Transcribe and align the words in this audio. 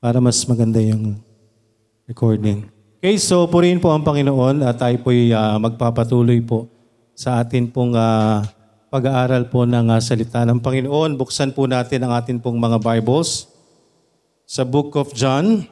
para 0.00 0.16
mas 0.16 0.40
maganda 0.48 0.80
yung 0.80 1.20
recording. 2.08 2.66
Okay, 3.00 3.20
so 3.20 3.44
purihin 3.44 3.80
po 3.80 3.92
ang 3.92 4.00
Panginoon 4.00 4.64
at 4.64 4.80
tayo 4.80 4.96
po'y 5.04 5.30
ah, 5.36 5.60
magpapatuloy 5.60 6.40
po 6.40 6.68
sa 7.12 7.40
atin 7.44 7.68
pong 7.68 7.92
ah, 7.92 8.44
pag-aaral 8.88 9.46
po 9.52 9.68
ng 9.68 9.92
ah, 9.92 10.00
salita 10.00 10.42
ng 10.48 10.58
Panginoon. 10.58 11.20
Buksan 11.20 11.52
po 11.52 11.68
natin 11.68 12.00
ang 12.00 12.16
atin 12.16 12.40
pong 12.40 12.56
mga 12.56 12.80
Bibles 12.80 13.44
sa 14.48 14.64
Book 14.64 14.96
of 14.96 15.12
John. 15.12 15.68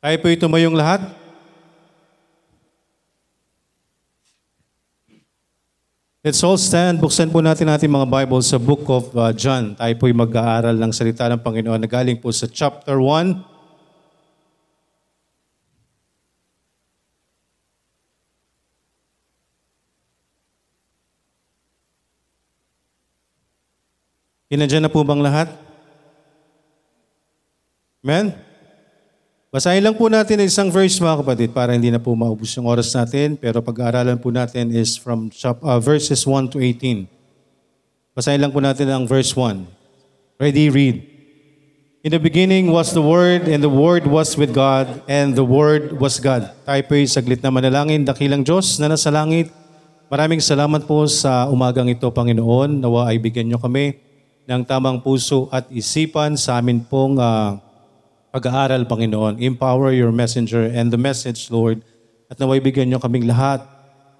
Tayo 0.00 0.16
po'y 0.20 0.36
tumayong 0.36 0.76
lahat. 0.76 1.19
Let's 6.20 6.44
all 6.44 6.60
stand. 6.60 7.00
Buksan 7.00 7.32
po 7.32 7.40
natin 7.40 7.64
ating 7.72 7.88
mga 7.88 8.04
Bible 8.04 8.44
sa 8.44 8.60
Book 8.60 8.84
of 8.92 9.08
uh, 9.16 9.32
John. 9.32 9.72
Tayo 9.72 9.94
po'y 9.96 10.12
mag-aaral 10.12 10.76
ng 10.76 10.92
salita 10.92 11.24
ng 11.32 11.40
Panginoon 11.40 11.80
na 11.80 11.88
galing 11.88 12.20
po 12.20 12.28
sa 12.28 12.44
chapter 12.44 13.00
1. 13.00 13.40
Inadyan 24.52 24.84
na 24.84 24.92
po 24.92 25.00
bang 25.00 25.24
lahat? 25.24 25.48
Amen? 28.04 28.49
Basahin 29.50 29.82
lang 29.82 29.98
po 29.98 30.06
natin 30.06 30.38
ang 30.38 30.46
isang 30.46 30.70
verse 30.70 30.94
mga 31.02 31.26
kapatid 31.26 31.50
para 31.50 31.74
hindi 31.74 31.90
na 31.90 31.98
po 31.98 32.14
maubos 32.14 32.54
yung 32.54 32.70
oras 32.70 32.94
natin. 32.94 33.34
Pero 33.34 33.58
pag-aaralan 33.58 34.14
po 34.22 34.30
natin 34.30 34.70
is 34.70 34.94
from 34.94 35.26
uh, 35.42 35.82
verses 35.82 36.22
1 36.22 36.54
to 36.54 36.62
18. 36.62 37.10
Basahin 38.14 38.38
lang 38.38 38.54
po 38.54 38.62
natin 38.62 38.86
ang 38.94 39.10
verse 39.10 39.34
1. 39.34 39.66
Ready, 40.38 40.70
read. 40.70 41.02
In 42.06 42.14
the 42.14 42.22
beginning 42.22 42.70
was 42.70 42.94
the 42.94 43.02
Word, 43.02 43.50
and 43.50 43.58
the 43.58 43.68
Word 43.68 44.06
was 44.06 44.38
with 44.38 44.54
God, 44.54 45.02
and 45.10 45.34
the 45.34 45.42
Word 45.42 45.98
was 45.98 46.22
God. 46.22 46.54
Tayo 46.62 46.80
po'y 46.86 47.10
saglit 47.10 47.42
na 47.42 47.50
manalangin, 47.50 48.06
dakilang 48.06 48.46
Diyos 48.46 48.78
na 48.78 48.86
nasa 48.86 49.10
langit. 49.10 49.50
Maraming 50.06 50.38
salamat 50.38 50.86
po 50.86 51.10
sa 51.10 51.50
umagang 51.50 51.90
ito, 51.90 52.06
Panginoon. 52.06 52.78
Nawa 52.78 53.10
ay 53.10 53.18
bigyan 53.18 53.50
niyo 53.50 53.58
kami 53.58 53.98
ng 54.46 54.62
tamang 54.62 55.02
puso 55.02 55.50
at 55.50 55.66
isipan 55.74 56.38
sa 56.38 56.62
amin 56.62 56.86
pong 56.86 57.18
ah, 57.18 57.58
pag-aaral, 58.30 58.86
Panginoon. 58.86 59.42
Empower 59.42 59.90
your 59.90 60.14
messenger 60.14 60.70
and 60.70 60.94
the 60.94 60.98
message, 60.98 61.50
Lord. 61.50 61.82
At 62.30 62.38
naway 62.38 62.62
bigyan 62.62 62.86
niyo 62.86 63.02
kaming 63.02 63.26
lahat 63.26 63.66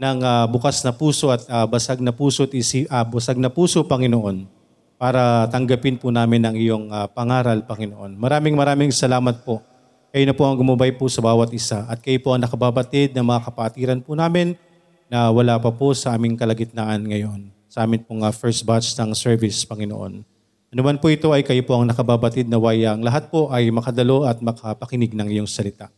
ng 0.02 0.18
ah, 0.26 0.44
bukas 0.50 0.82
na 0.82 0.90
puso 0.90 1.30
at 1.30 1.46
ah, 1.46 1.64
basag 1.64 2.02
na 2.02 2.10
puso 2.10 2.42
at 2.42 2.52
isi, 2.52 2.90
ah, 2.90 3.06
basag 3.06 3.38
na 3.38 3.46
puso, 3.46 3.86
Panginoon, 3.86 4.50
para 4.98 5.46
tanggapin 5.48 5.94
po 5.94 6.10
namin 6.10 6.42
ang 6.42 6.56
iyong 6.58 6.90
ah, 6.90 7.06
pangaral, 7.06 7.62
Panginoon. 7.62 8.18
Maraming 8.18 8.58
maraming 8.58 8.90
salamat 8.90 9.46
po. 9.46 9.62
Kayo 10.10 10.26
na 10.26 10.34
po 10.34 10.42
ang 10.42 10.58
gumabay 10.58 10.90
po 10.90 11.06
sa 11.06 11.22
bawat 11.22 11.54
isa 11.54 11.86
at 11.86 12.02
kayo 12.02 12.18
po 12.18 12.34
ang 12.34 12.42
nakababatid 12.42 13.14
ng 13.14 13.22
mga 13.22 13.40
kapatiran 13.46 14.00
po 14.02 14.18
namin 14.18 14.58
na 15.06 15.30
wala 15.30 15.54
pa 15.54 15.70
po 15.70 15.94
sa 15.94 16.18
aming 16.18 16.34
kalagitnaan 16.34 17.06
ngayon. 17.06 17.46
Sa 17.70 17.86
amin 17.86 18.02
pong 18.02 18.26
ah, 18.26 18.34
first 18.34 18.66
batch 18.66 18.90
ng 18.98 19.14
service, 19.14 19.62
Panginoon. 19.62 20.26
Ano 20.70 20.86
man 20.86 21.02
po 21.02 21.10
ito 21.10 21.34
ay 21.34 21.42
kayo 21.42 21.66
po 21.66 21.74
ang 21.74 21.82
nakababatid 21.82 22.46
na 22.46 22.54
wayang 22.54 23.02
lahat 23.02 23.26
po 23.26 23.50
ay 23.50 23.74
makadalo 23.74 24.22
at 24.22 24.38
makapakinig 24.38 25.10
ng 25.18 25.26
iyong 25.26 25.50
salita. 25.50 25.90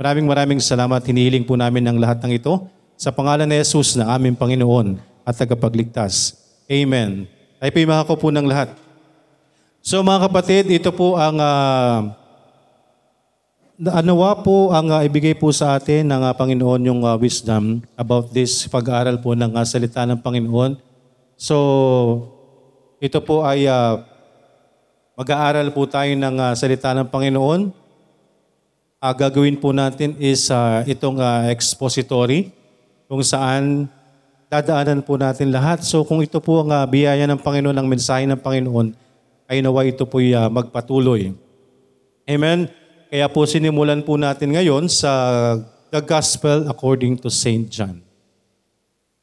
Maraming 0.00 0.24
maraming 0.24 0.60
salamat. 0.64 1.04
Hinihiling 1.04 1.44
po 1.44 1.60
namin 1.60 1.84
ang 1.84 2.00
lahat 2.00 2.24
ng 2.24 2.32
ito 2.32 2.64
sa 2.96 3.12
pangalan 3.12 3.44
ni 3.44 3.60
Jesus 3.60 4.00
na 4.00 4.08
aming 4.16 4.32
Panginoon 4.32 4.96
at 5.28 5.36
tagapagligtas. 5.36 6.40
Amen. 6.64 7.28
Tayo 7.60 7.68
po'y 7.68 7.84
makakupo 7.84 8.32
ng 8.32 8.48
lahat. 8.48 8.72
So 9.84 10.00
mga 10.00 10.32
kapatid, 10.32 10.72
ito 10.72 10.88
po 10.88 11.20
ang 11.20 11.36
ah, 11.36 12.16
Anawa 13.76 14.40
po 14.40 14.72
ang 14.72 14.88
ah, 14.88 15.04
ibigay 15.04 15.36
po 15.36 15.52
sa 15.52 15.76
atin 15.76 16.08
ng 16.08 16.22
ah, 16.24 16.32
Panginoon 16.32 16.80
yung 16.80 17.04
ah, 17.04 17.20
wisdom 17.20 17.84
about 18.00 18.32
this 18.32 18.64
pag-aaral 18.72 19.20
po 19.20 19.36
ng 19.36 19.52
ah, 19.52 19.68
salita 19.68 20.08
ng 20.08 20.24
Panginoon. 20.24 20.80
So, 21.36 21.56
ito 23.04 23.20
po 23.20 23.44
ay 23.44 23.68
ah, 23.68 24.13
mag-aaral 25.14 25.70
po 25.70 25.86
tayo 25.86 26.10
ng 26.10 26.36
ah, 26.42 26.54
salita 26.58 26.90
ng 26.94 27.06
Panginoon. 27.06 27.70
Ah, 28.98 29.14
gagawin 29.14 29.58
po 29.58 29.70
natin 29.70 30.18
is 30.18 30.50
ah, 30.50 30.82
itong 30.86 31.22
ah, 31.22 31.46
expository 31.50 32.50
kung 33.06 33.22
saan 33.22 33.86
dadaanan 34.50 35.06
po 35.06 35.14
natin 35.14 35.54
lahat. 35.54 35.86
So 35.86 36.02
kung 36.02 36.18
ito 36.22 36.42
po 36.42 36.66
ang 36.66 36.70
ah, 36.74 36.86
biyaya 36.86 37.30
ng 37.30 37.40
Panginoon, 37.40 37.78
ang 37.78 37.86
mensahe 37.86 38.26
ng 38.26 38.38
Panginoon, 38.38 38.94
ay 39.46 39.62
nawa 39.62 39.84
ito 39.86 40.08
po 40.08 40.18
magpatuloy. 40.24 41.36
Amen? 42.24 42.66
Kaya 43.12 43.28
po 43.28 43.44
sinimulan 43.44 44.00
po 44.00 44.16
natin 44.16 44.56
ngayon 44.56 44.88
sa 44.88 45.12
the 45.92 46.00
Gospel 46.00 46.66
according 46.66 47.20
to 47.20 47.28
St. 47.28 47.68
John. 47.68 48.00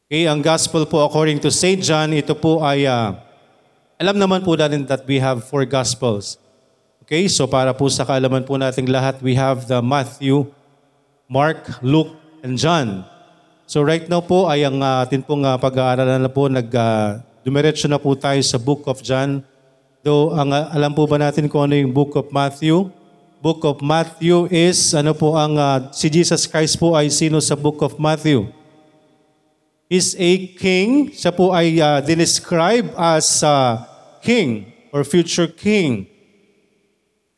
Okay, 0.06 0.30
ang 0.30 0.46
Gospel 0.46 0.86
po 0.86 1.02
according 1.02 1.42
to 1.42 1.50
St. 1.50 1.82
John, 1.82 2.14
ito 2.14 2.38
po 2.38 2.62
ay, 2.62 2.86
ah, 2.86 3.31
alam 4.02 4.18
naman 4.18 4.42
po 4.42 4.58
natin 4.58 4.82
that 4.90 5.06
we 5.06 5.22
have 5.22 5.46
four 5.46 5.62
Gospels. 5.62 6.42
Okay, 7.06 7.30
so 7.30 7.46
para 7.46 7.70
po 7.70 7.86
sa 7.86 8.02
kaalaman 8.02 8.42
po 8.42 8.58
nating 8.58 8.90
lahat, 8.90 9.22
we 9.22 9.38
have 9.38 9.70
the 9.70 9.78
Matthew, 9.78 10.50
Mark, 11.30 11.62
Luke, 11.86 12.18
and 12.42 12.58
John. 12.58 13.06
So 13.70 13.86
right 13.86 14.02
now 14.10 14.26
po 14.26 14.50
ay 14.50 14.66
ang 14.66 14.82
ah, 14.82 15.06
atin 15.06 15.22
pong 15.22 15.46
ah, 15.46 15.54
pag-aaralan 15.62 16.18
na 16.18 16.32
po, 16.34 16.50
nag, 16.50 16.66
uh, 16.74 17.22
dumiretso 17.46 17.86
na 17.86 18.02
po 18.02 18.18
tayo 18.18 18.42
sa 18.42 18.58
Book 18.58 18.90
of 18.90 19.06
John. 19.06 19.46
Though 20.02 20.34
ang, 20.34 20.50
ah, 20.50 20.74
alam 20.74 20.98
po 20.98 21.06
ba 21.06 21.22
natin 21.22 21.46
kung 21.46 21.70
ano 21.70 21.78
yung 21.78 21.94
Book 21.94 22.18
of 22.18 22.34
Matthew? 22.34 22.90
Book 23.38 23.62
of 23.70 23.86
Matthew 23.86 24.50
is, 24.50 24.98
ano 24.98 25.14
po 25.14 25.38
ang, 25.38 25.62
ah, 25.62 25.94
si 25.94 26.10
Jesus 26.10 26.50
Christ 26.50 26.82
po 26.82 26.98
ay 26.98 27.14
sino 27.14 27.38
sa 27.38 27.54
Book 27.54 27.86
of 27.86 28.02
Matthew? 28.02 28.50
is 29.92 30.16
a 30.16 30.56
king. 30.56 31.12
Siya 31.12 31.36
po 31.36 31.52
ay 31.52 31.76
uh, 31.84 32.00
dinescribe 32.00 32.96
as 32.96 33.44
uh, 33.44 33.91
king 34.22 34.72
or 34.94 35.04
future 35.04 35.48
king. 35.48 36.08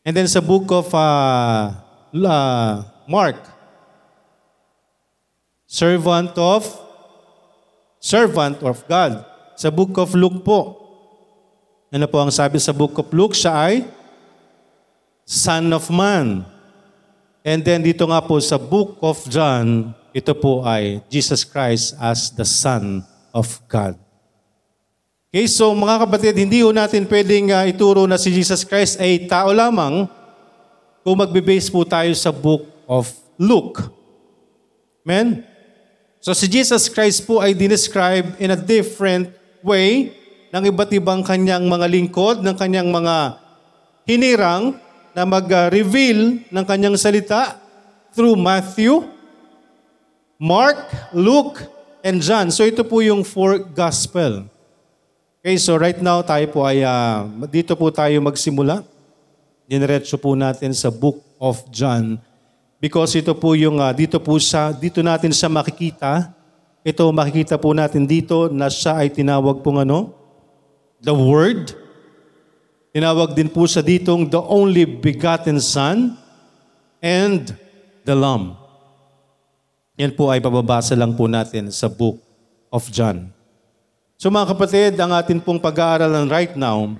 And 0.06 0.16
then 0.16 0.28
sa 0.28 0.44
book 0.44 0.68
of 0.72 0.92
uh, 0.94 1.72
uh, 2.12 2.84
Mark, 3.08 3.40
servant 5.66 6.38
of 6.38 6.68
servant 8.04 8.60
of 8.60 8.84
God. 8.92 9.24
Sa 9.56 9.72
book 9.72 9.96
of 9.96 10.12
Luke 10.12 10.44
po, 10.44 10.76
ano 11.88 12.04
po 12.10 12.20
ang 12.20 12.34
sabi 12.36 12.60
sa 12.60 12.76
book 12.76 13.00
of 13.00 13.08
Luke? 13.16 13.32
Siya 13.32 13.54
ay 13.56 13.88
son 15.24 15.72
of 15.72 15.88
man. 15.88 16.44
And 17.48 17.64
then 17.64 17.80
dito 17.80 18.04
nga 18.04 18.20
po 18.20 18.44
sa 18.44 18.60
book 18.60 19.00
of 19.00 19.24
John, 19.32 19.96
ito 20.12 20.36
po 20.36 20.68
ay 20.68 21.00
Jesus 21.08 21.48
Christ 21.48 21.96
as 22.00 22.32
the 22.36 22.48
Son 22.48 23.04
of 23.32 23.60
God. 23.72 24.03
Okay, 25.34 25.50
so 25.50 25.74
mga 25.74 26.06
kapatid, 26.06 26.46
hindi 26.46 26.62
ho 26.62 26.70
natin 26.70 27.10
pwedeng 27.10 27.50
uh, 27.50 27.66
ituro 27.66 28.06
na 28.06 28.22
si 28.22 28.30
Jesus 28.30 28.62
Christ 28.62 29.02
ay 29.02 29.26
tao 29.26 29.50
lamang 29.50 30.06
kung 31.02 31.18
magbe-base 31.18 31.74
po 31.74 31.82
tayo 31.82 32.14
sa 32.14 32.30
book 32.30 32.70
of 32.86 33.10
Luke. 33.42 33.82
Amen? 35.02 35.42
So 36.22 36.38
si 36.38 36.46
Jesus 36.46 36.86
Christ 36.86 37.26
po 37.26 37.42
ay 37.42 37.58
dinescribe 37.58 38.38
in 38.38 38.54
a 38.54 38.60
different 38.62 39.34
way 39.66 40.14
ng 40.54 40.70
iba't 40.70 40.94
ibang 41.02 41.26
kanyang 41.26 41.66
mga 41.66 41.90
lingkod, 41.90 42.46
ng 42.46 42.54
kanyang 42.54 42.94
mga 42.94 43.42
hinirang 44.06 44.78
na 45.18 45.26
mag-reveal 45.26 46.46
ng 46.46 46.66
kanyang 46.70 46.94
salita 46.94 47.58
through 48.14 48.38
Matthew, 48.38 49.02
Mark, 50.38 50.78
Luke, 51.10 51.58
and 52.06 52.22
John. 52.22 52.54
So 52.54 52.70
ito 52.70 52.86
po 52.86 53.02
yung 53.02 53.26
four 53.26 53.58
gospel. 53.74 54.53
Okay, 55.44 55.60
so 55.60 55.76
right 55.76 56.00
now 56.00 56.24
tayo 56.24 56.48
po 56.56 56.64
ay, 56.64 56.88
ah, 56.88 57.28
dito 57.52 57.76
po 57.76 57.92
tayo 57.92 58.16
magsimula. 58.24 58.80
Dineretso 59.68 60.16
po 60.16 60.40
natin 60.40 60.72
sa 60.72 60.88
book 60.88 61.20
of 61.36 61.68
John. 61.68 62.16
Because 62.80 63.12
ito 63.20 63.36
po 63.36 63.52
yung, 63.52 63.76
ah, 63.84 63.92
dito 63.92 64.24
po 64.24 64.40
sa, 64.40 64.72
dito 64.72 65.04
natin 65.04 65.36
siya 65.36 65.52
makikita. 65.52 66.32
Ito 66.80 67.12
makikita 67.12 67.60
po 67.60 67.76
natin 67.76 68.08
dito 68.08 68.48
na 68.48 68.72
siya 68.72 69.04
ay 69.04 69.12
tinawag 69.12 69.60
pong 69.60 69.84
ano? 69.84 70.16
The 71.04 71.12
Word. 71.12 71.76
Tinawag 72.96 73.36
din 73.36 73.52
po 73.52 73.68
sa 73.68 73.84
ditong 73.84 74.32
the 74.32 74.40
only 74.40 74.88
begotten 74.88 75.60
Son 75.60 76.16
and 77.04 77.52
the 78.08 78.16
Lamb. 78.16 78.56
Yan 80.00 80.16
po 80.16 80.32
ay 80.32 80.40
pababasa 80.40 80.96
lang 80.96 81.20
po 81.20 81.28
natin 81.28 81.68
sa 81.68 81.92
book 81.92 82.16
of 82.72 82.88
John. 82.96 83.33
So 84.18 84.32
mga 84.32 84.56
kapatid, 84.56 84.98
ang 84.98 85.12
atin 85.14 85.44
pong 85.44 85.60
pag-aaralan 85.60 86.30
right 86.32 86.54
now, 86.56 86.96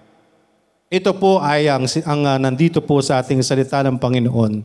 ito 0.94 1.12
po 1.16 1.42
ay 1.42 1.72
ang, 1.72 1.90
ang 2.06 2.22
uh, 2.28 2.38
nandito 2.38 2.84
po 2.84 3.02
sa 3.02 3.24
ating 3.24 3.42
salita 3.42 3.82
ng 3.82 3.98
Panginoon. 3.98 4.62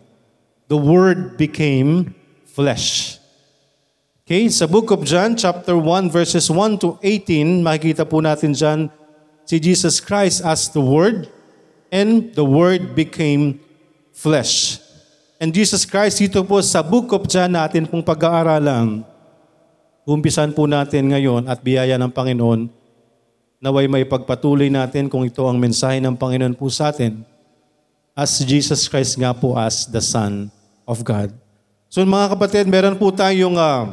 The 0.69 0.77
Word 0.77 1.41
became 1.41 2.13
flesh. 2.53 3.17
Okay, 4.29 4.53
sa 4.53 4.69
book 4.69 4.93
of 4.93 5.09
John, 5.09 5.33
chapter 5.41 5.73
1, 5.73 6.13
verses 6.13 6.53
1 6.53 6.85
to 6.85 7.01
18, 7.01 7.65
makikita 7.65 8.05
po 8.05 8.21
natin 8.21 8.53
dyan 8.53 8.93
si 9.49 9.57
Jesus 9.57 10.05
Christ 10.05 10.45
as 10.45 10.69
the 10.69 10.85
Word. 10.85 11.33
and 11.93 12.33
the 12.37 12.45
Word 12.45 12.95
became 12.95 13.61
flesh. 14.13 14.81
And 15.41 15.55
Jesus 15.55 15.87
Christ, 15.87 16.21
dito 16.21 16.43
po 16.45 16.61
sa 16.61 16.83
book 16.83 17.15
of 17.15 17.31
John 17.31 17.55
natin 17.55 17.87
pong 17.87 18.03
pag-aaralan, 18.03 19.07
umpisan 20.09 20.57
po 20.57 20.65
natin 20.65 21.13
ngayon 21.13 21.45
at 21.45 21.61
biyaya 21.61 22.01
ng 22.01 22.09
Panginoon, 22.09 22.73
naway 23.61 23.85
may 23.85 24.09
pagpatuloy 24.09 24.73
natin 24.73 25.13
kung 25.13 25.29
ito 25.29 25.45
ang 25.45 25.61
mensahe 25.61 26.01
ng 26.01 26.17
Panginoon 26.17 26.57
po 26.57 26.73
sa 26.73 26.89
atin, 26.89 27.21
as 28.17 28.41
Jesus 28.41 28.89
Christ 28.89 29.21
nga 29.21 29.37
po 29.37 29.53
as 29.53 29.85
the 29.85 30.01
Son 30.01 30.49
of 30.89 31.05
God. 31.05 31.29
So 31.93 32.01
mga 32.01 32.33
kapatid, 32.33 32.65
meron 32.73 32.97
po 32.97 33.13
tayong 33.13 33.61
uh, 33.61 33.93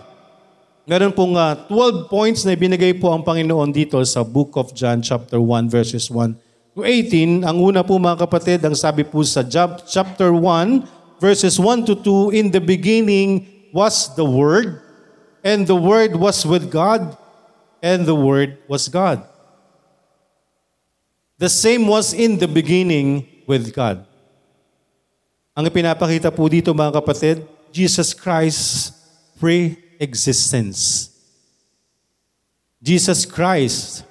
meron 0.88 1.12
pong 1.12 1.36
uh, 1.36 1.68
12 1.68 2.08
points 2.08 2.48
na 2.48 2.56
ibinigay 2.56 2.96
po 2.96 3.12
ang 3.12 3.20
Panginoon 3.20 3.76
dito 3.76 4.00
sa 4.08 4.24
book 4.24 4.56
of 4.56 4.72
John 4.72 5.04
chapter 5.04 5.38
1 5.44 5.68
verses 5.68 6.08
1 6.08 6.80
to 6.80 6.88
18. 6.88 7.44
Ang 7.44 7.58
una 7.60 7.84
po 7.84 8.00
mga 8.00 8.24
kapatid, 8.24 8.64
ang 8.64 8.76
sabi 8.76 9.04
po 9.04 9.20
sa 9.28 9.44
Job, 9.44 9.84
chapter 9.84 10.32
1 10.32 11.20
verses 11.20 11.60
1 11.60 11.88
to 11.88 11.96
2, 12.32 12.40
in 12.40 12.48
the 12.56 12.64
beginning 12.64 13.44
was 13.76 14.16
the 14.16 14.24
Word, 14.24 14.85
and 15.46 15.70
the 15.70 15.78
Word 15.78 16.18
was 16.18 16.42
with 16.42 16.74
God, 16.74 17.14
and 17.78 18.10
the 18.10 18.18
Word 18.18 18.58
was 18.66 18.90
God. 18.90 19.22
The 21.38 21.54
same 21.54 21.86
was 21.86 22.18
in 22.18 22.42
the 22.42 22.50
beginning 22.50 23.30
with 23.46 23.70
God. 23.70 24.02
Ang 25.54 25.70
pinapakita 25.70 26.34
po 26.34 26.50
dito 26.50 26.74
mga 26.74 26.98
kapatid, 26.98 27.46
Jesus 27.70 28.18
Christ 28.18 28.98
pre-existence. 29.38 31.14
Jesus 32.82 33.22
Christ 33.24 34.02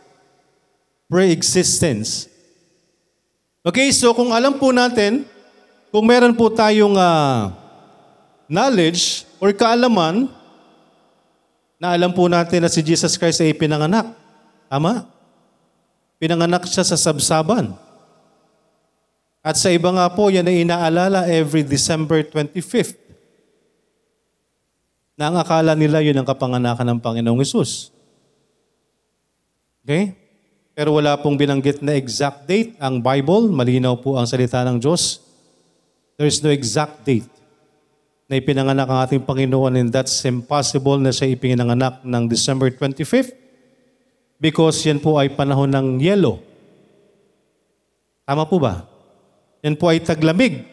pre-existence. 1.10 2.30
Okay, 3.66 3.90
so 3.90 4.14
kung 4.14 4.30
alam 4.30 4.54
po 4.54 4.70
natin 4.70 5.26
kung 5.90 6.06
meron 6.06 6.36
po 6.36 6.52
tayong 6.52 6.94
uh, 6.94 7.50
knowledge 8.46 9.24
or 9.40 9.50
kaalaman, 9.50 10.28
na 11.84 11.92
alam 11.92 12.16
po 12.16 12.24
natin 12.32 12.64
na 12.64 12.72
si 12.72 12.80
Jesus 12.80 13.20
Christ 13.20 13.44
ay 13.44 13.52
pinanganak. 13.52 14.08
Tama? 14.72 15.04
Pinanganak 16.16 16.64
siya 16.64 16.80
sa 16.80 16.96
sabsaban. 16.96 17.76
At 19.44 19.60
sa 19.60 19.68
iba 19.68 19.92
nga 19.92 20.08
po, 20.08 20.32
yan 20.32 20.48
ay 20.48 20.64
inaalala 20.64 21.28
every 21.28 21.60
December 21.60 22.24
25th. 22.24 22.96
Na 25.20 25.28
ang 25.28 25.36
akala 25.36 25.76
nila 25.76 26.00
yun 26.00 26.16
ang 26.16 26.24
kapanganakan 26.24 26.96
ng 26.96 27.00
Panginoong 27.04 27.44
Isus. 27.44 27.92
Okay? 29.84 30.16
Pero 30.72 30.96
wala 30.96 31.20
pong 31.20 31.36
binanggit 31.36 31.84
na 31.84 31.92
exact 32.00 32.48
date. 32.48 32.80
Ang 32.80 33.04
Bible, 33.04 33.52
malinaw 33.52 34.00
po 34.00 34.16
ang 34.16 34.24
salita 34.24 34.64
ng 34.64 34.80
Diyos. 34.80 35.20
There 36.16 36.24
is 36.24 36.40
no 36.40 36.48
exact 36.48 37.04
date 37.04 37.33
na 38.24 38.40
ipinanganak 38.40 38.88
ang 38.88 39.00
ating 39.04 39.22
Panginoon 39.24 39.76
and 39.76 39.88
that's 39.92 40.24
impossible 40.24 40.96
na 40.96 41.12
siya 41.12 41.32
ipinanganak 41.36 42.00
ng 42.00 42.24
December 42.24 42.72
25th 42.72 43.36
because 44.40 44.80
yan 44.84 44.96
po 44.96 45.20
ay 45.20 45.28
panahon 45.28 45.68
ng 45.68 46.00
yelo. 46.00 46.40
Tama 48.24 48.48
po 48.48 48.56
ba? 48.56 48.88
Yan 49.60 49.76
po 49.76 49.92
ay 49.92 50.00
taglamig. 50.00 50.64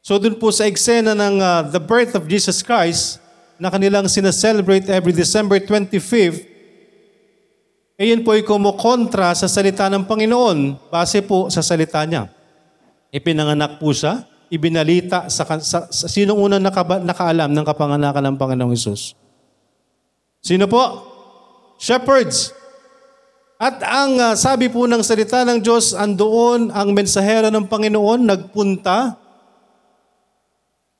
So 0.00 0.16
dun 0.16 0.40
po 0.40 0.48
sa 0.48 0.64
eksena 0.64 1.12
ng 1.12 1.36
uh, 1.42 1.60
the 1.68 1.82
birth 1.82 2.16
of 2.16 2.24
Jesus 2.24 2.64
Christ 2.64 3.20
na 3.60 3.68
kanilang 3.68 4.08
sinaselebrate 4.08 4.88
every 4.88 5.12
December 5.12 5.60
25th, 5.60 6.44
eh 7.96 8.12
po 8.20 8.36
ay 8.36 8.44
kumukontra 8.44 9.32
sa 9.32 9.48
salita 9.48 9.88
ng 9.88 10.04
Panginoon 10.04 10.92
base 10.92 11.24
po 11.24 11.48
sa 11.48 11.64
salita 11.64 12.04
niya. 12.04 12.28
Ipinanganak 13.08 13.80
po 13.80 13.88
siya, 13.96 14.28
ibinalita 14.52 15.26
sa, 15.26 15.44
sa, 15.58 15.90
sa 15.90 16.06
sinong 16.06 16.38
unang 16.38 16.62
nakaba, 16.62 17.02
nakaalam 17.02 17.50
ng 17.50 17.64
kapanganakan 17.66 18.24
ng 18.32 18.36
Panginoong 18.38 18.74
Isus? 18.74 19.18
Sino 20.38 20.70
po? 20.70 20.82
Shepherds. 21.82 22.54
At 23.56 23.80
ang 23.82 24.20
uh, 24.20 24.34
sabi 24.36 24.68
po 24.68 24.84
ng 24.84 25.02
salita 25.02 25.42
ng 25.42 25.58
Diyos, 25.64 25.96
andoon 25.96 26.70
ang 26.70 26.92
mensahero 26.92 27.48
ng 27.48 27.66
Panginoon 27.66 28.20
nagpunta 28.22 29.16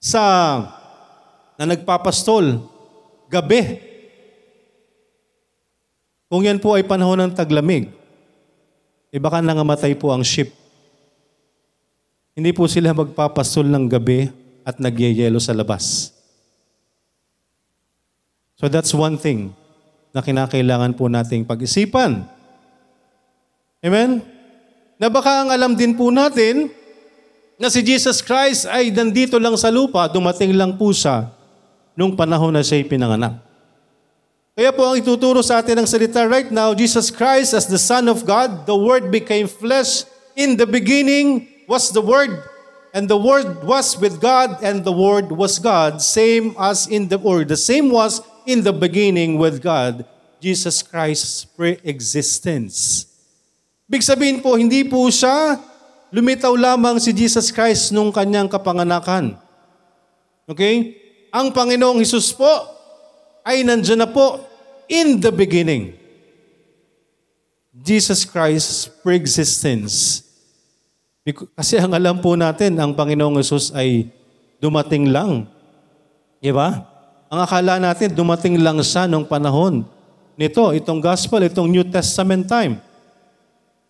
sa 0.01 0.25
na 1.57 1.65
nagpapastol 1.65 2.65
gabi. 3.29 3.81
Kung 6.27 6.43
yan 6.43 6.59
po 6.59 6.75
ay 6.75 6.83
panahon 6.83 7.23
ng 7.23 7.33
taglamig, 7.37 7.93
eh 9.15 9.21
baka 9.23 9.39
nangamatay 9.39 9.95
po 9.95 10.11
ang 10.11 10.27
ship 10.27 10.66
hindi 12.37 12.53
po 12.53 12.69
sila 12.69 12.93
magpapasol 12.93 13.65
ng 13.65 13.88
gabi 13.88 14.29
at 14.61 14.77
nagyayelo 14.77 15.41
sa 15.41 15.56
labas. 15.56 16.12
So 18.61 18.69
that's 18.69 18.93
one 18.93 19.17
thing 19.17 19.56
na 20.12 20.21
kinakailangan 20.21 20.93
po 21.00 21.09
nating 21.09 21.49
pag-isipan. 21.49 22.29
Amen? 23.81 24.21
Na 25.00 25.09
baka 25.09 25.44
ang 25.44 25.49
alam 25.49 25.73
din 25.73 25.97
po 25.97 26.12
natin 26.12 26.69
na 27.56 27.73
si 27.73 27.81
Jesus 27.81 28.21
Christ 28.21 28.69
ay 28.69 28.93
nandito 28.93 29.41
lang 29.41 29.56
sa 29.56 29.73
lupa, 29.73 30.05
dumating 30.05 30.53
lang 30.53 30.77
po 30.77 30.93
siya 30.93 31.33
nung 31.97 32.12
panahon 32.12 32.53
na 32.53 32.61
siya'y 32.61 32.85
pinanganak. 32.85 33.41
Kaya 34.56 34.73
po 34.77 34.88
ang 34.88 34.97
ituturo 35.00 35.41
sa 35.41 35.61
atin 35.65 35.85
ng 35.85 35.88
salita 35.88 36.25
right 36.29 36.53
now, 36.53 36.77
Jesus 36.77 37.09
Christ 37.09 37.56
as 37.56 37.65
the 37.65 37.81
Son 37.81 38.09
of 38.12 38.29
God, 38.29 38.69
the 38.69 38.77
Word 38.77 39.09
became 39.09 39.49
flesh 39.49 40.05
in 40.37 40.56
the 40.56 40.69
beginning 40.69 41.56
was 41.69 41.91
the 41.91 42.03
Word, 42.03 42.43
and 42.95 43.11
the 43.11 43.19
Word 43.19 43.63
was 43.63 43.99
with 43.99 44.23
God, 44.23 44.63
and 44.63 44.83
the 44.83 44.95
Word 44.95 45.31
was 45.31 45.59
God, 45.59 46.01
same 46.01 46.55
as 46.59 46.87
in 46.87 47.07
the 47.11 47.19
Word. 47.19 47.49
The 47.49 47.59
same 47.59 47.91
was 47.91 48.23
in 48.47 48.63
the 48.63 48.73
beginning 48.73 49.39
with 49.39 49.63
God, 49.63 50.07
Jesus 50.41 50.83
Christ's 50.83 51.45
pre-existence. 51.45 53.07
Big 53.87 54.03
sabihin 54.03 54.43
po, 54.43 54.59
hindi 54.59 54.83
po 54.83 55.07
siya 55.11 55.63
lumitaw 56.11 56.55
lamang 56.59 56.99
si 56.99 57.15
Jesus 57.15 57.55
Christ 57.55 57.95
nung 57.95 58.11
kanyang 58.11 58.51
kapanganakan. 58.51 59.39
Okay? 60.47 60.99
Ang 61.31 61.55
Panginoong 61.55 62.03
Hesus 62.03 62.35
po 62.35 62.51
ay 63.47 63.62
nandiyan 63.62 64.03
na 64.03 64.11
po 64.11 64.43
in 64.91 65.23
the 65.23 65.31
beginning. 65.31 65.95
Jesus 67.71 68.26
Christ's 68.26 68.90
pre-existence 68.90 70.25
kasi 71.35 71.75
ang 71.83 71.90
alam 71.90 72.23
po 72.23 72.38
natin, 72.38 72.78
ang 72.78 72.95
Panginoong 72.95 73.42
Yesus 73.42 73.75
ay 73.75 74.14
dumating 74.62 75.11
lang. 75.11 75.50
Di 76.38 76.54
ba? 76.54 76.87
Ang 77.26 77.40
akala 77.42 77.83
natin, 77.83 78.14
dumating 78.14 78.62
lang 78.62 78.78
siya 78.78 79.11
nung 79.11 79.26
panahon 79.26 79.83
nito, 80.38 80.71
itong 80.71 81.00
gospel, 81.00 81.42
itong 81.42 81.66
New 81.66 81.83
Testament 81.88 82.47
time. 82.47 82.78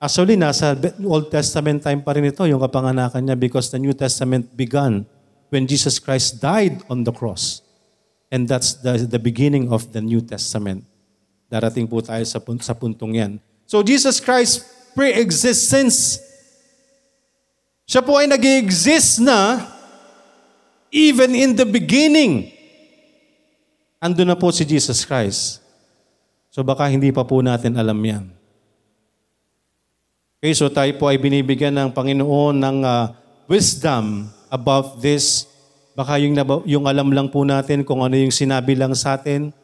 Actually, 0.01 0.39
nasa 0.39 0.73
Old 1.03 1.29
Testament 1.29 1.83
time 1.83 2.01
pa 2.01 2.15
rin 2.15 2.25
ito, 2.25 2.41
yung 2.47 2.63
kapanganakan 2.63 3.21
niya 3.21 3.37
because 3.37 3.69
the 3.69 3.81
New 3.81 3.93
Testament 3.93 4.49
began 4.55 5.05
when 5.51 5.67
Jesus 5.67 5.99
Christ 5.99 6.39
died 6.41 6.81
on 6.89 7.03
the 7.05 7.13
cross. 7.13 7.61
And 8.31 8.47
that's 8.47 8.79
the, 8.81 9.05
the 9.05 9.21
beginning 9.21 9.69
of 9.69 9.93
the 9.93 10.01
New 10.01 10.23
Testament. 10.23 10.87
Darating 11.47 11.87
po 11.87 12.03
tayo 12.03 12.23
sa, 12.27 12.43
sa 12.63 12.75
puntong 12.75 13.13
yan. 13.15 13.33
So 13.67 13.83
Jesus 13.83 14.19
Christ 14.19 14.67
pre-existence 14.95 16.26
siya 17.87 18.03
po 18.03 18.19
ay 18.19 18.27
nag 18.27 18.43
exist 18.43 19.23
na 19.23 19.63
even 20.91 21.39
in 21.39 21.55
the 21.55 21.63
beginning. 21.63 22.51
Ando 24.03 24.27
na 24.27 24.35
po 24.35 24.51
si 24.51 24.67
Jesus 24.67 25.07
Christ. 25.07 25.63
So 26.51 26.67
baka 26.67 26.91
hindi 26.91 27.15
pa 27.15 27.23
po 27.23 27.39
natin 27.39 27.79
alam 27.79 27.97
yan. 28.03 28.27
Okay, 30.43 30.53
so 30.53 30.67
tayo 30.67 30.91
po 30.99 31.07
ay 31.07 31.17
binibigyan 31.17 31.79
ng 31.79 31.91
Panginoon 31.95 32.59
ng 32.59 32.79
uh, 32.83 33.15
wisdom 33.47 34.35
about 34.51 34.99
this. 34.99 35.47
Baka 35.97 36.21
yung, 36.21 36.37
yung 36.69 36.85
alam 36.91 37.09
lang 37.09 37.31
po 37.33 37.47
natin 37.47 37.87
kung 37.87 38.05
ano 38.05 38.19
yung 38.19 38.35
sinabi 38.35 38.77
lang 38.77 38.93
sa 38.99 39.17
atin. 39.17 39.55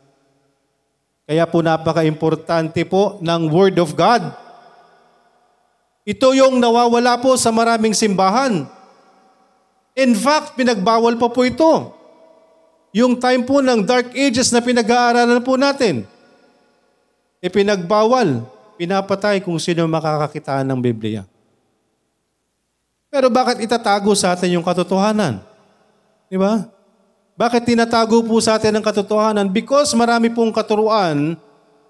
Kaya 1.26 1.44
po 1.44 1.60
napaka-importante 1.60 2.86
po 2.86 3.18
ng 3.18 3.50
Word 3.50 3.76
of 3.82 3.98
God 3.98 4.41
ito 6.02 6.28
yung 6.34 6.58
nawawala 6.58 7.14
po 7.22 7.38
sa 7.38 7.54
maraming 7.54 7.94
simbahan. 7.94 8.66
In 9.94 10.12
fact, 10.18 10.58
pinagbawal 10.58 11.14
pa 11.14 11.30
po 11.30 11.46
ito. 11.46 11.94
Yung 12.92 13.16
time 13.16 13.46
po 13.46 13.62
ng 13.62 13.86
Dark 13.86 14.12
Ages 14.12 14.50
na 14.50 14.60
pinag-aaralan 14.60 15.40
po 15.40 15.54
natin. 15.54 16.04
E 17.38 17.46
pinagbawal, 17.48 18.44
pinapatay 18.76 19.40
kung 19.40 19.56
sino 19.62 19.86
makakakitaan 19.86 20.66
ng 20.66 20.80
Biblia. 20.82 21.22
Pero 23.12 23.28
bakit 23.28 23.60
itatago 23.62 24.12
sa 24.16 24.32
atin 24.34 24.56
yung 24.56 24.64
katotohanan? 24.64 25.40
Di 26.32 26.40
ba? 26.40 26.64
Bakit 27.36 27.68
tinatago 27.68 28.24
po 28.24 28.40
sa 28.40 28.56
atin 28.56 28.76
ang 28.76 28.84
katotohanan? 28.84 29.48
Because 29.48 29.92
marami 29.96 30.32
pong 30.32 30.52
katuruan, 30.52 31.36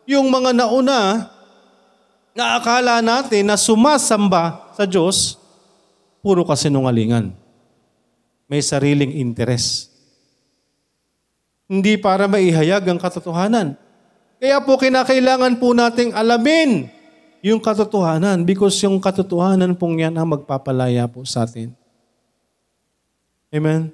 yung 0.06 0.26
mga 0.30 0.50
nauna 0.50 1.30
na 2.32 2.56
akala 2.56 3.04
natin 3.04 3.44
na 3.44 3.60
sumasamba 3.60 4.72
sa 4.72 4.88
Diyos, 4.88 5.36
puro 6.24 6.44
kasinungalingan. 6.48 7.32
May 8.48 8.60
sariling 8.64 9.16
interes. 9.16 9.88
Hindi 11.68 11.96
para 11.96 12.28
maihayag 12.28 12.84
ang 12.84 13.00
katotohanan. 13.00 13.76
Kaya 14.36 14.60
po 14.60 14.76
kinakailangan 14.76 15.56
po 15.56 15.72
nating 15.72 16.12
alamin 16.12 16.90
yung 17.40 17.62
katotohanan 17.62 18.44
because 18.44 18.76
yung 18.84 19.00
katotohanan 19.00 19.72
pong 19.78 20.04
yan 20.04 20.12
ang 20.16 20.28
magpapalaya 20.36 21.08
po 21.08 21.24
sa 21.24 21.48
atin. 21.48 21.72
Amen? 23.52 23.92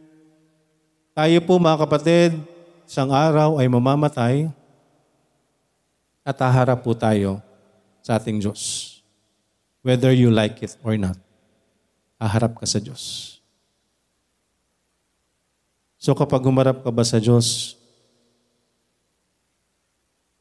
Tayo 1.15 1.39
po 1.43 1.59
mga 1.59 1.79
kapatid, 1.83 2.31
isang 2.87 3.11
araw 3.11 3.59
ay 3.59 3.67
mamamatay 3.67 4.35
at 6.23 6.37
haharap 6.39 6.83
po 6.83 6.95
tayo 6.95 7.48
sa 8.09 8.17
ating 8.17 8.41
Diyos. 8.41 9.05
Whether 9.85 10.17
you 10.17 10.33
like 10.33 10.65
it 10.65 10.81
or 10.81 10.97
not, 10.97 11.21
haharap 12.17 12.57
ka 12.57 12.65
sa 12.65 12.81
Diyos. 12.81 13.37
So 16.01 16.17
kapag 16.17 16.41
humarap 16.41 16.81
ka 16.81 16.89
ba 16.89 17.05
sa 17.05 17.21
Diyos, 17.21 17.77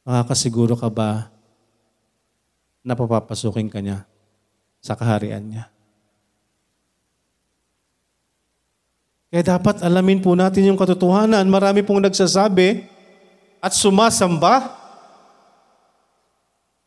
makakasiguro 0.07 0.79
ka 0.79 0.87
ba 0.87 1.27
na 2.87 2.95
papapasukin 2.95 3.67
ka 3.67 3.83
niya 3.83 4.07
sa 4.79 4.95
kaharian 4.95 5.43
niya? 5.43 5.67
Kaya 9.27 9.43
dapat 9.43 9.83
alamin 9.83 10.23
po 10.23 10.39
natin 10.39 10.71
yung 10.71 10.79
katotohanan. 10.79 11.43
Marami 11.51 11.83
pong 11.83 11.99
nagsasabi 11.99 12.87
at 13.59 13.75
sumasamba. 13.75 14.71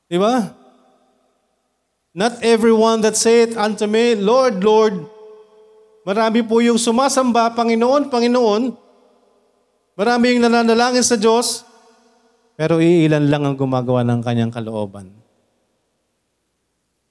Di 0.08 0.16
ba? 0.16 0.59
Not 2.20 2.44
everyone 2.44 3.00
that 3.00 3.16
saith 3.16 3.56
unto 3.56 3.88
me, 3.88 4.12
Lord, 4.12 4.60
Lord. 4.60 5.08
Marami 6.04 6.44
po 6.44 6.60
yung 6.60 6.76
sumasamba, 6.76 7.48
Panginoon, 7.56 8.12
Panginoon. 8.12 8.76
Marami 9.96 10.36
yung 10.36 10.44
nananalangin 10.44 11.00
sa 11.00 11.16
Diyos, 11.16 11.64
pero 12.60 12.76
iilan 12.76 13.24
lang 13.32 13.48
ang 13.48 13.56
gumagawa 13.56 14.04
ng 14.04 14.20
kanyang 14.20 14.52
kalooban. 14.52 15.08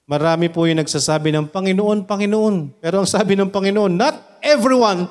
Marami 0.05 0.53
po 0.53 0.69
yung 0.69 0.77
nagsasabi 0.77 1.33
ng 1.33 1.49
Panginoon, 1.49 2.05
Panginoon. 2.05 2.77
Pero 2.77 3.01
ang 3.01 3.09
sabi 3.09 3.33
ng 3.33 3.49
Panginoon, 3.49 3.93
not 3.97 4.13
everyone 4.45 5.09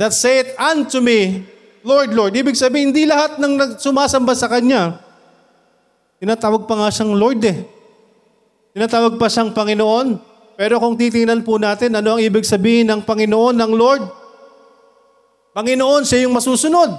that 0.00 0.16
saith 0.16 0.56
unto 0.56 1.04
me, 1.04 1.44
Lord, 1.84 2.16
Lord. 2.16 2.32
Ibig 2.32 2.56
sabihin, 2.56 2.96
hindi 2.96 3.04
lahat 3.04 3.36
ng 3.36 3.76
sumasamba 3.76 4.32
sa 4.32 4.48
Kanya. 4.48 5.04
Tinatawag 6.16 6.64
pa 6.64 6.80
nga 6.80 6.88
siyang 6.88 7.12
Lord 7.12 7.44
eh. 7.44 7.76
Tinatawag 8.78 9.18
pa 9.18 9.26
siyang 9.26 9.50
Panginoon. 9.50 10.22
Pero 10.54 10.78
kung 10.78 10.94
titingnan 10.94 11.42
po 11.42 11.58
natin, 11.58 11.98
ano 11.98 12.14
ang 12.14 12.22
ibig 12.22 12.46
sabihin 12.46 12.86
ng 12.86 13.02
Panginoon, 13.02 13.58
ng 13.58 13.72
Lord? 13.74 14.06
Panginoon, 15.50 16.06
siya 16.06 16.22
yung 16.22 16.38
masusunod. 16.38 16.94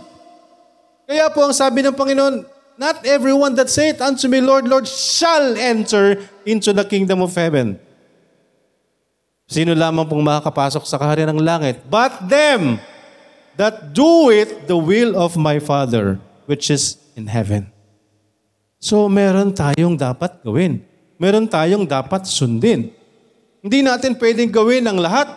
Kaya 1.07 1.31
po 1.31 1.39
ang 1.47 1.55
sabi 1.55 1.79
ng 1.79 1.95
Panginoon, 1.95 2.43
Not 2.75 3.07
everyone 3.07 3.55
that 3.55 3.71
saith 3.71 4.03
unto 4.03 4.27
me, 4.27 4.43
Lord, 4.43 4.67
Lord, 4.67 4.91
shall 4.91 5.55
enter 5.55 6.19
into 6.43 6.75
the 6.75 6.83
kingdom 6.83 7.23
of 7.23 7.31
heaven. 7.31 7.79
Sino 9.47 9.71
lamang 9.71 10.03
pong 10.03 10.23
makakapasok 10.27 10.83
sa 10.83 10.99
kaharian 10.99 11.31
ng 11.31 11.39
langit? 11.39 11.79
But 11.87 12.27
them 12.27 12.83
that 13.55 13.95
do 13.95 14.27
it 14.35 14.67
the 14.67 14.75
will 14.75 15.15
of 15.15 15.39
my 15.39 15.63
Father, 15.63 16.19
which 16.43 16.67
is 16.67 16.99
in 17.15 17.31
heaven. 17.31 17.71
So 18.83 19.07
meron 19.07 19.55
tayong 19.55 19.95
dapat 19.95 20.43
gawin. 20.43 20.88
Meron 21.19 21.51
tayong 21.51 21.83
dapat 21.83 22.23
sundin. 22.31 22.95
Hindi 23.59 23.83
natin 23.83 24.15
pwedeng 24.15 24.47
gawin 24.47 24.87
ang 24.87 25.03
lahat. 25.03 25.35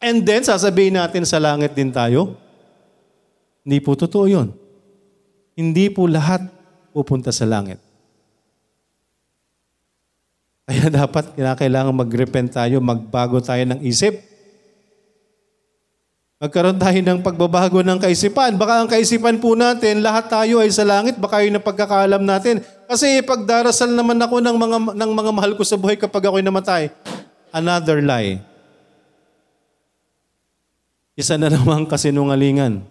And 0.00 0.24
then 0.24 0.40
sasabihin 0.40 0.96
natin 0.96 1.28
sa 1.28 1.36
langit 1.36 1.76
din 1.76 1.92
tayo. 1.92 2.40
Hindi 3.60 3.84
po 3.84 3.92
totoo 3.92 4.24
yun. 4.24 4.48
Hindi 5.52 5.92
po 5.92 6.08
lahat 6.08 6.40
pupunta 6.96 7.28
sa 7.30 7.44
langit. 7.44 7.78
Kaya 10.64 10.88
dapat 11.04 11.36
kailangan 11.36 11.92
mag-repent 11.92 12.48
tayo, 12.48 12.80
magbago 12.80 13.44
tayo 13.44 13.60
ng 13.68 13.84
isip. 13.84 14.16
Magkaroon 16.40 16.76
tayo 16.76 16.98
ng 17.00 17.24
pagbabago 17.24 17.80
ng 17.80 18.00
kaisipan. 18.00 18.56
Baka 18.60 18.84
ang 18.84 18.88
kaisipan 18.88 19.40
po 19.40 19.56
natin, 19.56 20.04
lahat 20.04 20.28
tayo 20.28 20.60
ay 20.60 20.68
sa 20.68 20.84
langit, 20.84 21.16
baka 21.16 21.40
yun 21.40 21.56
ang 21.56 21.64
pagkakaalam 21.64 22.20
natin. 22.20 22.60
Kasi 22.84 23.24
pagdarasal 23.24 23.90
naman 23.92 24.20
ako 24.20 24.40
ng 24.44 24.56
mga, 24.56 24.76
ng 24.92 25.10
mga 25.16 25.30
mahal 25.32 25.52
ko 25.56 25.64
sa 25.64 25.80
buhay 25.80 25.96
kapag 25.96 26.28
ako'y 26.28 26.44
namatay. 26.44 26.92
Another 27.54 28.02
lie. 28.04 28.42
Isa 31.14 31.38
na 31.38 31.46
namang 31.46 31.86
kasinungalingan. 31.86 32.82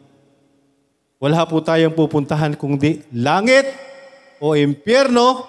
Wala 1.20 1.44
po 1.48 1.60
tayong 1.64 1.96
pupuntahan 1.96 2.56
kung 2.56 2.76
di 2.76 3.04
langit 3.12 3.68
o 4.44 4.56
impyerno. 4.56 5.48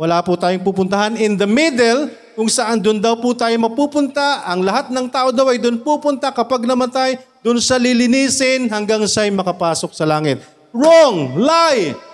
Wala 0.00 0.24
po 0.24 0.36
tayong 0.36 0.64
pupuntahan 0.64 1.16
in 1.20 1.36
the 1.36 1.48
middle 1.48 2.08
kung 2.32 2.48
saan 2.48 2.80
doon 2.80 3.00
daw 3.00 3.16
po 3.16 3.36
tayo 3.36 3.52
mapupunta. 3.60 4.44
Ang 4.48 4.64
lahat 4.64 4.88
ng 4.88 5.08
tao 5.12 5.28
daw 5.32 5.52
ay 5.52 5.60
doon 5.60 5.80
pupunta 5.80 6.32
kapag 6.32 6.64
namatay, 6.64 7.20
doon 7.44 7.60
sa 7.60 7.76
lilinisin 7.76 8.72
hanggang 8.72 9.04
siya'y 9.04 9.32
makapasok 9.32 9.92
sa 9.92 10.08
langit. 10.08 10.40
Wrong! 10.72 11.36
Lie! 11.36 12.11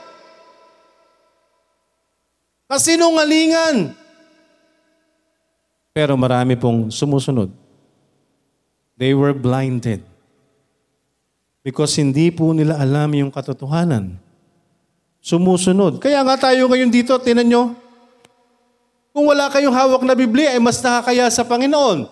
Kasinungalingan! 2.69 3.97
Pero 5.97 6.15
marami 6.21 6.55
pong 6.55 6.93
sumusunod. 6.93 7.49
They 9.01 9.17
were 9.17 9.33
blinded 9.33 10.05
because 11.65 11.97
hindi 11.97 12.29
po 12.29 12.53
nila 12.53 12.77
alam 12.77 13.09
yung 13.17 13.33
katotohanan. 13.33 14.21
Sumusunod. 15.19 15.99
Kaya 15.99 16.23
nga 16.23 16.37
tayo 16.37 16.69
ngayon 16.69 16.93
dito, 16.93 17.17
tinan 17.19 17.49
nyo, 17.49 17.63
kung 19.11 19.27
wala 19.27 19.51
kayong 19.51 19.75
hawak 19.75 20.03
na 20.07 20.15
Biblia, 20.15 20.55
ay 20.55 20.61
mas 20.63 20.79
nakakaya 20.79 21.27
sa 21.33 21.43
Panginoon. 21.43 22.07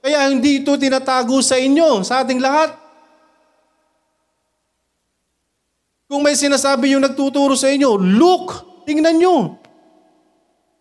Kaya 0.00 0.30
hindi 0.30 0.62
ito 0.62 0.72
tinatago 0.78 1.42
sa 1.42 1.58
inyo, 1.58 2.06
sa 2.06 2.22
ating 2.22 2.38
lahat. 2.38 2.72
Kung 6.06 6.22
may 6.22 6.38
sinasabi 6.38 6.94
yung 6.94 7.02
nagtuturo 7.02 7.58
sa 7.58 7.66
inyo, 7.66 7.98
look, 7.98 8.75
tingnan 8.86 9.18
nyo. 9.18 9.58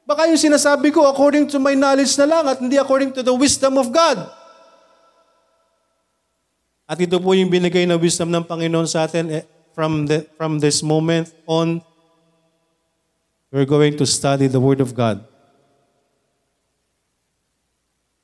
Baka 0.05 0.29
yung 0.29 0.37
sinasabi 0.37 0.93
ko 0.93 1.09
according 1.09 1.49
to 1.49 1.57
my 1.57 1.73
knowledge 1.73 2.13
na 2.21 2.29
lang 2.29 2.45
at 2.45 2.61
hindi 2.61 2.77
according 2.77 3.09
to 3.09 3.25
the 3.25 3.33
wisdom 3.33 3.81
of 3.81 3.89
God. 3.89 4.21
At 6.85 7.01
ito 7.01 7.17
po 7.17 7.33
yung 7.33 7.49
binigay 7.49 7.89
na 7.89 7.97
wisdom 7.97 8.29
ng 8.29 8.45
Panginoon 8.45 8.85
sa 8.85 9.09
atin 9.09 9.41
eh, 9.41 9.43
from, 9.73 10.05
the, 10.05 10.29
from 10.37 10.61
this 10.61 10.85
moment 10.85 11.33
on. 11.49 11.81
We're 13.49 13.65
going 13.65 13.97
to 13.97 14.05
study 14.05 14.45
the 14.45 14.61
Word 14.61 14.77
of 14.77 14.93
God. 14.93 15.25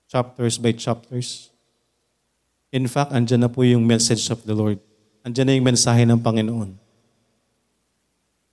Chapters 0.05 0.61
by 0.61 0.77
chapters. 0.77 1.49
In 2.69 2.85
fact, 2.85 3.15
andyan 3.15 3.41
na 3.41 3.49
po 3.49 3.65
yung 3.65 3.87
message 3.87 4.29
of 4.29 4.45
the 4.45 4.53
Lord. 4.53 4.77
Andyan 5.25 5.49
na 5.49 5.53
yung 5.57 5.65
mensahe 5.65 6.05
ng 6.05 6.21
Panginoon. 6.21 6.90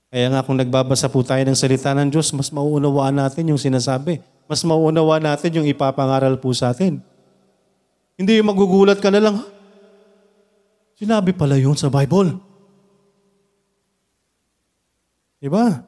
Kaya 0.08 0.26
nga 0.32 0.40
kung 0.40 0.56
nagbabasa 0.56 1.12
po 1.12 1.20
tayo 1.20 1.44
ng 1.44 1.58
salita 1.58 1.92
ng 1.92 2.08
Diyos, 2.08 2.32
mas 2.32 2.48
mauunawaan 2.48 3.16
natin 3.16 3.52
yung 3.52 3.60
sinasabi. 3.60 4.24
Mas 4.48 4.64
mauunawaan 4.64 5.24
natin 5.28 5.60
yung 5.60 5.68
ipapangaral 5.68 6.40
po 6.40 6.48
sa 6.56 6.72
atin. 6.72 7.04
Hindi 8.16 8.40
yung 8.40 8.48
magugulat 8.48 8.98
ka 8.98 9.12
na 9.12 9.20
lang, 9.20 9.36
Sinabi 10.98 11.30
pala 11.30 11.54
yun 11.54 11.78
sa 11.78 11.86
Bible. 11.86 12.34
Diba? 15.38 15.86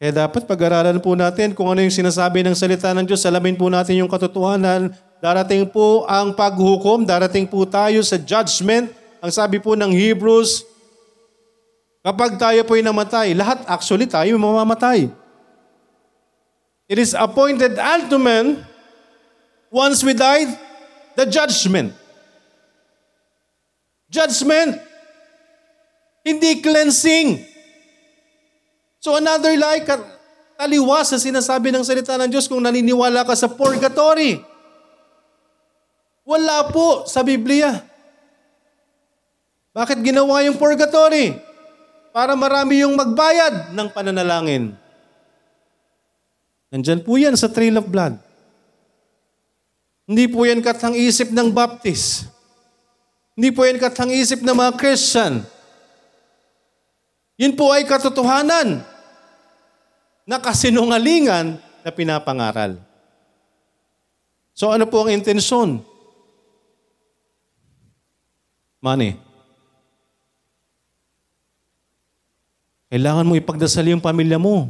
Kaya 0.00 0.12
dapat 0.24 0.48
pag-aralan 0.48 0.96
po 0.96 1.12
natin 1.12 1.52
kung 1.52 1.68
ano 1.68 1.84
yung 1.84 1.92
sinasabi 1.92 2.40
ng 2.40 2.56
salita 2.56 2.88
ng 2.96 3.04
Diyos. 3.04 3.20
Alamin 3.28 3.60
po 3.60 3.68
natin 3.68 4.00
yung 4.00 4.08
katotohanan. 4.08 4.96
Darating 5.20 5.68
po 5.68 6.08
ang 6.08 6.32
paghukom. 6.32 7.04
Darating 7.04 7.44
po 7.44 7.68
tayo 7.68 8.00
sa 8.00 8.16
judgment. 8.16 8.88
Ang 9.20 9.28
sabi 9.28 9.60
po 9.60 9.76
ng 9.76 9.92
Hebrews, 9.92 10.64
kapag 12.02 12.36
tayo 12.36 12.60
po'y 12.66 12.82
namatay, 12.82 13.32
lahat 13.32 13.62
actually 13.70 14.10
tayo 14.10 14.34
mamamatay. 14.36 15.08
It 16.90 16.98
is 17.00 17.16
appointed 17.16 17.78
unto 17.78 18.20
men, 18.20 18.60
once 19.72 20.04
we 20.04 20.12
died, 20.12 20.50
the 21.16 21.24
judgment. 21.24 21.96
Judgment. 24.12 24.76
Hindi 26.20 26.60
cleansing. 26.60 27.40
So 29.00 29.16
another 29.16 29.56
lie, 29.56 29.82
taliwas 30.54 31.10
sa 31.10 31.18
sinasabi 31.18 31.74
ng 31.74 31.82
salita 31.82 32.14
ng 32.20 32.30
Diyos 32.30 32.46
kung 32.46 32.62
naniniwala 32.62 33.26
ka 33.26 33.34
sa 33.34 33.50
purgatory. 33.50 34.38
Wala 36.22 36.70
po 36.70 37.08
sa 37.10 37.26
Biblia. 37.26 37.82
Bakit 39.74 40.04
ginawa 40.04 40.44
yung 40.46 40.60
purgatory? 40.60 41.34
Para 42.12 42.36
marami 42.36 42.84
yung 42.84 42.94
magbayad 42.94 43.72
ng 43.72 43.88
pananalangin. 43.90 44.76
Nandyan 46.68 47.00
po 47.00 47.16
yan 47.16 47.36
sa 47.36 47.48
trail 47.48 47.80
of 47.80 47.88
blood. 47.88 48.16
Hindi 50.04 50.28
po 50.28 50.44
yan 50.44 50.60
katang 50.60 50.92
isip 50.92 51.32
ng 51.32 51.48
Baptist. 51.48 52.28
Hindi 53.32 53.48
po 53.48 53.64
yan 53.64 53.80
katang 53.80 54.12
isip 54.12 54.44
ng 54.44 54.52
mga 54.56 54.72
Christian. 54.76 55.40
Yun 57.40 57.56
po 57.56 57.72
ay 57.72 57.88
katotohanan 57.88 58.84
na 60.28 60.36
kasinungalingan 60.36 61.56
na 61.80 61.90
pinapangaral. 61.90 62.76
So 64.52 64.68
ano 64.68 64.84
po 64.84 65.04
ang 65.04 65.16
intensyon? 65.16 65.80
Money. 68.84 69.31
Kailangan 72.92 73.24
mo 73.24 73.32
ipagdasal 73.40 73.88
yung 73.88 74.04
pamilya 74.04 74.36
mo. 74.36 74.68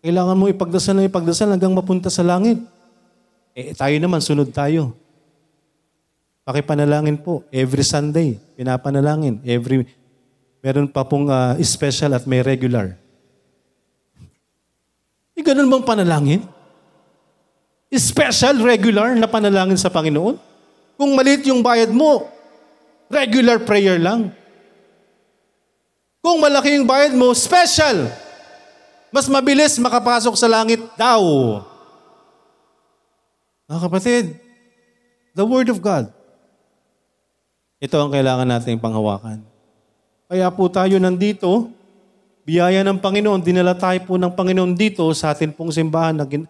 Kailangan 0.00 0.32
mo 0.32 0.48
ipagdasal 0.48 0.96
na 0.96 1.04
ipagdasal 1.04 1.52
hanggang 1.52 1.76
mapunta 1.76 2.08
sa 2.08 2.24
langit. 2.24 2.56
Eh, 3.52 3.76
tayo 3.76 3.92
naman, 4.00 4.24
sunod 4.24 4.48
tayo. 4.48 4.96
Pakipanalangin 6.40 7.20
po. 7.20 7.44
Every 7.52 7.84
Sunday, 7.84 8.40
pinapanalangin. 8.56 9.44
Every, 9.44 9.84
meron 10.64 10.88
pa 10.88 11.04
pong 11.04 11.28
uh, 11.28 11.52
special 11.60 12.16
at 12.16 12.24
may 12.24 12.40
regular. 12.40 12.96
E 15.36 15.44
ganun 15.44 15.68
bang 15.68 15.84
panalangin? 15.84 16.40
Special, 17.92 18.56
regular 18.64 19.12
na 19.20 19.28
panalangin 19.28 19.76
sa 19.76 19.92
Panginoon? 19.92 20.40
Kung 20.96 21.12
maliit 21.12 21.44
yung 21.44 21.60
bayad 21.60 21.92
mo, 21.92 22.24
regular 23.12 23.60
prayer 23.60 24.00
lang. 24.00 24.32
Kung 26.22 26.38
malaki 26.38 26.78
yung 26.78 26.86
bayad 26.86 27.18
mo, 27.18 27.34
special. 27.34 28.06
Mas 29.10 29.26
mabilis 29.26 29.74
makapasok 29.74 30.38
sa 30.38 30.46
langit 30.46 30.78
daw. 30.94 31.20
Mga 33.66 33.80
kapatid, 33.82 34.24
the 35.34 35.42
Word 35.42 35.66
of 35.74 35.82
God. 35.82 36.14
Ito 37.82 37.98
ang 37.98 38.14
kailangan 38.14 38.46
nating 38.46 38.78
panghawakan. 38.78 39.42
Kaya 40.30 40.46
po 40.54 40.70
tayo 40.70 40.94
nandito, 41.02 41.74
biyaya 42.46 42.86
ng 42.86 43.02
Panginoon, 43.02 43.42
dinala 43.42 43.74
tayo 43.74 43.98
po 44.06 44.14
ng 44.14 44.30
Panginoon 44.30 44.78
dito 44.78 45.02
sa 45.18 45.34
atin 45.34 45.50
pong 45.50 45.74
simbahan 45.74 46.14
na 46.14 46.24
gin- 46.24 46.46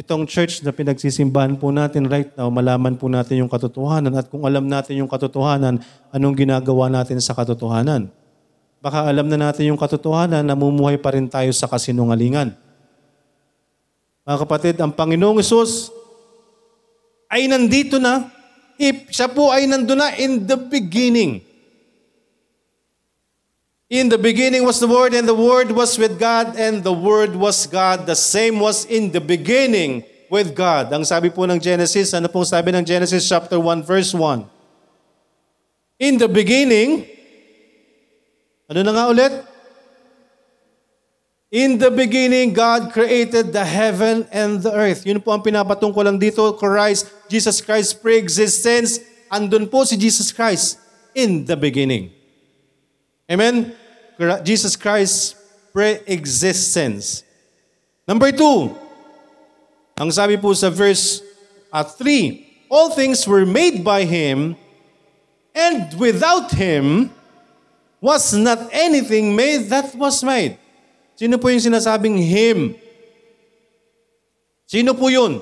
itong 0.00 0.24
church 0.24 0.64
na 0.64 0.72
pinagsisimbahan 0.72 1.60
po 1.60 1.68
natin 1.68 2.08
right 2.08 2.32
now, 2.40 2.48
malaman 2.48 2.96
po 2.96 3.06
natin 3.12 3.44
yung 3.44 3.52
katotohanan 3.52 4.16
at 4.16 4.32
kung 4.32 4.48
alam 4.48 4.64
natin 4.64 5.04
yung 5.04 5.10
katotohanan, 5.12 5.78
anong 6.08 6.34
ginagawa 6.34 6.88
natin 6.88 7.20
sa 7.20 7.36
katotohanan. 7.36 8.08
Baka 8.84 9.08
alam 9.08 9.24
na 9.32 9.48
natin 9.48 9.72
yung 9.72 9.80
katotohanan, 9.80 10.44
namumuhay 10.44 11.00
pa 11.00 11.16
rin 11.16 11.24
tayo 11.24 11.48
sa 11.56 11.64
kasinungalingan. 11.64 12.52
Mga 14.28 14.38
kapatid, 14.44 14.76
ang 14.76 14.92
Panginoong 14.92 15.40
Isus 15.40 15.88
ay 17.32 17.48
nandito 17.48 17.96
na. 17.96 18.28
If 18.76 19.08
siya 19.08 19.32
po 19.32 19.48
ay 19.48 19.64
nandun 19.64 19.96
na 19.96 20.12
in 20.20 20.44
the 20.44 20.60
beginning. 20.60 21.40
In 23.88 24.12
the 24.12 24.20
beginning 24.20 24.68
was 24.68 24.76
the 24.84 24.90
Word, 24.90 25.16
and 25.16 25.24
the 25.24 25.32
Word 25.32 25.72
was 25.72 25.96
with 25.96 26.20
God, 26.20 26.52
and 26.60 26.84
the 26.84 26.92
Word 26.92 27.32
was 27.32 27.64
God. 27.64 28.04
The 28.04 28.18
same 28.18 28.60
was 28.60 28.84
in 28.84 29.16
the 29.16 29.20
beginning 29.24 30.04
with 30.28 30.52
God. 30.52 30.92
Ang 30.92 31.08
sabi 31.08 31.32
po 31.32 31.48
ng 31.48 31.56
Genesis, 31.56 32.12
ano 32.12 32.28
pong 32.28 32.44
sabi 32.44 32.68
ng 32.68 32.84
Genesis 32.84 33.24
chapter 33.24 33.56
1 33.56 33.80
verse 33.80 34.12
1? 34.12 34.44
In 36.04 36.20
the 36.20 36.28
beginning, 36.28 37.13
ano 38.70 38.80
na 38.80 38.92
nga 38.92 39.04
ulit? 39.12 39.32
In 41.54 41.78
the 41.78 41.92
beginning, 41.92 42.50
God 42.50 42.90
created 42.90 43.54
the 43.54 43.62
heaven 43.62 44.26
and 44.34 44.58
the 44.58 44.74
earth. 44.74 45.06
Yun 45.06 45.22
po 45.22 45.30
ang 45.30 45.44
pinapatungkol 45.44 46.02
lang 46.02 46.18
dito, 46.18 46.42
Christ, 46.58 47.06
Jesus 47.30 47.62
Christ 47.62 48.02
pre-existence. 48.02 48.98
Andun 49.30 49.70
po 49.70 49.86
si 49.86 49.94
Jesus 49.94 50.34
Christ 50.34 50.82
in 51.14 51.46
the 51.46 51.54
beginning. 51.54 52.10
Amen? 53.30 53.70
Jesus 54.42 54.74
Christ 54.74 55.38
pre-existence. 55.70 57.22
Number 58.02 58.34
two, 58.34 58.74
ang 59.94 60.10
sabi 60.10 60.34
po 60.34 60.50
sa 60.58 60.74
verse 60.74 61.22
at 61.70 61.94
3, 61.98 62.66
All 62.66 62.90
things 62.90 63.22
were 63.30 63.46
made 63.46 63.86
by 63.86 64.02
Him, 64.02 64.58
and 65.54 65.94
without 65.94 66.50
Him 66.50 67.14
was 68.04 68.36
not 68.36 68.68
anything 68.68 69.32
made 69.32 69.72
that 69.72 69.96
was 69.96 70.20
made. 70.20 70.60
Sino 71.16 71.40
po 71.40 71.48
yung 71.48 71.64
sinasabing 71.64 72.20
Him? 72.20 72.76
Sino 74.68 74.92
po 74.92 75.08
yun? 75.08 75.40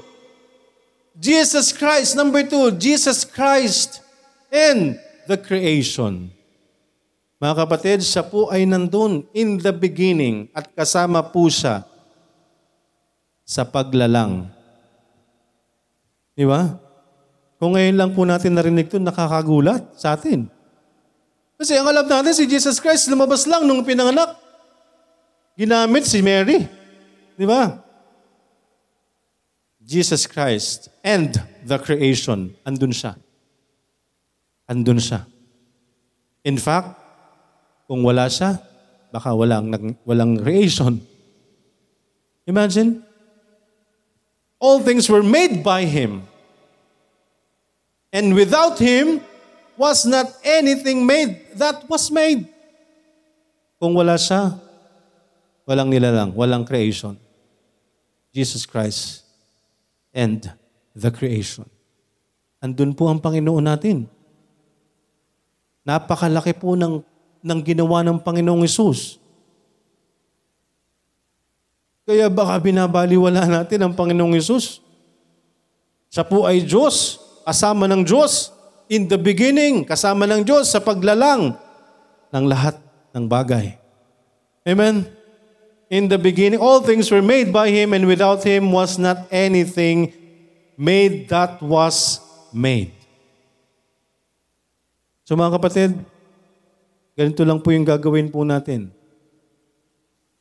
Jesus 1.19 1.75
Christ. 1.75 2.15
Number 2.15 2.47
two, 2.47 2.71
Jesus 2.79 3.27
Christ 3.27 3.99
and 4.47 4.95
the 5.27 5.35
creation. 5.35 6.31
Mga 7.43 7.67
kapatid, 7.67 7.99
siya 8.07 8.23
po 8.23 8.47
ay 8.55 8.63
nandun 8.63 9.27
in 9.35 9.59
the 9.59 9.75
beginning 9.75 10.47
at 10.55 10.71
kasama 10.71 11.19
po 11.19 11.51
siya 11.51 11.83
sa 13.43 13.67
paglalang. 13.67 14.47
Di 16.39 16.47
ba? 16.47 16.79
Kung 17.59 17.75
ngayon 17.75 17.99
lang 17.99 18.11
po 18.15 18.23
natin 18.23 18.55
narinig 18.55 18.87
ito, 18.87 19.03
nakakagulat 19.03 19.99
sa 19.99 20.15
atin. 20.15 20.62
Kasi 21.63 21.79
ang 21.79 21.87
alam 21.87 22.11
natin, 22.11 22.35
si 22.35 22.43
Jesus 22.51 22.83
Christ 22.83 23.07
lumabas 23.07 23.47
lang 23.47 23.63
nung 23.63 23.87
pinanganak. 23.87 24.35
Ginamit 25.55 26.03
si 26.03 26.19
Mary. 26.19 26.67
Di 27.39 27.47
ba? 27.47 27.79
Jesus 29.79 30.27
Christ 30.27 30.91
and 31.07 31.39
the 31.63 31.79
creation, 31.79 32.51
andun 32.67 32.91
siya. 32.91 33.15
Andun 34.67 34.99
siya. 34.99 35.23
In 36.43 36.59
fact, 36.59 36.99
kung 37.87 38.03
wala 38.03 38.27
siya, 38.27 38.59
baka 39.15 39.31
walang, 39.31 39.95
walang 40.03 40.43
creation. 40.43 40.99
Imagine, 42.43 43.07
all 44.59 44.83
things 44.83 45.07
were 45.07 45.23
made 45.23 45.63
by 45.63 45.87
Him. 45.87 46.27
And 48.11 48.35
without 48.35 48.83
Him, 48.83 49.23
was 49.77 50.05
not 50.05 50.29
anything 50.45 51.05
made 51.05 51.57
that 51.57 51.85
was 51.89 52.11
made. 52.13 52.49
Kung 53.83 53.99
wala 53.99 54.15
siya, 54.15 54.55
walang 55.67 55.91
nilalang, 55.91 56.31
walang 56.37 56.63
creation. 56.63 57.19
Jesus 58.33 58.65
Christ 58.65 59.27
and 60.15 60.49
the 60.97 61.11
creation. 61.13 61.69
Andun 62.63 62.95
po 62.95 63.11
ang 63.11 63.19
Panginoon 63.19 63.65
natin. 63.65 64.07
Napakalaki 65.83 66.55
po 66.55 66.79
ng, 66.79 67.03
ng 67.43 67.61
ginawa 67.67 68.07
ng 68.07 68.23
Panginoong 68.23 68.63
Isus. 68.63 69.19
Kaya 72.07 72.31
baka 72.31 72.55
binabaliwala 72.63 73.51
natin 73.51 73.83
ang 73.83 73.93
Panginoong 73.93 74.39
Isus. 74.39 74.79
Siya 76.07 76.23
po 76.23 76.47
ay 76.47 76.63
Diyos, 76.63 77.19
kasama 77.43 77.91
ng 77.91 78.07
Diyos. 78.07 78.55
In 78.93 79.09
the 79.09 79.17
beginning, 79.17 79.89
kasama 79.89 80.29
ng 80.29 80.45
Diyos 80.45 80.69
sa 80.69 80.77
paglalang 80.77 81.57
ng 82.29 82.45
lahat 82.45 82.77
ng 83.17 83.25
bagay. 83.25 83.73
Amen? 84.69 85.09
In 85.89 86.13
the 86.13 86.21
beginning, 86.21 86.61
all 86.61 86.85
things 86.85 87.09
were 87.09 87.25
made 87.25 87.49
by 87.49 87.73
Him 87.73 87.97
and 87.97 88.05
without 88.05 88.45
Him 88.45 88.69
was 88.69 89.01
not 89.01 89.25
anything 89.33 90.13
made 90.77 91.25
that 91.33 91.57
was 91.65 92.21
made. 92.53 92.93
So 95.25 95.41
mga 95.41 95.57
kapatid, 95.57 95.97
ganito 97.17 97.49
lang 97.49 97.65
po 97.65 97.73
yung 97.73 97.89
gagawin 97.89 98.29
po 98.29 98.45
natin. 98.45 98.93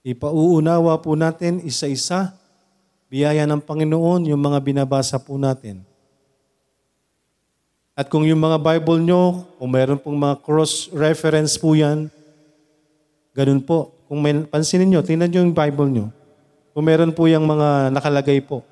Ipauunawa 0.03 0.99
po 0.99 1.15
natin 1.15 1.63
isa-isa, 1.63 2.35
biyaya 3.07 3.47
ng 3.47 3.63
Panginoon, 3.63 4.27
yung 4.27 4.43
mga 4.43 4.59
binabasa 4.59 5.15
po 5.23 5.39
natin. 5.39 5.87
At 7.91 8.07
kung 8.07 8.23
yung 8.23 8.39
mga 8.39 8.57
Bible 8.59 9.03
nyo, 9.03 9.43
kung 9.59 9.71
meron 9.71 9.99
pong 9.99 10.15
mga 10.15 10.39
cross-reference 10.39 11.59
po 11.59 11.75
yan, 11.75 12.07
ganun 13.35 13.59
po. 13.59 13.91
Kung 14.07 14.23
may, 14.23 14.35
pansinin 14.47 14.87
nyo, 14.87 15.03
tingnan 15.03 15.27
nyo 15.27 15.39
yung 15.43 15.55
Bible 15.55 15.89
nyo. 15.91 16.05
Kung 16.71 16.87
meron 16.87 17.11
po 17.11 17.27
yung 17.27 17.43
mga 17.43 17.91
nakalagay 17.91 18.39
po. 18.39 18.63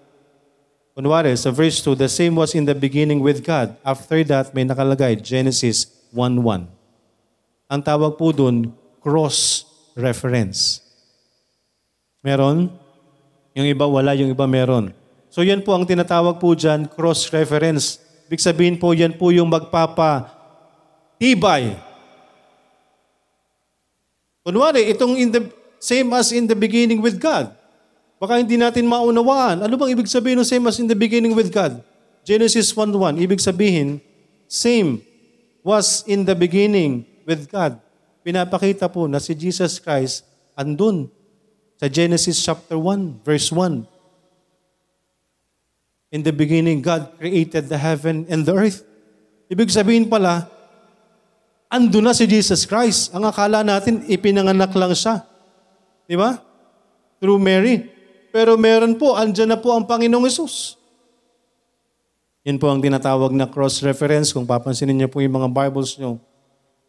Kunwari, 0.96 1.36
sa 1.36 1.52
verse 1.52 1.84
2, 1.84 2.00
the 2.00 2.12
same 2.12 2.36
was 2.36 2.56
in 2.56 2.64
the 2.64 2.76
beginning 2.76 3.20
with 3.20 3.44
God. 3.44 3.76
After 3.84 4.20
that, 4.28 4.52
may 4.56 4.64
nakalagay, 4.64 5.20
Genesis 5.20 5.88
1.1. 6.16 6.68
Ang 7.70 7.82
tawag 7.84 8.16
po 8.16 8.32
dun, 8.32 8.72
cross-reference. 9.04 10.84
Meron? 12.24 12.72
Yung 13.56 13.68
iba 13.68 13.88
wala, 13.88 14.16
yung 14.16 14.32
iba 14.32 14.48
meron. 14.48 14.92
So 15.30 15.46
yan 15.46 15.64
po 15.64 15.76
ang 15.76 15.86
tinatawag 15.86 16.40
po 16.40 16.56
dyan, 16.56 16.88
cross-reference. 16.88 18.09
Ibig 18.30 18.46
sabihin 18.46 18.78
po, 18.78 18.94
yan 18.94 19.18
po 19.18 19.34
yung 19.34 19.50
magpapa 19.50 20.30
tibay. 21.18 21.74
Kunwari, 24.46 24.86
itong 24.94 25.18
in 25.18 25.34
the, 25.34 25.42
same 25.82 26.14
as 26.14 26.30
in 26.30 26.46
the 26.46 26.54
beginning 26.54 27.02
with 27.02 27.18
God. 27.18 27.50
Baka 28.22 28.38
hindi 28.38 28.54
natin 28.54 28.86
maunawaan. 28.86 29.66
Ano 29.66 29.74
bang 29.82 29.98
ibig 29.98 30.06
sabihin 30.06 30.38
ng 30.38 30.46
same 30.46 30.62
as 30.70 30.78
in 30.78 30.86
the 30.86 30.94
beginning 30.94 31.34
with 31.34 31.50
God? 31.50 31.82
Genesis 32.22 32.70
1.1, 32.70 33.18
ibig 33.18 33.42
sabihin, 33.42 33.98
same 34.46 35.02
was 35.66 36.06
in 36.06 36.22
the 36.22 36.38
beginning 36.38 37.10
with 37.26 37.50
God. 37.50 37.82
Pinapakita 38.22 38.86
po 38.92 39.10
na 39.10 39.18
si 39.18 39.34
Jesus 39.34 39.82
Christ 39.82 40.22
andun 40.54 41.10
sa 41.82 41.90
Genesis 41.90 42.38
chapter 42.38 42.78
1, 42.78 43.26
verse 43.26 43.50
1. 43.50 43.99
In 46.10 46.26
the 46.26 46.34
beginning, 46.34 46.82
God 46.82 47.14
created 47.22 47.70
the 47.70 47.78
heaven 47.78 48.26
and 48.30 48.42
the 48.42 48.54
earth. 48.58 48.82
Ibig 49.50 49.70
sabihin 49.70 50.10
pala, 50.10 50.50
ando 51.70 52.02
na 52.02 52.18
si 52.18 52.26
Jesus 52.26 52.66
Christ. 52.66 53.14
Ang 53.14 53.30
akala 53.30 53.62
natin, 53.62 54.06
ipinanganak 54.10 54.74
lang 54.74 54.94
siya. 54.98 55.22
Di 56.10 56.18
ba? 56.18 56.42
Through 57.22 57.38
Mary. 57.38 57.86
Pero 58.34 58.58
meron 58.58 58.98
po, 58.98 59.14
andyan 59.14 59.54
na 59.54 59.58
po 59.62 59.74
ang 59.74 59.86
Panginoong 59.86 60.26
Yesus. 60.26 60.78
Yan 62.46 62.58
po 62.58 62.70
ang 62.70 62.82
tinatawag 62.82 63.30
na 63.34 63.46
cross-reference. 63.46 64.34
Kung 64.34 64.50
papansinin 64.50 64.98
niyo 64.98 65.10
po 65.10 65.22
yung 65.22 65.38
mga 65.38 65.50
Bibles 65.50 65.98
niyo, 65.98 66.18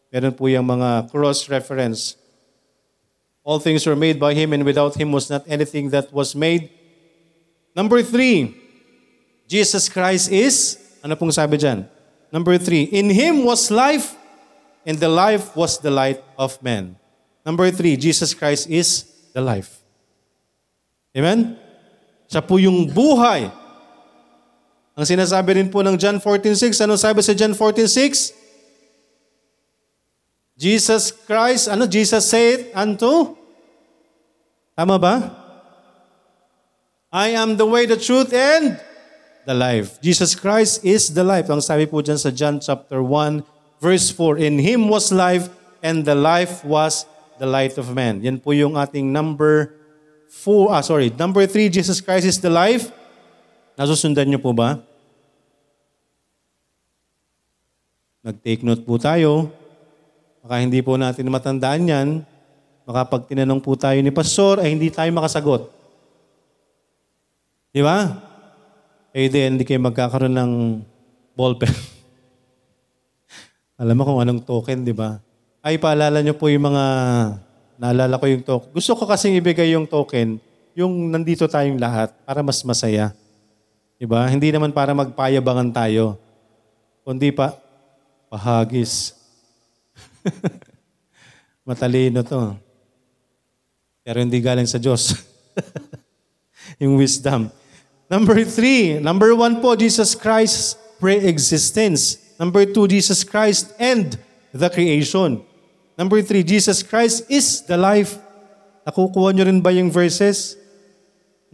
meron 0.09 0.33
po 0.33 0.49
yung 0.49 0.65
mga 0.65 1.13
cross-reference. 1.13 2.17
All 3.41 3.61
things 3.61 3.85
were 3.89 3.97
made 3.97 4.21
by 4.21 4.37
Him 4.37 4.53
and 4.53 4.65
without 4.65 4.97
Him 4.97 5.13
was 5.13 5.33
not 5.33 5.45
anything 5.49 5.89
that 5.93 6.13
was 6.13 6.37
made. 6.37 6.69
Number 7.73 8.05
three, 8.05 8.60
Jesus 9.51 9.91
Christ 9.91 10.31
is, 10.31 10.79
ano 11.03 11.19
pong 11.19 11.35
sabi 11.35 11.59
dyan? 11.59 11.83
Number 12.31 12.55
three, 12.55 12.87
in 12.87 13.11
Him 13.11 13.43
was 13.43 13.67
life 13.67 14.15
and 14.87 14.95
the 14.95 15.11
life 15.11 15.59
was 15.59 15.83
the 15.83 15.91
light 15.91 16.23
of 16.39 16.55
men. 16.63 16.95
Number 17.43 17.67
three, 17.75 17.99
Jesus 17.99 18.31
Christ 18.31 18.71
is 18.71 19.11
the 19.35 19.43
life. 19.43 19.83
Amen? 21.19 21.59
Siya 22.31 22.47
po 22.47 22.63
yung 22.63 22.87
buhay. 22.87 23.51
Ang 24.95 25.03
sinasabi 25.03 25.59
rin 25.59 25.67
po 25.67 25.83
ng 25.83 25.99
John 25.99 26.23
14.6, 26.23 26.87
ano 26.87 26.95
sabi 26.95 27.19
sa 27.19 27.35
John 27.35 27.51
14.6? 27.51 28.39
Jesus 30.55 31.11
Christ, 31.27 31.67
ano 31.67 31.91
Jesus 31.91 32.23
said 32.23 32.71
unto? 32.71 33.35
Tama 34.79 34.95
ba? 34.95 35.15
I 37.11 37.35
am 37.35 37.59
the 37.59 37.67
way, 37.67 37.91
the 37.91 37.99
truth, 37.99 38.31
and 38.31 38.79
the 39.51 39.57
life. 39.59 39.99
Jesus 39.99 40.39
Christ 40.39 40.87
is 40.87 41.11
the 41.11 41.27
life. 41.27 41.51
Ang 41.51 41.59
sabi 41.59 41.91
po 41.91 41.99
dyan 41.99 42.15
sa 42.15 42.31
John 42.31 42.63
chapter 42.63 43.03
1, 43.03 43.43
verse 43.83 44.07
4, 44.15 44.39
In 44.39 44.63
Him 44.63 44.87
was 44.87 45.11
life, 45.11 45.51
and 45.83 46.07
the 46.07 46.15
life 46.15 46.63
was 46.63 47.03
the 47.43 47.51
light 47.51 47.75
of 47.75 47.91
man. 47.91 48.23
Yan 48.23 48.39
po 48.39 48.55
yung 48.55 48.79
ating 48.79 49.11
number 49.11 49.75
4, 50.31 50.71
ah 50.71 50.83
sorry, 50.87 51.11
number 51.19 51.43
3, 51.51 51.67
Jesus 51.67 51.99
Christ 51.99 52.31
is 52.31 52.39
the 52.39 52.47
life. 52.47 52.95
Nasusundan 53.75 54.31
niyo 54.31 54.39
po 54.39 54.55
ba? 54.55 54.79
Nag-take 58.23 58.63
note 58.63 58.87
po 58.87 59.03
tayo. 59.03 59.51
Baka 60.47 60.63
hindi 60.63 60.79
po 60.79 60.95
natin 60.95 61.27
matandaan 61.27 61.91
yan. 61.91 62.09
Baka 62.87 63.03
pag 63.03 63.23
tinanong 63.27 63.59
po 63.59 63.75
tayo 63.75 63.99
ni 63.99 64.15
Pastor, 64.15 64.63
ay 64.63 64.79
hindi 64.79 64.95
tayo 64.95 65.11
makasagot. 65.11 65.75
Di 67.75 67.83
ba? 67.83 68.30
Eh 69.11 69.27
di, 69.27 69.43
hindi 69.43 69.67
kayo 69.67 69.83
magkakaroon 69.83 70.39
ng 70.39 70.53
ballpen. 71.35 71.67
Alam 73.83 73.99
mo 73.99 74.03
kung 74.07 74.23
anong 74.23 74.47
token, 74.47 74.87
di 74.87 74.95
ba? 74.95 75.19
Ay, 75.67 75.83
paalala 75.83 76.23
niyo 76.23 76.39
po 76.39 76.47
yung 76.47 76.71
mga, 76.71 76.85
naalala 77.75 78.23
ko 78.23 78.31
yung 78.31 78.47
token. 78.47 78.71
Gusto 78.71 78.95
ko 78.95 79.11
kasing 79.11 79.35
ibigay 79.35 79.75
yung 79.75 79.91
token, 79.91 80.39
yung 80.79 81.11
nandito 81.11 81.51
tayong 81.51 81.83
lahat, 81.83 82.15
para 82.23 82.39
mas 82.39 82.63
masaya. 82.63 83.11
Di 83.99 84.07
ba? 84.07 84.31
Hindi 84.31 84.55
naman 84.55 84.71
para 84.71 84.95
magpayabangan 84.95 85.75
tayo. 85.75 86.15
Kundi 87.03 87.35
pa, 87.35 87.59
pahagis. 88.31 89.19
Matalino 91.67 92.23
to. 92.23 92.55
Pero 94.07 94.23
hindi 94.23 94.39
galing 94.39 94.71
sa 94.71 94.79
Diyos. 94.79 95.19
yung 96.81 96.95
wisdom. 96.95 97.51
Number 98.11 98.43
three, 98.43 98.99
number 98.99 99.31
one 99.39 99.63
po, 99.63 99.79
Jesus 99.79 100.19
Christ's 100.19 100.75
pre-existence. 100.99 102.19
Number 102.43 102.67
two, 102.67 102.91
Jesus 102.91 103.23
Christ 103.23 103.71
and 103.79 104.19
the 104.51 104.67
creation. 104.67 105.47
Number 105.95 106.19
three, 106.19 106.43
Jesus 106.43 106.83
Christ 106.83 107.31
is 107.31 107.63
the 107.71 107.79
life. 107.79 108.19
Nakukuha 108.83 109.31
nyo 109.31 109.47
rin 109.47 109.63
ba 109.63 109.71
yung 109.71 109.95
verses? 109.95 110.59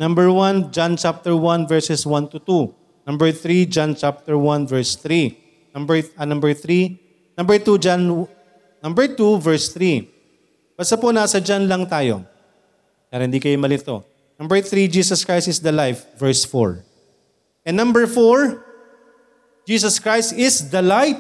Number 0.01 0.33
one, 0.33 0.73
John 0.73 0.97
chapter 0.97 1.37
1, 1.37 1.69
verses 1.69 2.09
1 2.09 2.33
to 2.33 2.41
2. 2.41 2.73
Number 3.05 3.29
three, 3.37 3.69
John 3.69 3.93
chapter 3.93 4.41
1, 4.41 4.65
verse 4.65 4.97
3. 4.97 5.47
Number, 5.77 6.01
uh, 6.01 6.25
number 6.25 6.57
three, 6.57 6.97
number 7.37 7.61
two, 7.61 7.77
John, 7.77 8.25
number 8.81 9.05
two, 9.13 9.37
verse 9.37 9.69
3. 9.77 10.09
Basta 10.73 10.97
po 10.97 11.13
nasa 11.13 11.37
John 11.37 11.69
lang 11.69 11.85
tayo. 11.85 12.25
Para 13.13 13.29
hindi 13.29 13.37
kayo 13.37 13.61
malito. 13.61 14.16
Number 14.37 14.61
three, 14.61 14.89
Jesus 14.89 15.25
Christ 15.25 15.49
is 15.49 15.61
the 15.61 15.73
life, 15.73 16.05
verse 16.21 16.45
4. 16.45 16.85
And 17.65 17.77
number 17.77 18.07
four, 18.07 18.63
Jesus 19.67 19.99
Christ 19.99 20.37
is 20.37 20.71
the 20.71 20.85
light. 20.85 21.19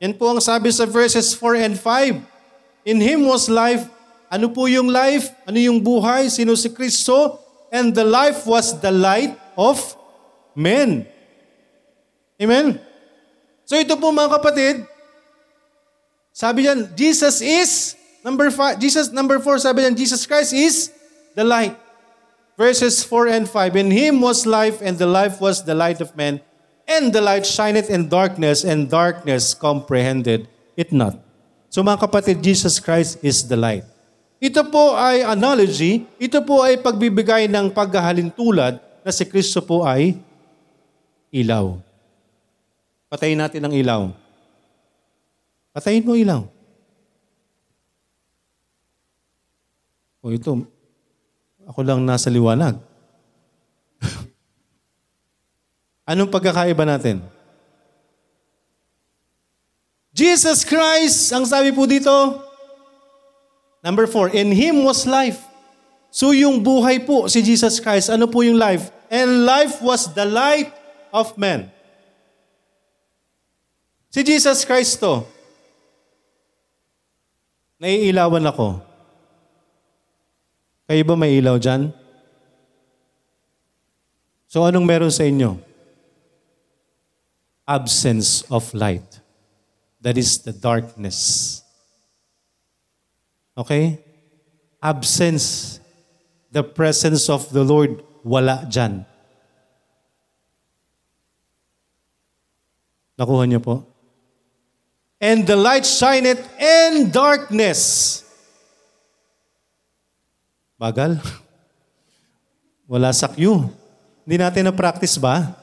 Yan 0.00 0.14
po 0.14 0.32
ang 0.32 0.40
sabi 0.40 0.72
sa 0.72 0.86
verses 0.86 1.34
4 1.34 1.66
and 1.66 1.74
5. 1.76 2.22
In 2.86 2.98
Him 3.02 3.26
was 3.26 3.50
life. 3.50 3.84
Ano 4.30 4.48
po 4.48 4.70
yung 4.70 4.88
life? 4.88 5.28
Ano 5.44 5.58
yung 5.58 5.82
buhay? 5.82 6.30
Sino 6.30 6.54
si 6.54 6.70
Kristo? 6.70 7.42
And 7.74 7.92
the 7.92 8.06
life 8.06 8.46
was 8.46 8.78
the 8.78 8.94
light 8.94 9.34
of 9.58 9.76
men. 10.54 11.04
Amen? 12.40 12.80
So 13.66 13.74
ito 13.74 13.98
po 13.98 14.14
mga 14.14 14.38
kapatid, 14.38 14.74
sabi 16.30 16.68
diyan, 16.68 16.92
Jesus 16.94 17.40
is, 17.42 17.96
number 18.22 18.52
five, 18.52 18.76
Jesus, 18.78 19.08
number 19.10 19.40
four, 19.40 19.58
sabi 19.58 19.82
diyan, 19.82 19.96
Jesus 19.96 20.22
Christ 20.28 20.52
is 20.54 20.92
the 21.34 21.42
light. 21.42 21.74
Verses 22.56 23.04
4 23.04 23.28
and 23.28 23.44
5, 23.44 23.76
In 23.76 23.92
Him 23.92 24.24
was 24.24 24.48
life, 24.48 24.80
and 24.80 24.96
the 24.96 25.06
life 25.06 25.44
was 25.44 25.68
the 25.68 25.76
light 25.76 26.00
of 26.00 26.16
men, 26.16 26.40
and 26.88 27.12
the 27.12 27.20
light 27.20 27.44
shineth 27.44 27.92
in 27.92 28.08
darkness, 28.08 28.64
and 28.64 28.88
darkness 28.88 29.52
comprehended 29.52 30.48
it 30.72 30.88
not. 30.88 31.20
So 31.68 31.84
mga 31.84 32.08
kapatid, 32.08 32.40
Jesus 32.40 32.80
Christ 32.80 33.20
is 33.20 33.44
the 33.44 33.60
light. 33.60 33.84
Ito 34.40 34.72
po 34.72 34.96
ay 34.96 35.20
analogy, 35.20 36.08
ito 36.16 36.40
po 36.44 36.64
ay 36.64 36.80
pagbibigay 36.80 37.44
ng 37.48 37.72
paghahalin 37.72 38.32
tulad 38.32 38.80
na 39.04 39.12
si 39.12 39.28
Kristo 39.28 39.60
po 39.60 39.84
ay 39.84 40.16
ilaw. 41.28 41.76
Patayin 43.12 43.36
natin 43.36 43.64
ang 43.64 43.72
ilaw. 43.76 44.02
Patayin 45.76 46.04
mo 46.04 46.16
ilaw. 46.16 46.48
O 50.24 50.32
ito, 50.32 50.64
ako 51.66 51.82
lang 51.82 52.00
nasa 52.06 52.30
liwanag. 52.30 52.78
Anong 56.06 56.30
pagkakaiba 56.30 56.86
natin? 56.86 57.18
Jesus 60.14 60.62
Christ, 60.62 61.34
ang 61.34 61.44
sabi 61.44 61.74
po 61.74 61.84
dito, 61.84 62.40
number 63.82 64.06
four, 64.06 64.30
in 64.30 64.54
Him 64.54 64.86
was 64.86 65.04
life. 65.04 65.42
So 66.14 66.32
yung 66.32 66.62
buhay 66.62 67.02
po 67.04 67.26
si 67.28 67.42
Jesus 67.42 67.82
Christ, 67.82 68.08
ano 68.08 68.30
po 68.30 68.40
yung 68.40 68.56
life? 68.56 68.88
And 69.10 69.44
life 69.44 69.82
was 69.82 70.08
the 70.14 70.24
light 70.24 70.70
of 71.10 71.34
men. 71.36 71.68
Si 74.08 74.24
Jesus 74.24 74.64
Christ 74.64 75.02
to, 75.02 75.26
naiilawan 77.82 78.46
ako. 78.46 78.85
Kayo 80.86 81.02
ba 81.02 81.18
may 81.18 81.42
ilaw 81.42 81.58
dyan? 81.58 81.90
So 84.46 84.62
anong 84.62 84.86
meron 84.86 85.10
sa 85.10 85.26
inyo? 85.26 85.58
Absence 87.66 88.46
of 88.46 88.70
light. 88.70 89.18
That 89.98 90.14
is 90.14 90.38
the 90.46 90.54
darkness. 90.54 91.60
Okay? 93.58 93.98
Absence. 94.78 95.78
The 96.54 96.62
presence 96.62 97.26
of 97.26 97.50
the 97.50 97.66
Lord, 97.66 98.06
wala 98.22 98.62
dyan. 98.70 99.02
Nakuha 103.18 103.48
niyo 103.50 103.58
po? 103.58 103.82
And 105.18 105.48
the 105.48 105.56
light 105.56 105.88
shineth 105.88 106.44
in 106.60 107.10
darkness. 107.10 108.22
Bagal. 110.76 111.16
Wala 112.84 113.10
sa 113.16 113.32
cue. 113.32 113.66
Hindi 114.28 114.36
natin 114.36 114.68
na-practice 114.68 115.16
ba? 115.16 115.56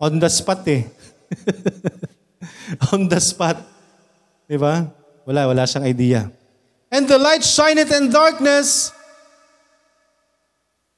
On 0.00 0.12
the 0.16 0.30
spot 0.32 0.64
eh. 0.66 0.88
On 2.92 3.04
the 3.04 3.20
spot. 3.20 3.60
Di 4.48 4.56
ba? 4.56 4.88
Wala, 5.28 5.52
wala 5.52 5.68
siyang 5.68 5.84
idea. 5.84 6.20
And 6.88 7.04
the 7.04 7.20
light 7.20 7.44
shineth 7.44 7.92
in 7.92 8.08
darkness. 8.08 8.96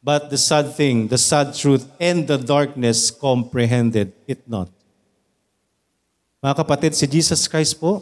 But 0.00 0.32
the 0.32 0.38
sad 0.40 0.72
thing, 0.78 1.10
the 1.10 1.20
sad 1.20 1.52
truth, 1.52 1.84
and 2.00 2.24
the 2.24 2.40
darkness 2.40 3.12
comprehended 3.12 4.16
it 4.24 4.46
not. 4.48 4.72
Mga 6.40 6.56
kapatid, 6.56 6.92
si 6.96 7.04
Jesus 7.04 7.44
Christ 7.44 7.76
po 7.76 8.00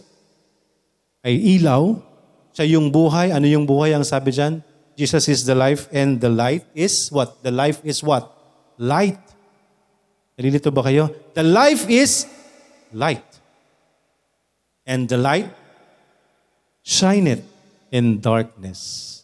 ay 1.26 1.58
ilaw. 1.58 1.98
Siya 2.54 2.78
yung 2.78 2.86
buhay. 2.86 3.34
Ano 3.34 3.50
yung 3.50 3.66
buhay 3.66 3.98
ang 3.98 4.06
sabi 4.06 4.30
dyan? 4.30 4.62
Jesus 4.98 5.30
is 5.30 5.46
the 5.46 5.54
life 5.54 5.86
and 5.94 6.18
the 6.18 6.26
light 6.26 6.66
is 6.74 7.06
what? 7.14 7.38
The 7.46 7.54
life 7.54 7.78
is 7.86 8.02
what? 8.02 8.34
Light. 8.82 9.22
Nalilito 10.34 10.74
ba 10.74 10.82
kayo? 10.82 11.14
The 11.38 11.46
life 11.46 11.86
is 11.86 12.26
light. 12.90 13.22
And 14.82 15.06
the 15.06 15.14
light 15.14 15.46
shineth 16.82 17.46
in 17.94 18.18
darkness. 18.18 19.22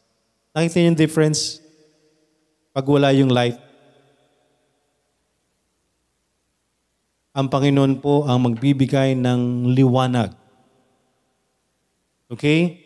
Nakita 0.54 0.78
niyo 0.78 0.94
yung 0.94 1.00
difference? 1.00 1.58
Pag 2.70 2.86
wala 2.86 3.10
yung 3.10 3.34
light, 3.34 3.58
ang 7.34 7.50
Panginoon 7.50 7.98
po 7.98 8.22
ang 8.30 8.46
magbibigay 8.46 9.18
ng 9.18 9.74
liwanag. 9.74 10.30
Okay? 12.30 12.78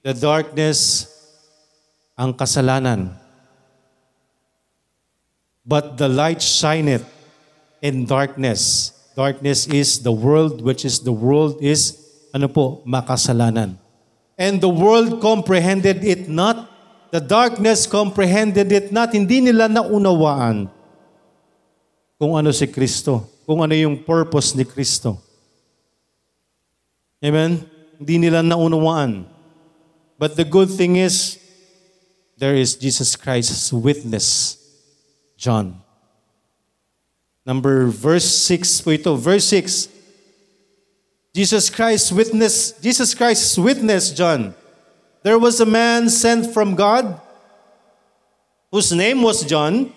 The 0.00 0.16
darkness, 0.16 1.04
ang 2.18 2.34
kasalanan. 2.34 3.14
But 5.62 5.94
the 6.02 6.10
light 6.10 6.42
shineth 6.42 7.06
in 7.78 8.10
darkness. 8.10 8.90
Darkness 9.14 9.70
is 9.70 10.02
the 10.02 10.10
world, 10.10 10.58
which 10.58 10.82
is 10.82 10.98
the 11.06 11.14
world 11.14 11.62
is, 11.62 11.94
ano 12.34 12.50
po, 12.50 12.82
makasalanan. 12.82 13.78
And 14.34 14.58
the 14.58 14.70
world 14.70 15.22
comprehended 15.22 16.02
it 16.02 16.26
not. 16.26 16.66
The 17.10 17.22
darkness 17.22 17.86
comprehended 17.86 18.70
it 18.70 18.90
not. 18.90 19.14
Hindi 19.14 19.42
nila 19.42 19.66
naunawaan 19.66 20.70
kung 22.18 22.34
ano 22.34 22.50
si 22.50 22.66
Kristo. 22.66 23.26
Kung 23.46 23.62
ano 23.62 23.74
yung 23.74 23.98
purpose 24.02 24.54
ni 24.54 24.62
Kristo. 24.62 25.18
Amen? 27.18 27.66
Hindi 27.98 28.28
nila 28.28 28.46
naunawaan. 28.46 29.26
But 30.18 30.38
the 30.38 30.46
good 30.46 30.70
thing 30.70 30.94
is, 30.94 31.38
there 32.38 32.54
is 32.54 32.76
Jesus 32.76 33.16
Christ's 33.16 33.72
witness, 33.72 34.56
John. 35.36 35.82
Number 37.44 37.86
verse 37.86 38.28
6 38.46 38.80
po 38.82 38.90
ito. 38.94 39.16
Verse 39.16 39.44
6. 39.50 39.88
Jesus 41.34 41.70
Christ 41.70 42.12
witness, 42.12 42.72
Jesus 42.78 43.14
Christ's 43.14 43.58
witness, 43.58 44.10
John. 44.10 44.54
There 45.22 45.38
was 45.38 45.60
a 45.60 45.66
man 45.66 46.08
sent 46.08 46.54
from 46.54 46.74
God 46.74 47.20
whose 48.70 48.92
name 48.92 49.22
was 49.22 49.44
John. 49.44 49.92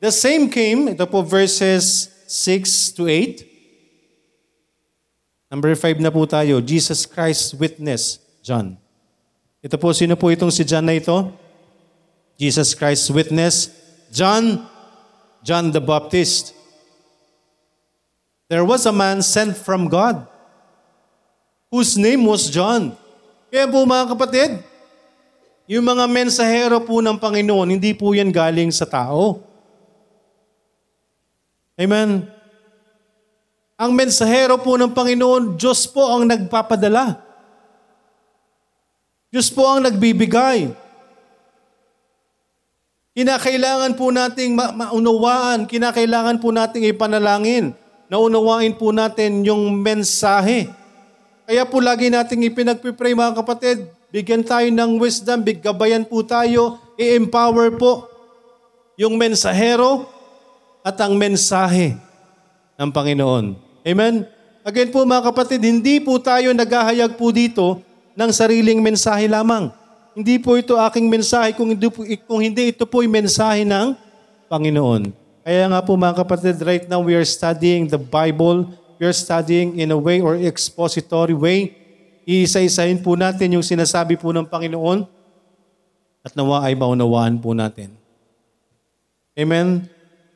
The 0.00 0.10
same 0.10 0.50
came, 0.50 0.88
ito 0.88 1.06
po 1.06 1.22
verses 1.22 2.10
6 2.26 2.92
to 2.98 3.08
8. 3.08 3.46
Number 5.50 5.74
5 5.74 6.00
na 6.02 6.10
po 6.10 6.26
tayo. 6.26 6.60
Jesus 6.60 7.06
Christ's 7.06 7.54
witness, 7.54 8.18
John. 8.42 8.78
Ito 9.58 9.74
po, 9.74 9.90
sino 9.90 10.14
po 10.14 10.30
itong 10.30 10.54
si 10.54 10.62
John 10.62 10.86
na 10.86 10.94
ito? 10.94 11.34
Jesus 12.38 12.78
Christ's 12.78 13.10
witness, 13.10 13.74
John 14.14 14.62
John 15.42 15.74
the 15.74 15.82
Baptist. 15.82 16.54
There 18.46 18.64
was 18.64 18.86
a 18.86 18.94
man 18.94 19.20
sent 19.20 19.58
from 19.58 19.90
God 19.90 20.24
whose 21.68 21.98
name 21.98 22.24
was 22.24 22.48
John. 22.48 22.96
Kaya 23.52 23.68
po 23.68 23.84
mga 23.84 24.14
kapatid, 24.14 24.50
yung 25.68 25.84
mga 25.84 26.08
mensahero 26.08 26.80
po 26.80 27.04
ng 27.04 27.20
Panginoon, 27.20 27.76
hindi 27.76 27.92
po 27.92 28.16
yan 28.16 28.32
galing 28.32 28.72
sa 28.72 28.88
tao. 28.88 29.44
Amen. 31.76 32.24
Ang 33.78 33.90
mensahero 33.94 34.58
po 34.58 34.74
ng 34.80 34.90
Panginoon, 34.90 35.60
Diyos 35.60 35.86
po 35.86 36.08
ang 36.08 36.26
nagpapadala. 36.26 37.27
Diyos 39.28 39.52
po 39.52 39.68
ang 39.68 39.84
nagbibigay. 39.84 40.72
Kinakailangan 43.12 43.92
po 43.92 44.08
nating 44.08 44.56
ma- 44.56 44.72
maunawaan, 44.72 45.68
kinakailangan 45.68 46.40
po 46.40 46.48
nating 46.48 46.88
ipanalangin. 46.88 47.76
Naunawain 48.08 48.72
po 48.72 48.88
natin 48.88 49.44
yung 49.44 49.84
mensahe. 49.84 50.72
Kaya 51.44 51.68
po 51.68 51.76
lagi 51.76 52.08
nating 52.08 52.48
ipinagpipray 52.48 53.12
mga 53.12 53.36
kapatid, 53.44 53.84
bigyan 54.08 54.40
tayo 54.40 54.64
ng 54.72 54.96
wisdom, 54.96 55.44
biggabayan 55.44 56.08
po 56.08 56.24
tayo, 56.24 56.80
i-empower 56.96 57.76
po 57.76 58.08
yung 58.96 59.20
mensahero 59.20 60.08
at 60.80 60.96
ang 61.04 61.20
mensahe 61.20 61.92
ng 62.80 62.88
Panginoon. 62.88 63.60
Amen? 63.84 64.24
Again 64.64 64.88
po 64.88 65.04
mga 65.04 65.28
kapatid, 65.28 65.60
hindi 65.68 66.00
po 66.00 66.16
tayo 66.16 66.48
naghahayag 66.56 67.12
po 67.20 67.28
dito 67.28 67.87
ng 68.18 68.30
sariling 68.34 68.82
mensahe 68.82 69.30
lamang. 69.30 69.70
Hindi 70.10 70.42
po 70.42 70.58
ito 70.58 70.74
aking 70.74 71.06
mensahe 71.06 71.54
kung 71.54 71.70
hindi, 71.70 71.86
po, 71.86 72.02
kung 72.26 72.42
hindi 72.42 72.74
ito 72.74 72.82
po 72.82 73.06
yung 73.06 73.14
mensahe 73.14 73.62
ng 73.62 73.94
Panginoon. 74.50 75.14
Kaya 75.46 75.64
nga 75.70 75.78
po 75.78 75.94
mga 75.94 76.26
kapatid, 76.26 76.58
right 76.66 76.90
now 76.90 76.98
we 76.98 77.14
are 77.14 77.22
studying 77.22 77.86
the 77.86 78.00
Bible. 78.00 78.66
We 78.98 79.06
are 79.06 79.14
studying 79.14 79.78
in 79.78 79.94
a 79.94 79.98
way 79.98 80.18
or 80.18 80.34
expository 80.34 81.38
way. 81.38 81.78
Iisa-isahin 82.26 82.98
po 82.98 83.14
natin 83.14 83.54
yung 83.54 83.62
sinasabi 83.62 84.18
po 84.18 84.34
ng 84.34 84.42
Panginoon 84.50 85.06
at 86.26 86.34
nawa 86.34 86.66
ay 86.66 86.74
maunawaan 86.74 87.38
po 87.38 87.54
natin. 87.54 87.94
Amen? 89.38 89.86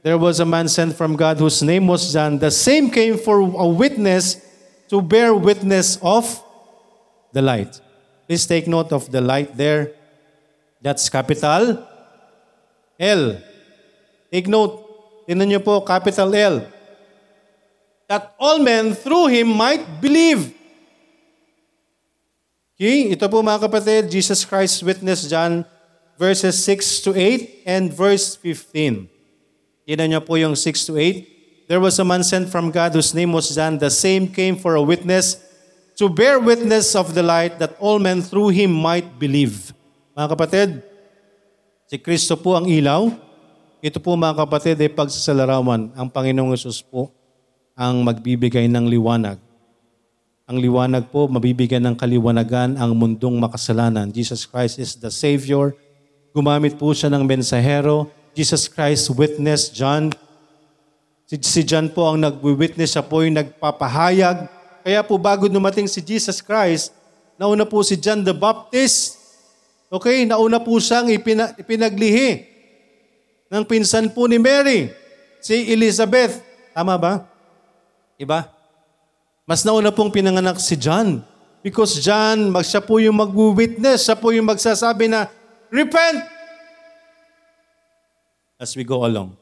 There 0.06 0.14
was 0.22 0.38
a 0.38 0.46
man 0.46 0.70
sent 0.70 0.94
from 0.94 1.18
God 1.18 1.42
whose 1.42 1.58
name 1.66 1.90
was 1.90 2.14
John. 2.14 2.38
The 2.38 2.54
same 2.54 2.86
came 2.94 3.18
for 3.18 3.42
a 3.42 3.66
witness 3.66 4.38
to 4.86 5.02
bear 5.02 5.34
witness 5.34 5.98
of 5.98 6.30
the 7.32 7.42
light. 7.42 7.80
Please 8.28 8.46
take 8.46 8.68
note 8.68 8.92
of 8.92 9.10
the 9.10 9.20
light 9.20 9.56
there. 9.56 9.92
That's 10.80 11.08
capital 11.08 11.84
L. 13.00 13.36
Take 14.30 14.46
note. 14.46 14.78
Tingnan 15.26 15.48
niyo 15.48 15.60
po, 15.64 15.80
capital 15.82 16.30
L. 16.34 16.56
That 18.06 18.36
all 18.36 18.60
men 18.60 18.92
through 18.92 19.32
Him 19.32 19.48
might 19.50 19.82
believe. 20.00 20.52
Okay, 22.76 23.14
ito 23.14 23.24
po 23.30 23.40
mga 23.40 23.70
kapatid, 23.70 24.10
Jesus 24.10 24.42
Christ 24.42 24.82
witness 24.82 25.30
John 25.30 25.62
verses 26.18 26.58
6 26.66 27.06
to 27.06 27.10
8 27.14 27.62
and 27.66 27.84
verse 27.94 28.34
15. 28.38 29.06
Tingnan 29.86 30.06
niyo 30.10 30.20
po 30.22 30.38
yung 30.38 30.54
6 30.54 30.88
to 30.90 30.98
8. 30.98 31.70
There 31.70 31.80
was 31.80 31.96
a 31.98 32.06
man 32.06 32.26
sent 32.26 32.50
from 32.50 32.74
God 32.74 32.92
whose 32.92 33.14
name 33.14 33.32
was 33.32 33.54
John. 33.54 33.78
The 33.78 33.90
same 33.90 34.28
came 34.28 34.58
for 34.58 34.74
a 34.74 34.82
witness 34.82 35.38
to 35.96 36.08
bear 36.08 36.40
witness 36.40 36.96
of 36.96 37.12
the 37.12 37.24
light 37.24 37.60
that 37.60 37.76
all 37.76 38.00
men 38.00 38.24
through 38.24 38.52
him 38.52 38.72
might 38.72 39.18
believe. 39.20 39.72
Mga 40.16 40.28
kapatid, 40.36 40.68
si 41.88 41.96
Kristo 42.00 42.36
po 42.36 42.56
ang 42.56 42.68
ilaw. 42.68 43.12
Ito 43.82 43.98
po 43.98 44.14
mga 44.14 44.46
kapatid 44.46 44.78
ay 44.78 44.92
pagsasalarawan. 44.92 45.90
Ang 45.98 46.08
Panginoong 46.08 46.54
Yesus 46.54 46.80
po 46.80 47.10
ang 47.74 48.04
magbibigay 48.06 48.70
ng 48.70 48.86
liwanag. 48.86 49.40
Ang 50.46 50.58
liwanag 50.60 51.08
po, 51.08 51.26
mabibigyan 51.26 51.82
ng 51.90 51.96
kaliwanagan 51.96 52.76
ang 52.76 52.92
mundong 52.94 53.40
makasalanan. 53.40 54.12
Jesus 54.12 54.44
Christ 54.44 54.78
is 54.78 54.94
the 54.98 55.08
Savior. 55.10 55.72
Gumamit 56.36 56.76
po 56.76 56.92
siya 56.92 57.10
ng 57.10 57.24
mensahero. 57.24 58.10
Jesus 58.36 58.68
Christ 58.68 59.08
witness 59.12 59.72
John. 59.72 60.12
Si, 61.26 61.40
si 61.40 61.60
John 61.64 61.88
po 61.88 62.06
ang 62.06 62.20
nag-witness, 62.20 62.94
siya 62.94 63.04
po 63.04 63.24
yung 63.24 63.40
nagpapahayag 63.40 64.61
kaya 64.82 65.00
po 65.06 65.14
bago 65.16 65.46
dumating 65.46 65.86
si 65.86 66.02
Jesus 66.02 66.42
Christ, 66.42 66.90
nauna 67.38 67.62
po 67.62 67.80
si 67.86 67.94
John 67.94 68.26
the 68.26 68.34
Baptist. 68.34 69.18
Okay, 69.86 70.26
nauna 70.26 70.58
po 70.58 70.76
siyang 70.82 71.08
ipina, 71.14 71.54
ipinaglihi 71.54 72.50
ng 73.52 73.64
pinsan 73.68 74.10
po 74.10 74.26
ni 74.26 74.42
Mary, 74.42 74.90
si 75.38 75.70
Elizabeth. 75.70 76.42
Tama 76.74 76.96
ba? 76.98 77.28
Iba? 78.16 78.48
Mas 79.44 79.62
nauna 79.62 79.92
pong 79.92 80.08
pinanganak 80.08 80.56
si 80.58 80.74
John. 80.74 81.20
Because 81.62 82.02
John, 82.02 82.50
mag, 82.50 82.66
siya 82.66 82.82
po 82.82 82.98
yung 82.98 83.14
mag-witness, 83.14 84.10
siya 84.10 84.18
po 84.18 84.34
yung 84.34 84.50
magsasabi 84.50 85.06
na, 85.06 85.30
Repent! 85.70 86.26
As 88.58 88.74
we 88.74 88.82
go 88.82 89.06
along. 89.06 89.38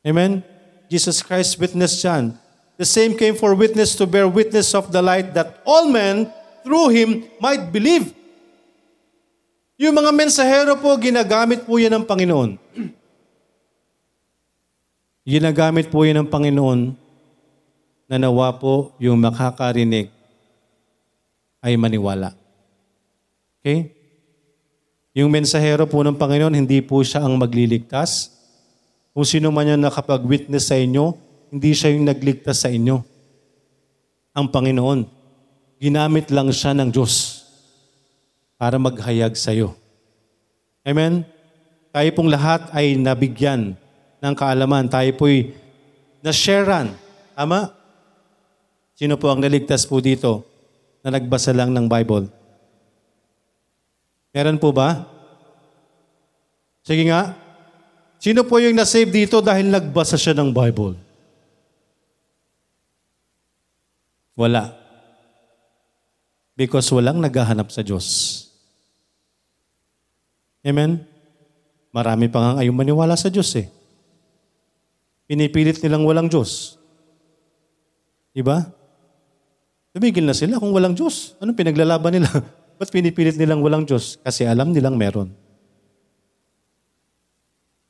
Amen? 0.00 0.40
Jesus 0.88 1.20
Christ 1.20 1.60
witnessed 1.60 2.00
John. 2.00 2.34
The 2.80 2.88
same 2.88 3.12
came 3.12 3.36
for 3.36 3.52
witness 3.52 3.92
to 4.00 4.08
bear 4.08 4.24
witness 4.24 4.72
of 4.72 4.88
the 4.88 5.04
light 5.04 5.36
that 5.36 5.60
all 5.68 5.84
men 5.92 6.32
through 6.64 6.88
him 6.96 7.28
might 7.36 7.68
believe. 7.68 8.16
Yung 9.76 9.92
mga 9.92 10.08
mensahero 10.16 10.80
po, 10.80 10.96
ginagamit 10.96 11.68
po 11.68 11.76
yan 11.76 12.00
ng 12.00 12.04
Panginoon. 12.08 12.56
ginagamit 15.28 15.92
po 15.92 16.08
yan 16.08 16.24
ng 16.24 16.28
Panginoon 16.32 16.96
na 18.08 18.16
nawa 18.16 18.48
po 18.56 18.96
yung 18.96 19.20
makakarinig 19.20 20.08
ay 21.60 21.76
maniwala. 21.76 22.32
Okay? 23.60 23.92
Yung 25.12 25.28
mensahero 25.28 25.84
po 25.84 26.00
ng 26.00 26.16
Panginoon, 26.16 26.56
hindi 26.56 26.80
po 26.80 27.04
siya 27.04 27.28
ang 27.28 27.36
magliligtas. 27.36 28.32
Kung 29.12 29.28
sino 29.28 29.52
man 29.52 29.68
yung 29.68 29.84
nakapag-witness 29.84 30.72
sa 30.72 30.80
inyo, 30.80 31.28
hindi 31.50 31.74
siya 31.74 31.92
yung 31.92 32.06
nagligtas 32.06 32.62
sa 32.62 32.70
inyo. 32.70 33.02
Ang 34.38 34.46
Panginoon. 34.48 35.00
Ginamit 35.82 36.30
lang 36.30 36.54
siya 36.54 36.70
ng 36.78 36.94
Diyos 36.94 37.42
para 38.54 38.78
maghayag 38.78 39.34
sa 39.34 39.50
iyo. 39.50 39.74
Amen? 40.86 41.26
Tayo 41.90 42.08
pong 42.14 42.30
lahat 42.30 42.70
ay 42.70 42.94
nabigyan 42.94 43.74
ng 44.22 44.34
kaalaman. 44.38 44.86
Tayo 44.86 45.10
po'y 45.18 45.50
nasharean. 46.22 46.94
Tama? 47.34 47.74
Sino 48.94 49.16
po 49.16 49.32
ang 49.32 49.40
naligtas 49.40 49.88
po 49.88 49.98
dito 49.98 50.44
na 51.00 51.16
nagbasa 51.16 51.50
lang 51.56 51.72
ng 51.72 51.88
Bible? 51.88 52.28
Meron 54.30 54.60
po 54.60 54.70
ba? 54.70 55.08
Sige 56.84 57.08
nga. 57.10 57.34
Sino 58.20 58.44
po 58.44 58.60
yung 58.60 58.76
nasave 58.76 59.08
dito 59.08 59.40
dahil 59.40 59.72
nagbasa 59.72 60.20
siya 60.20 60.36
ng 60.36 60.52
Bible? 60.52 61.09
Wala. 64.40 64.72
Because 66.56 66.88
walang 66.96 67.20
naghahanap 67.20 67.68
sa 67.68 67.84
Diyos. 67.84 68.08
Amen? 70.64 71.04
Marami 71.92 72.32
pa 72.32 72.40
nga 72.40 72.64
ayaw 72.64 72.72
maniwala 72.72 73.20
sa 73.20 73.28
Diyos 73.28 73.52
eh. 73.60 73.68
Pinipilit 75.28 75.76
nilang 75.84 76.08
walang 76.08 76.32
Diyos. 76.32 76.80
Diba? 78.32 78.64
Tumigil 79.92 80.24
na 80.24 80.32
sila 80.32 80.56
kung 80.56 80.72
walang 80.72 80.96
Diyos. 80.96 81.36
Anong 81.36 81.60
pinaglalaban 81.60 82.16
nila? 82.16 82.30
Ba't 82.80 82.88
pinipilit 82.88 83.36
nilang 83.36 83.60
walang 83.60 83.84
Diyos? 83.84 84.16
Kasi 84.24 84.48
alam 84.48 84.72
nilang 84.72 84.96
meron. 84.96 85.36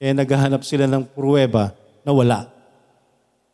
Kaya 0.02 0.18
naghahanap 0.18 0.66
sila 0.66 0.90
ng 0.90 1.14
pruweba 1.14 1.78
na 2.02 2.10
wala. 2.10 2.50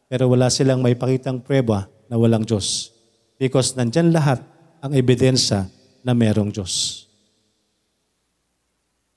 Pero 0.08 0.32
wala 0.32 0.48
silang 0.48 0.80
may 0.80 0.94
pakitang 0.94 1.42
pruweba 1.42 1.90
na 2.06 2.18
walang 2.18 2.46
Diyos. 2.46 2.94
Because 3.36 3.76
nandyan 3.76 4.10
lahat 4.14 4.40
ang 4.80 4.92
ebidensya 4.94 5.68
na 6.06 6.14
merong 6.14 6.54
Diyos. 6.54 7.04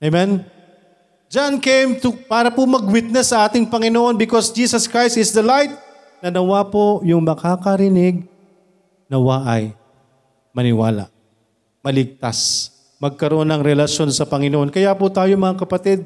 Amen? 0.00 0.42
John 1.30 1.62
came 1.62 2.02
to, 2.02 2.10
para 2.26 2.50
po 2.50 2.66
mag-witness 2.66 3.30
sa 3.30 3.46
ating 3.46 3.70
Panginoon 3.70 4.18
because 4.18 4.50
Jesus 4.50 4.90
Christ 4.90 5.14
is 5.14 5.30
the 5.30 5.44
light 5.44 5.70
na 6.18 6.28
nawa 6.28 6.66
po 6.66 6.98
yung 7.06 7.22
makakarinig, 7.22 8.26
nawa 9.06 9.46
ay 9.46 9.72
maniwala, 10.50 11.06
maligtas, 11.80 12.70
magkaroon 12.98 13.48
ng 13.48 13.62
relasyon 13.62 14.10
sa 14.10 14.28
Panginoon. 14.28 14.74
Kaya 14.74 14.92
po 14.92 15.08
tayo 15.08 15.32
mga 15.38 15.56
kapatid, 15.62 16.04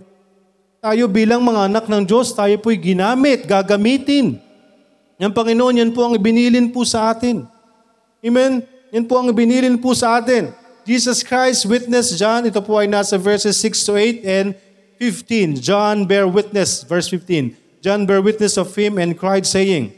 tayo 0.84 1.08
bilang 1.08 1.40
mga 1.40 1.72
anak 1.72 1.84
ng 1.88 2.04
Diyos, 2.04 2.36
tayo 2.36 2.54
po'y 2.60 2.76
ginamit, 2.76 3.48
gagamitin. 3.48 4.38
Yan 5.22 5.30
Panginoon, 5.30 5.78
yan 5.78 5.90
po 5.94 6.10
ang 6.10 6.14
ibinilin 6.18 6.74
po 6.74 6.82
sa 6.82 7.14
atin. 7.14 7.46
Amen? 8.24 8.66
Yan 8.90 9.06
po 9.06 9.18
ang 9.18 9.30
ibinilin 9.30 9.78
po 9.78 9.94
sa 9.94 10.18
atin. 10.18 10.50
Jesus 10.84 11.24
Christ 11.24 11.64
witnessed 11.64 12.18
John, 12.20 12.44
ito 12.44 12.60
po 12.60 12.76
ay 12.76 12.90
nasa 12.90 13.16
verses 13.16 13.56
6 13.56 13.88
to 13.88 13.92
8 13.96 14.24
and 14.26 14.48
15. 15.00 15.58
John 15.62 16.04
bear 16.04 16.28
witness, 16.28 16.84
verse 16.84 17.08
15. 17.08 17.56
John 17.80 18.04
bear 18.04 18.20
witness 18.20 18.56
of 18.56 18.72
him 18.74 18.98
and 18.98 19.16
cried 19.16 19.46
saying, 19.48 19.92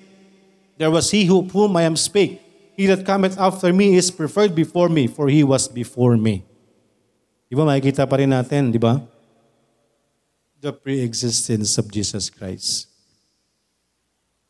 There 0.77 0.91
was 0.91 1.11
he 1.11 1.25
who, 1.25 1.43
whom 1.49 1.77
I 1.77 1.89
am 1.89 1.97
spake. 1.97 2.43
He 2.77 2.85
that 2.87 3.09
cometh 3.09 3.41
after 3.41 3.73
me 3.73 3.97
is 3.97 4.13
preferred 4.13 4.55
before 4.55 4.89
me, 4.93 5.09
for 5.09 5.29
he 5.33 5.41
was 5.41 5.67
before 5.67 6.21
me. 6.21 6.45
Di 7.49 7.55
ba 7.57 7.65
makikita 7.65 8.05
pa 8.05 8.21
rin 8.21 8.35
natin, 8.35 8.69
di 8.69 8.77
ba? 8.77 9.01
The 10.61 10.77
pre-existence 10.77 11.79
of 11.81 11.89
Jesus 11.89 12.29
Christ. 12.29 12.96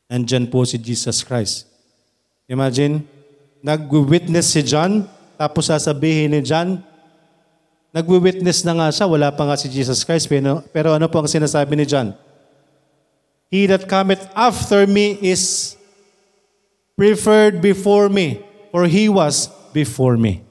Andyan 0.06 0.46
po 0.46 0.62
si 0.62 0.78
Jesus 0.78 1.26
Christ. 1.26 1.66
Imagine, 2.46 3.02
nag-witness 3.58 4.54
si 4.54 4.62
John, 4.62 5.02
tapos 5.34 5.66
sasabihin 5.66 6.30
ni 6.30 6.40
John, 6.46 6.78
nagwi-witness 7.90 8.62
na 8.62 8.78
nga 8.78 8.88
siya, 8.94 9.10
wala 9.10 9.34
pa 9.34 9.42
nga 9.50 9.58
si 9.58 9.66
Jesus 9.66 10.06
Christ, 10.06 10.30
pero, 10.30 10.62
pero 10.70 10.94
ano 10.94 11.10
po 11.10 11.18
ang 11.18 11.26
sinasabi 11.26 11.74
ni 11.74 11.82
John? 11.88 12.14
He 13.50 13.66
that 13.66 13.90
cometh 13.90 14.22
after 14.34 14.86
me 14.86 15.18
is 15.18 15.74
preferred 16.94 17.58
before 17.58 18.06
me, 18.06 18.42
for 18.70 18.86
he 18.86 19.10
was 19.10 19.50
before 19.74 20.14
me. 20.14 20.46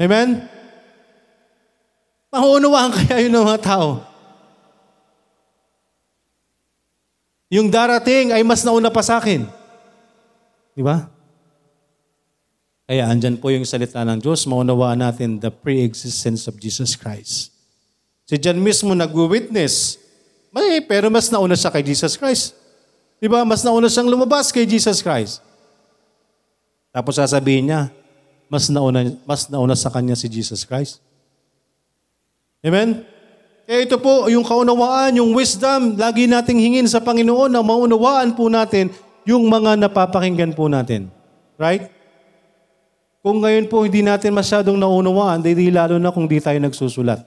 Amen? 0.00 0.44
Maunawaan 2.32 2.92
kaya 2.94 3.26
yun 3.26 3.36
ng 3.36 3.44
mga 3.44 3.60
tao. 3.64 4.09
Yung 7.50 7.66
darating 7.66 8.30
ay 8.30 8.46
mas 8.46 8.62
nauna 8.62 8.94
pa 8.94 9.02
sa 9.02 9.18
akin. 9.18 9.42
Di 10.72 10.82
ba? 10.86 11.10
Kaya 12.86 13.10
andyan 13.10 13.38
po 13.38 13.50
yung 13.50 13.66
salita 13.66 14.02
ng 14.06 14.22
Diyos, 14.22 14.46
maunawaan 14.46 15.02
natin 15.02 15.42
the 15.42 15.50
pre-existence 15.50 16.46
of 16.46 16.58
Jesus 16.58 16.94
Christ. 16.94 17.50
Si 18.26 18.38
John 18.38 18.62
mismo 18.62 18.94
nag-witness, 18.94 19.98
may, 20.54 20.82
pero 20.82 21.10
mas 21.10 21.30
nauna 21.30 21.58
siya 21.58 21.70
kay 21.70 21.82
Jesus 21.82 22.14
Christ. 22.14 22.54
Di 23.18 23.26
ba? 23.26 23.42
Mas 23.46 23.62
nauna 23.62 23.86
siyang 23.90 24.10
lumabas 24.10 24.50
kay 24.54 24.66
Jesus 24.66 25.02
Christ. 25.02 25.42
Tapos 26.90 27.18
sasabihin 27.18 27.70
niya, 27.70 27.90
mas 28.50 28.66
nauna, 28.66 29.14
mas 29.22 29.46
nauna 29.46 29.78
sa 29.78 29.90
kanya 29.90 30.18
si 30.18 30.26
Jesus 30.26 30.66
Christ. 30.66 30.98
Amen? 32.66 33.06
Kaya 33.70 33.86
ito 33.86 34.02
po, 34.02 34.26
yung 34.26 34.42
kaunawaan, 34.42 35.22
yung 35.22 35.30
wisdom, 35.30 35.94
lagi 35.94 36.26
nating 36.26 36.58
hingin 36.58 36.90
sa 36.90 36.98
Panginoon 36.98 37.54
na 37.54 37.62
maunawaan 37.62 38.34
po 38.34 38.50
natin 38.50 38.90
yung 39.22 39.46
mga 39.46 39.78
napapakinggan 39.78 40.58
po 40.58 40.66
natin. 40.66 41.06
Right? 41.54 41.86
Kung 43.22 43.38
ngayon 43.38 43.70
po 43.70 43.86
hindi 43.86 44.02
natin 44.02 44.34
masyadong 44.34 44.74
naunawaan, 44.74 45.38
di 45.38 45.70
lalo 45.70 46.02
na 46.02 46.10
kung 46.10 46.26
di 46.26 46.42
tayo 46.42 46.58
nagsusulat. 46.58 47.22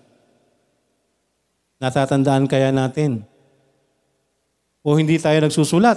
Natatandaan 1.80 2.44
kaya 2.52 2.76
natin. 2.76 3.24
O 4.84 5.00
hindi 5.00 5.16
tayo 5.24 5.40
nagsusulat. 5.48 5.96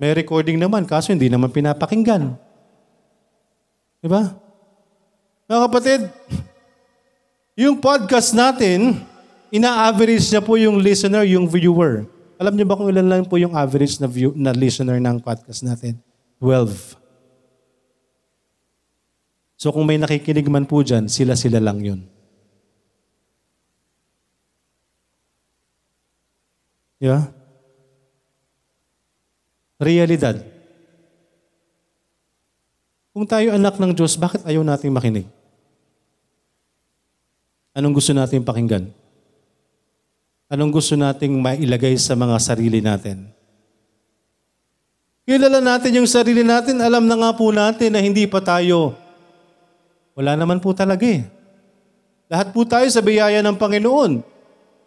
May 0.00 0.16
recording 0.16 0.56
naman, 0.56 0.88
kaso 0.88 1.12
hindi 1.12 1.28
naman 1.28 1.52
pinapakinggan. 1.52 2.40
Di 4.00 4.08
ba? 4.08 4.32
Mga 5.44 5.60
kapatid, 5.68 6.00
yung 7.52 7.84
podcast 7.84 8.32
natin, 8.32 9.04
ina-average 9.50 10.26
niya 10.30 10.42
po 10.42 10.58
yung 10.58 10.80
listener, 10.82 11.22
yung 11.26 11.46
viewer. 11.46 12.06
Alam 12.36 12.54
niyo 12.56 12.66
ba 12.68 12.76
kung 12.76 12.90
ilan 12.92 13.06
lang 13.06 13.24
po 13.24 13.40
yung 13.40 13.56
average 13.56 13.96
na, 13.96 14.08
view, 14.10 14.32
na 14.36 14.52
listener 14.52 15.00
ng 15.00 15.22
podcast 15.22 15.64
natin? 15.64 15.96
12. 16.38 16.96
So 19.56 19.72
kung 19.72 19.88
may 19.88 19.96
nakikinig 19.96 20.44
man 20.52 20.68
po 20.68 20.84
dyan, 20.84 21.08
sila-sila 21.08 21.56
lang 21.56 21.80
yun. 21.80 22.00
Yeah? 27.00 27.32
Realidad. 29.80 30.44
Kung 33.16 33.24
tayo 33.24 33.56
anak 33.56 33.80
ng 33.80 33.96
Diyos, 33.96 34.16
bakit 34.20 34.44
ayaw 34.44 34.60
nating 34.60 34.92
makinig? 34.92 35.24
Anong 37.72 37.96
gusto 37.96 38.12
nating 38.12 38.44
pakinggan? 38.44 38.92
Anong 40.46 40.70
gusto 40.70 40.94
nating 40.94 41.42
mailagay 41.42 41.98
sa 41.98 42.14
mga 42.14 42.36
sarili 42.38 42.78
natin? 42.78 43.26
Kilala 45.26 45.58
natin 45.58 45.98
yung 45.98 46.06
sarili 46.06 46.46
natin, 46.46 46.78
alam 46.78 47.02
na 47.02 47.18
nga 47.18 47.30
po 47.34 47.50
natin 47.50 47.90
na 47.90 47.98
hindi 47.98 48.30
pa 48.30 48.38
tayo 48.38 49.06
wala 50.16 50.32
naman 50.32 50.64
po 50.64 50.72
talaga 50.72 51.04
eh. 51.04 51.28
Lahat 52.32 52.48
po 52.48 52.64
tayo 52.64 52.88
sa 52.88 53.04
biyaya 53.04 53.44
ng 53.44 53.60
Panginoon. 53.60 54.24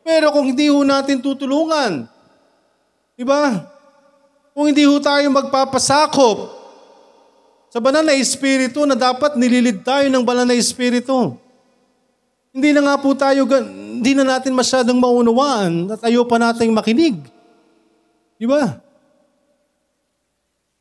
Pero 0.01 0.33
kung 0.33 0.49
hindi 0.49 0.73
ho 0.73 0.81
natin 0.81 1.21
tutulungan, 1.21 2.09
di 3.13 3.21
ba? 3.21 3.61
Kung 4.57 4.73
hindi 4.73 4.89
ho 4.89 4.97
tayo 4.97 5.29
magpapasakop 5.29 6.57
sa 7.69 7.77
banal 7.77 8.01
na 8.01 8.17
espiritu 8.17 8.89
na 8.89 8.97
dapat 8.97 9.37
nililid 9.37 9.85
tayo 9.85 10.09
ng 10.09 10.25
banal 10.25 10.49
na 10.49 10.57
espiritu. 10.57 11.37
Hindi 12.49 12.69
na 12.73 12.81
nga 12.81 12.95
po 12.97 13.13
tayo, 13.13 13.45
hindi 13.45 14.11
na 14.17 14.25
natin 14.25 14.57
masyadong 14.57 14.97
maunawaan 14.97 15.93
at 15.93 16.01
ayaw 16.07 16.25
pa 16.25 16.41
nating 16.41 16.73
makinig. 16.73 17.21
Di 18.39 18.49
ba? 18.49 18.81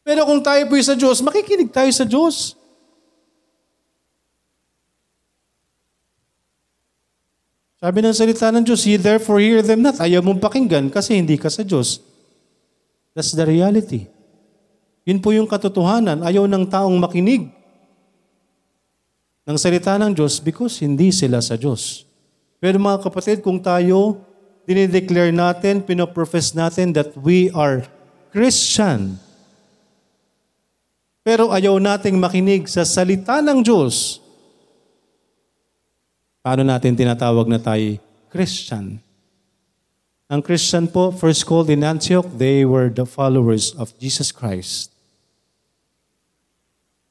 Pero 0.06 0.24
kung 0.24 0.40
tayo 0.40 0.64
po 0.64 0.80
sa 0.80 0.96
Diyos, 0.96 1.20
makikinig 1.20 1.68
tayo 1.68 1.92
sa 1.92 2.08
Diyos. 2.08 2.56
Sabi 7.78 8.02
ng 8.02 8.16
salita 8.16 8.48
ng 8.50 8.64
Diyos, 8.64 8.82
Ye 8.88 8.98
therefore 8.98 9.38
hear 9.38 9.62
them 9.62 9.84
not. 9.84 10.00
Ayaw 10.02 10.24
mong 10.24 10.42
pakinggan 10.42 10.90
kasi 10.90 11.14
hindi 11.14 11.38
ka 11.38 11.46
sa 11.46 11.62
Diyos. 11.62 12.02
That's 13.14 13.36
the 13.36 13.46
reality. 13.46 14.10
Yun 15.06 15.22
po 15.22 15.30
yung 15.30 15.46
katotohanan. 15.46 16.24
Ayaw 16.24 16.48
ng 16.50 16.66
taong 16.66 16.96
makinig. 16.98 17.57
Ng 19.48 19.56
salita 19.56 19.96
ng 19.96 20.12
Diyos 20.12 20.36
because 20.44 20.84
hindi 20.84 21.08
sila 21.08 21.40
sa 21.40 21.56
Diyos. 21.56 22.04
Pero 22.60 22.76
mga 22.76 23.00
kapatid, 23.00 23.40
kung 23.40 23.56
tayo 23.56 24.20
dinideclare 24.68 25.32
natin, 25.32 25.80
pinoprofess 25.80 26.52
natin 26.52 26.92
that 26.92 27.16
we 27.16 27.48
are 27.56 27.88
Christian, 28.28 29.16
pero 31.24 31.48
ayaw 31.48 31.80
nating 31.80 32.20
makinig 32.20 32.68
sa 32.68 32.84
salita 32.84 33.40
ng 33.40 33.64
Diyos, 33.64 34.20
paano 36.44 36.60
natin 36.60 36.92
tinatawag 36.92 37.48
na 37.48 37.56
tayo 37.56 37.96
Christian? 38.28 39.00
Ang 40.28 40.44
Christian 40.44 40.84
po, 40.92 41.08
first 41.08 41.48
called 41.48 41.72
in 41.72 41.80
Antioch, 41.80 42.28
they 42.36 42.68
were 42.68 42.92
the 42.92 43.08
followers 43.08 43.72
of 43.80 43.96
Jesus 43.96 44.28
Christ. 44.28 44.92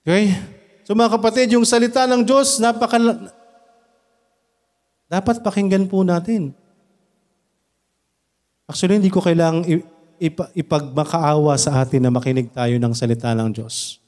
Okay? 0.06 0.57
So 0.88 0.96
mga 0.96 1.20
kapatid, 1.20 1.52
yung 1.52 1.68
salita 1.68 2.08
ng 2.08 2.24
Diyos, 2.24 2.64
napaka... 2.64 2.96
Dapat 5.12 5.44
pakinggan 5.44 5.84
po 5.92 6.08
natin. 6.08 6.56
Actually, 8.72 9.04
hindi 9.04 9.12
ko 9.12 9.20
kailangang 9.20 9.84
ipa- 10.16 10.48
ipagmakaawa 10.56 11.60
sa 11.60 11.84
atin 11.84 12.08
na 12.08 12.12
makinig 12.12 12.48
tayo 12.56 12.80
ng 12.80 12.94
salita 12.96 13.36
ng 13.36 13.52
Diyos. 13.52 14.00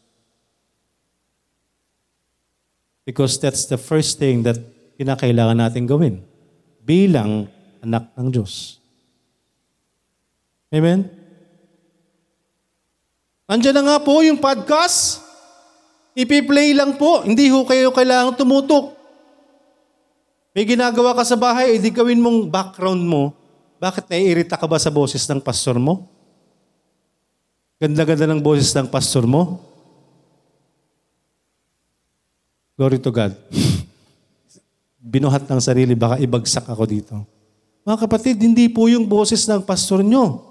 Because 3.03 3.35
that's 3.35 3.67
the 3.67 3.75
first 3.75 4.15
thing 4.15 4.47
that 4.47 4.55
kinakailangan 4.95 5.59
natin 5.59 5.83
gawin 5.83 6.23
bilang 6.87 7.51
anak 7.83 8.07
ng 8.15 8.27
Diyos. 8.31 8.79
Amen? 10.71 11.11
Andiyan 13.51 13.75
na 13.75 13.83
nga 13.83 13.97
po 13.99 14.23
yung 14.23 14.39
podcast. 14.39 15.28
Ipi-play 16.19 16.75
lang 16.75 16.99
po. 16.99 17.23
Hindi 17.23 17.47
ho 17.47 17.63
kayo 17.63 17.95
kailangan 17.95 18.35
tumutok. 18.35 18.91
May 20.51 20.67
ginagawa 20.67 21.15
ka 21.15 21.23
sa 21.23 21.39
bahay, 21.39 21.79
edi 21.79 21.87
gawin 21.87 22.19
mong 22.19 22.51
background 22.51 22.99
mo. 22.99 23.31
Bakit 23.79 24.11
naiirita 24.11 24.59
ka 24.59 24.67
ba 24.67 24.75
sa 24.75 24.91
boses 24.91 25.23
ng 25.31 25.39
pastor 25.39 25.79
mo? 25.79 26.11
Ganda-ganda 27.79 28.27
ng 28.27 28.43
boses 28.43 28.75
ng 28.75 28.91
pastor 28.91 29.23
mo. 29.23 29.63
Glory 32.75 32.99
to 32.99 33.15
God. 33.15 33.31
Binuhat 34.99 35.47
ng 35.47 35.61
sarili, 35.63 35.95
baka 35.95 36.19
ibagsak 36.19 36.67
ako 36.67 36.83
dito. 36.83 37.15
Mga 37.87 37.97
kapatid, 38.03 38.35
hindi 38.43 38.67
po 38.67 38.91
yung 38.91 39.07
boses 39.07 39.47
ng 39.47 39.63
pastor 39.63 40.03
nyo. 40.03 40.43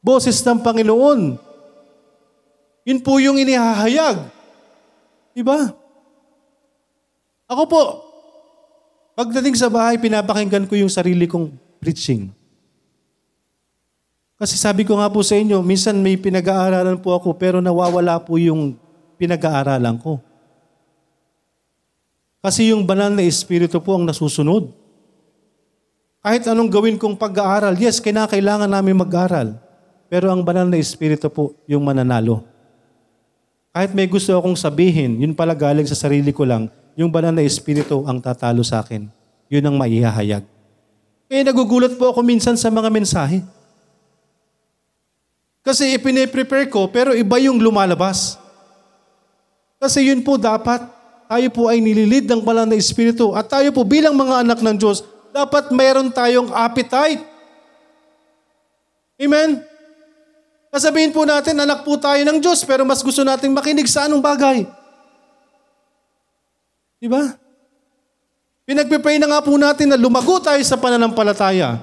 Boses 0.00 0.40
ng 0.40 0.64
Panginoon. 0.64 1.51
Yun 2.82 2.98
po 2.98 3.22
yung 3.22 3.38
inihahayag. 3.38 4.26
Diba? 5.32 5.70
Ako 7.46 7.62
po, 7.68 7.82
pagdating 9.14 9.54
sa 9.54 9.70
bahay, 9.70 10.00
pinapakinggan 10.00 10.66
ko 10.66 10.74
yung 10.74 10.90
sarili 10.90 11.30
kong 11.30 11.52
preaching. 11.78 12.32
Kasi 14.42 14.58
sabi 14.58 14.82
ko 14.82 14.98
nga 14.98 15.06
po 15.06 15.22
sa 15.22 15.38
inyo, 15.38 15.62
minsan 15.62 15.94
may 16.02 16.18
pinag-aaralan 16.18 16.98
po 16.98 17.14
ako 17.14 17.38
pero 17.38 17.62
nawawala 17.62 18.18
po 18.18 18.34
yung 18.42 18.74
pinag-aaralan 19.14 20.02
ko. 20.02 20.18
Kasi 22.42 22.74
yung 22.74 22.82
banal 22.82 23.14
na 23.14 23.22
espiritu 23.22 23.78
po 23.78 23.94
ang 23.94 24.02
nasusunod. 24.02 24.74
Kahit 26.18 26.42
anong 26.50 26.70
gawin 26.74 26.98
kong 26.98 27.14
pag-aaral, 27.14 27.78
yes, 27.78 28.02
kinakailangan 28.02 28.66
namin 28.66 28.98
mag-aral. 28.98 29.54
Pero 30.10 30.26
ang 30.26 30.42
banal 30.42 30.66
na 30.66 30.74
espiritu 30.74 31.30
po 31.30 31.54
yung 31.70 31.86
mananalo. 31.86 32.51
Kahit 33.72 33.96
may 33.96 34.04
gusto 34.04 34.36
akong 34.36 34.52
sabihin, 34.52 35.16
yun 35.16 35.32
pala 35.32 35.56
galing 35.56 35.88
sa 35.88 35.96
sarili 35.96 36.28
ko 36.28 36.44
lang, 36.44 36.68
yung 36.92 37.08
banal 37.08 37.32
na 37.32 37.40
espiritu 37.40 38.04
ang 38.04 38.20
tatalo 38.20 38.60
sa 38.60 38.84
akin. 38.84 39.08
Yun 39.48 39.64
ang 39.64 39.76
maihahayag. 39.80 40.44
Kaya 41.24 41.40
nagugulat 41.40 41.96
po 41.96 42.12
ako 42.12 42.20
minsan 42.20 42.52
sa 42.60 42.68
mga 42.68 42.92
mensahe. 42.92 43.40
Kasi 45.64 45.96
ipine-prepare 45.96 46.68
ko, 46.68 46.84
pero 46.92 47.16
iba 47.16 47.40
yung 47.40 47.56
lumalabas. 47.64 48.36
Kasi 49.80 50.04
yun 50.12 50.20
po 50.20 50.36
dapat, 50.36 50.84
tayo 51.24 51.48
po 51.48 51.72
ay 51.72 51.80
nililid 51.80 52.28
ng 52.28 52.44
banal 52.44 52.68
na 52.68 52.76
espiritu. 52.76 53.32
At 53.32 53.48
tayo 53.48 53.72
po 53.72 53.88
bilang 53.88 54.12
mga 54.12 54.44
anak 54.44 54.60
ng 54.60 54.76
Diyos, 54.76 55.00
dapat 55.32 55.72
mayroon 55.72 56.12
tayong 56.12 56.52
appetite. 56.52 57.24
Amen? 59.16 59.71
Kasabihin 60.72 61.12
po 61.12 61.28
natin, 61.28 61.52
anak 61.60 61.84
po 61.84 62.00
tayo 62.00 62.24
ng 62.24 62.40
Diyos, 62.40 62.64
pero 62.64 62.80
mas 62.88 63.04
gusto 63.04 63.20
nating 63.20 63.52
makinig 63.52 63.84
sa 63.84 64.08
anong 64.08 64.24
bagay. 64.24 64.64
Di 66.96 67.12
ba? 67.12 67.36
Pinagpipray 68.64 69.20
na 69.20 69.28
nga 69.28 69.44
po 69.44 69.52
natin 69.60 69.92
na 69.92 70.00
lumago 70.00 70.40
tayo 70.40 70.64
sa 70.64 70.80
pananampalataya. 70.80 71.76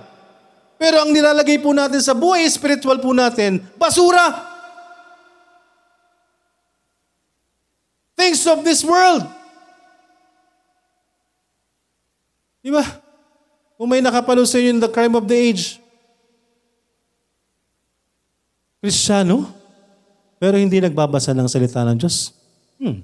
Pero 0.82 1.06
ang 1.06 1.14
nilalagay 1.14 1.62
po 1.62 1.70
natin 1.70 2.02
sa 2.02 2.18
buhay 2.18 2.42
spiritual 2.50 2.98
po 2.98 3.14
natin, 3.14 3.62
basura. 3.78 4.48
Things 8.18 8.42
of 8.50 8.66
this 8.66 8.82
world. 8.82 9.28
Di 12.66 12.74
ba? 12.74 12.84
Kung 13.80 13.88
may 13.88 14.02
nakapalo 14.04 14.44
sa 14.44 14.60
inyo 14.60 14.82
the 14.82 14.92
crime 14.92 15.14
of 15.14 15.30
the 15.30 15.38
age, 15.38 15.79
Kristiyano, 18.80 19.52
pero 20.40 20.56
hindi 20.56 20.80
nagbabasa 20.80 21.36
ng 21.36 21.52
salita 21.52 21.84
ng 21.84 22.00
Diyos. 22.00 22.32
Hmm. 22.80 23.04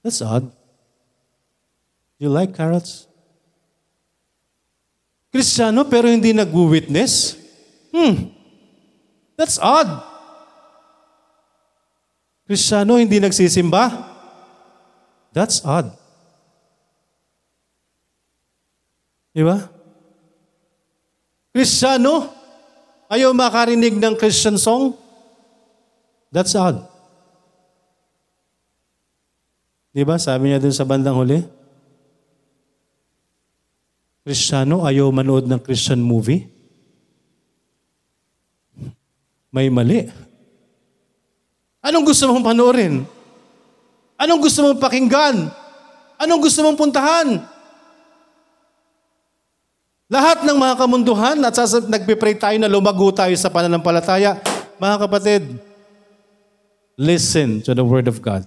That's 0.00 0.24
odd. 0.24 0.48
You 2.16 2.32
like 2.32 2.56
carrots? 2.56 3.04
Kristiyano, 5.28 5.84
pero 5.84 6.08
hindi 6.08 6.32
nag-witness? 6.32 7.36
Hmm. 7.92 8.32
That's 9.36 9.60
odd. 9.60 9.90
Kristiyano, 12.48 12.96
hindi 12.96 13.20
nagsisimba? 13.20 13.90
That's 15.34 15.60
odd. 15.66 15.92
Di 19.34 19.42
ba? 19.42 19.58
Ayaw 23.14 23.30
makarinig 23.30 23.94
ng 24.02 24.18
Christian 24.18 24.58
song? 24.58 24.98
That's 26.34 26.58
odd. 26.58 26.82
Di 29.94 30.02
ba? 30.02 30.18
Sabi 30.18 30.50
niya 30.50 30.58
dun 30.58 30.74
sa 30.74 30.82
bandang 30.82 31.14
huli. 31.14 31.38
Kristiyano, 34.26 34.82
ayaw 34.82 35.14
manood 35.14 35.46
ng 35.46 35.62
Christian 35.62 36.02
movie? 36.02 36.50
May 39.54 39.70
mali. 39.70 40.10
Anong 41.84 42.02
gusto 42.02 42.26
mong 42.26 42.42
panoorin? 42.42 43.06
Anong 44.18 44.40
gusto 44.42 44.66
mong 44.66 44.82
pakinggan? 44.82 45.46
Anong 46.18 46.40
gusto 46.42 46.66
mong 46.66 46.74
puntahan? 46.74 47.53
Lahat 50.04 50.44
ng 50.44 50.52
mga 50.60 50.74
kamunduhan 50.76 51.40
at 51.48 51.56
sasab- 51.56 51.88
nagpipray 51.88 52.36
tayo 52.36 52.60
na 52.60 52.68
lumago 52.68 53.08
tayo 53.08 53.32
sa 53.40 53.48
pananampalataya. 53.48 54.36
Mga 54.76 54.96
kapatid, 55.00 55.42
listen 56.92 57.64
to 57.64 57.72
the 57.72 57.80
Word 57.80 58.04
of 58.04 58.20
God. 58.20 58.44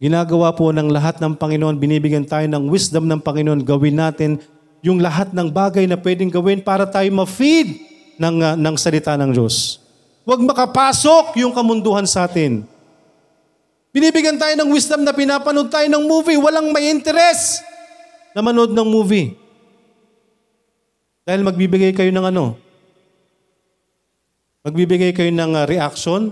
Ginagawa 0.00 0.56
po 0.56 0.72
ng 0.72 0.88
lahat 0.88 1.20
ng 1.20 1.36
Panginoon, 1.36 1.76
binibigyan 1.76 2.24
tayo 2.24 2.48
ng 2.48 2.72
wisdom 2.72 3.04
ng 3.04 3.20
Panginoon, 3.20 3.68
gawin 3.68 4.00
natin 4.00 4.40
yung 4.80 4.96
lahat 4.96 5.36
ng 5.36 5.52
bagay 5.52 5.84
na 5.84 6.00
pwedeng 6.00 6.32
gawin 6.32 6.64
para 6.64 6.88
tayo 6.88 7.08
ma-feed 7.12 7.76
ng, 8.16 8.36
uh, 8.40 8.56
ng 8.56 8.74
salita 8.80 9.12
ng 9.12 9.36
Diyos. 9.36 9.84
Huwag 10.24 10.40
makapasok 10.40 11.36
yung 11.36 11.52
kamunduhan 11.52 12.08
sa 12.08 12.24
atin. 12.24 12.64
Binibigyan 13.92 14.40
tayo 14.40 14.56
ng 14.56 14.72
wisdom 14.72 15.04
na 15.04 15.12
pinapanood 15.12 15.68
tayo 15.68 15.84
ng 15.84 16.04
movie, 16.08 16.40
walang 16.40 16.72
may 16.72 16.88
interest 16.88 17.60
na 18.32 18.40
manood 18.40 18.72
ng 18.72 18.88
movie. 18.88 19.45
Dahil 21.26 21.42
magbibigay 21.42 21.90
kayo 21.90 22.14
ng 22.14 22.26
ano? 22.30 22.54
Magbibigay 24.62 25.10
kayo 25.10 25.34
ng 25.34 25.52
uh, 25.58 25.66
reaction. 25.66 26.30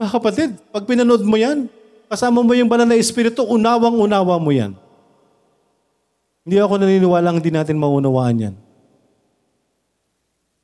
Mga 0.00 0.10
kapatid, 0.10 0.50
pag 0.72 0.88
pinanood 0.88 1.20
mo 1.20 1.36
yan, 1.36 1.68
kasama 2.08 2.40
mo 2.40 2.56
yung 2.56 2.68
banal 2.68 2.88
na 2.88 2.96
espiritu, 2.96 3.44
unawang-unawa 3.44 4.40
mo 4.40 4.48
yan. 4.48 4.72
Hindi 6.44 6.56
ako 6.56 6.80
naniniwala 6.80 7.32
hindi 7.36 7.52
natin 7.52 7.76
maunawaan 7.76 8.44
yan. 8.48 8.54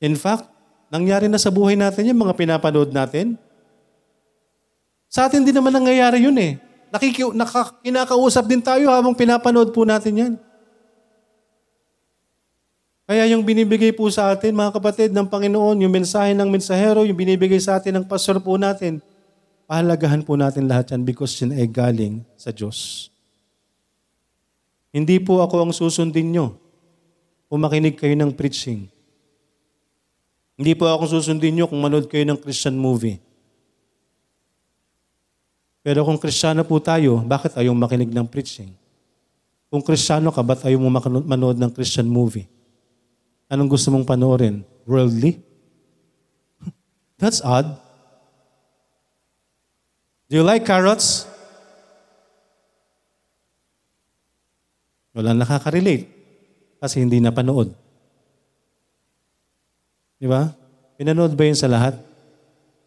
In 0.01 0.17
fact, 0.17 0.49
nangyari 0.89 1.29
na 1.29 1.37
sa 1.37 1.53
buhay 1.53 1.77
natin 1.77 2.09
yung 2.09 2.25
mga 2.25 2.33
pinapanood 2.33 2.89
natin. 2.89 3.37
Sa 5.09 5.29
atin 5.29 5.45
din 5.45 5.53
naman 5.53 5.73
nangyayari 5.73 6.25
yun 6.25 6.37
eh. 6.41 6.57
Nakiki, 6.89 7.33
naka, 7.37 7.77
din 8.45 8.61
tayo 8.61 8.89
habang 8.89 9.13
pinapanood 9.13 9.69
po 9.69 9.85
natin 9.85 10.13
yan. 10.17 10.33
Kaya 13.09 13.27
yung 13.33 13.43
binibigay 13.43 13.91
po 13.91 14.07
sa 14.07 14.31
atin, 14.31 14.55
mga 14.55 14.77
kapatid 14.77 15.09
ng 15.11 15.27
Panginoon, 15.27 15.83
yung 15.83 15.93
mensahe 15.93 16.31
ng 16.37 16.47
mensahero, 16.47 17.03
yung 17.03 17.17
binibigay 17.17 17.59
sa 17.59 17.81
atin 17.81 17.99
ng 17.99 18.05
pastor 18.07 18.39
po 18.39 18.55
natin, 18.55 19.01
pahalagahan 19.67 20.21
po 20.21 20.37
natin 20.37 20.67
lahat 20.69 20.95
yan 20.95 21.01
because 21.03 21.33
yan 21.41 21.51
ay 21.55 21.67
galing 21.67 22.23
sa 22.37 22.51
Diyos. 22.51 23.09
Hindi 24.91 25.17
po 25.23 25.39
ako 25.39 25.55
ang 25.65 25.71
susundin 25.71 26.35
nyo 26.35 26.59
kung 27.47 27.63
makinig 27.63 27.95
kayo 27.95 28.15
ng 28.15 28.31
preaching. 28.35 28.91
Hindi 30.59 30.75
po 30.75 30.85
ako 30.85 31.19
susundin 31.19 31.57
nyo 31.57 31.65
kung 31.65 31.79
manood 31.79 32.11
kayo 32.11 32.27
ng 32.27 32.37
Christian 32.37 32.75
movie. 32.75 33.17
Pero 35.81 36.05
kung 36.05 36.19
Kristiyano 36.21 36.61
po 36.61 36.77
tayo, 36.77 37.25
bakit 37.25 37.57
ayaw 37.57 37.73
makinig 37.73 38.13
ng 38.13 38.27
preaching? 38.29 38.69
Kung 39.71 39.81
Kristiyano 39.81 40.29
ka, 40.29 40.45
ba't 40.45 40.61
ayaw 40.69 40.77
mo 40.77 40.93
manood 41.25 41.57
ng 41.57 41.71
Christian 41.73 42.05
movie? 42.05 42.45
Anong 43.51 43.67
gusto 43.67 43.91
mong 43.91 44.07
panoorin? 44.07 44.63
Worldly? 44.87 45.43
That's 47.19 47.43
odd. 47.43 47.67
Do 50.31 50.39
you 50.39 50.47
like 50.47 50.63
carrots? 50.63 51.27
Walang 55.11 55.43
nakaka-relate 55.43 56.07
kasi 56.79 57.03
hindi 57.03 57.19
napanood. 57.19 57.75
Di 60.15 60.31
ba? 60.31 60.47
Pinanood 60.95 61.35
ba 61.35 61.43
yun 61.43 61.59
sa 61.59 61.67
lahat? 61.67 61.99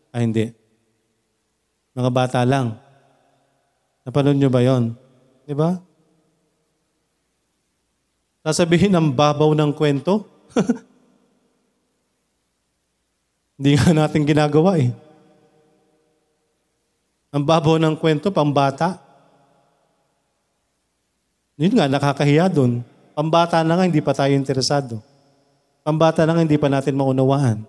Ah, 0.08 0.24
hindi. 0.24 0.48
Mga 1.92 2.08
bata 2.08 2.40
lang. 2.48 2.80
Napanood 4.08 4.40
nyo 4.40 4.48
ba 4.48 4.64
yon? 4.64 4.96
Di 5.44 5.52
ba? 5.52 5.76
Sasabihin 8.40 8.96
ang 8.96 9.12
babaw 9.12 9.52
ng 9.52 9.76
kwento? 9.76 10.33
Hindi 13.58 13.78
nga 13.78 13.90
natin 13.94 14.26
ginagawa 14.26 14.82
eh. 14.82 14.90
Ang 17.34 17.42
babaw 17.42 17.78
ng 17.78 17.94
kwento, 17.98 18.30
pambata. 18.30 18.98
Yun 21.58 21.74
nga, 21.78 21.86
nakakahiya 21.86 22.50
dun. 22.50 22.82
Pambata 23.14 23.62
na 23.62 23.78
nga, 23.78 23.86
hindi 23.86 24.02
pa 24.02 24.14
tayo 24.14 24.34
interesado. 24.34 24.98
Pambata 25.86 26.26
na 26.26 26.34
nga, 26.34 26.42
hindi 26.42 26.58
pa 26.58 26.66
natin 26.66 26.98
maunawaan. 26.98 27.62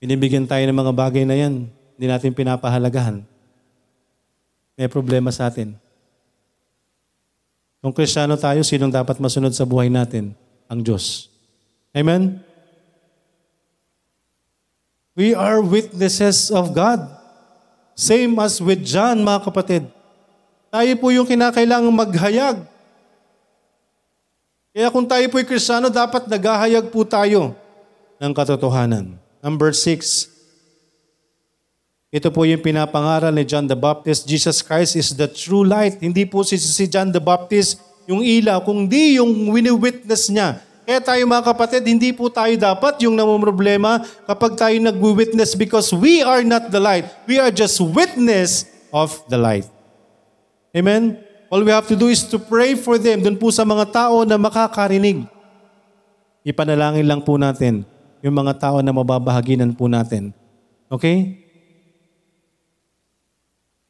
Binibigyan 0.00 0.48
tayo 0.48 0.64
ng 0.64 0.76
mga 0.76 0.92
bagay 0.92 1.24
na 1.24 1.36
yan, 1.36 1.68
hindi 1.68 2.06
natin 2.08 2.36
pinapahalagahan. 2.36 3.24
May 4.76 4.92
problema 4.92 5.32
sa 5.32 5.48
atin. 5.48 5.72
Kung 7.80 7.96
kristyano 7.96 8.36
tayo, 8.36 8.60
sinong 8.60 8.92
dapat 8.92 9.16
masunod 9.20 9.56
sa 9.56 9.64
buhay 9.64 9.88
natin? 9.88 10.36
Ang 10.66 10.82
Diyos. 10.82 11.30
Amen? 11.94 12.42
We 15.16 15.32
are 15.32 15.64
witnesses 15.64 16.52
of 16.52 16.76
God. 16.76 17.08
Same 17.96 18.36
as 18.36 18.60
with 18.60 18.84
John, 18.84 19.24
mga 19.24 19.48
kapatid. 19.48 19.82
Tayo 20.68 20.92
po 21.00 21.08
yung 21.08 21.24
kinakailangang 21.24 21.96
maghayag. 21.96 22.56
Kaya 24.76 24.92
kung 24.92 25.08
tayo 25.08 25.24
po'y 25.32 25.48
kristyano, 25.48 25.88
dapat 25.88 26.28
naghahayag 26.28 26.92
po 26.92 27.00
tayo 27.08 27.56
ng 28.20 28.32
katotohanan. 28.36 29.16
Number 29.40 29.72
six, 29.72 30.28
ito 32.12 32.28
po 32.28 32.44
yung 32.44 32.60
pinapangaral 32.60 33.32
ni 33.32 33.48
John 33.48 33.64
the 33.64 33.78
Baptist. 33.78 34.28
Jesus 34.28 34.60
Christ 34.60 35.00
is 35.00 35.16
the 35.16 35.24
true 35.24 35.64
light. 35.64 35.96
Hindi 36.04 36.28
po 36.28 36.44
si, 36.44 36.60
si 36.60 36.84
John 36.84 37.08
the 37.08 37.24
Baptist 37.24 37.80
yung 38.06 38.22
ilaw, 38.22 38.62
kundi 38.62 39.18
yung 39.18 39.50
wini-witness 39.50 40.30
niya. 40.30 40.62
Kaya 40.86 41.02
tayo 41.02 41.22
mga 41.26 41.44
kapatid, 41.50 41.82
hindi 41.82 42.14
po 42.14 42.30
tayo 42.30 42.54
dapat 42.54 43.02
yung 43.02 43.18
namumroblema 43.18 44.06
kapag 44.22 44.54
tayo 44.54 44.76
nag-witness 44.78 45.58
because 45.58 45.90
we 45.90 46.22
are 46.22 46.46
not 46.46 46.70
the 46.70 46.78
light. 46.78 47.06
We 47.26 47.42
are 47.42 47.50
just 47.50 47.82
witness 47.82 48.70
of 48.94 49.18
the 49.26 49.34
light. 49.34 49.66
Amen? 50.70 51.18
All 51.50 51.66
we 51.66 51.74
have 51.74 51.90
to 51.90 51.98
do 51.98 52.06
is 52.06 52.22
to 52.30 52.38
pray 52.38 52.78
for 52.78 53.02
them, 53.02 53.22
dun 53.22 53.34
po 53.34 53.50
sa 53.50 53.66
mga 53.66 53.90
tao 53.90 54.22
na 54.22 54.38
makakarinig. 54.38 55.26
Ipanalangin 56.46 57.06
lang 57.06 57.22
po 57.26 57.34
natin 57.34 57.82
yung 58.22 58.34
mga 58.38 58.54
tao 58.54 58.76
na 58.82 58.94
mababahaginan 58.94 59.74
po 59.74 59.90
natin. 59.90 60.30
Okay? 60.86 61.45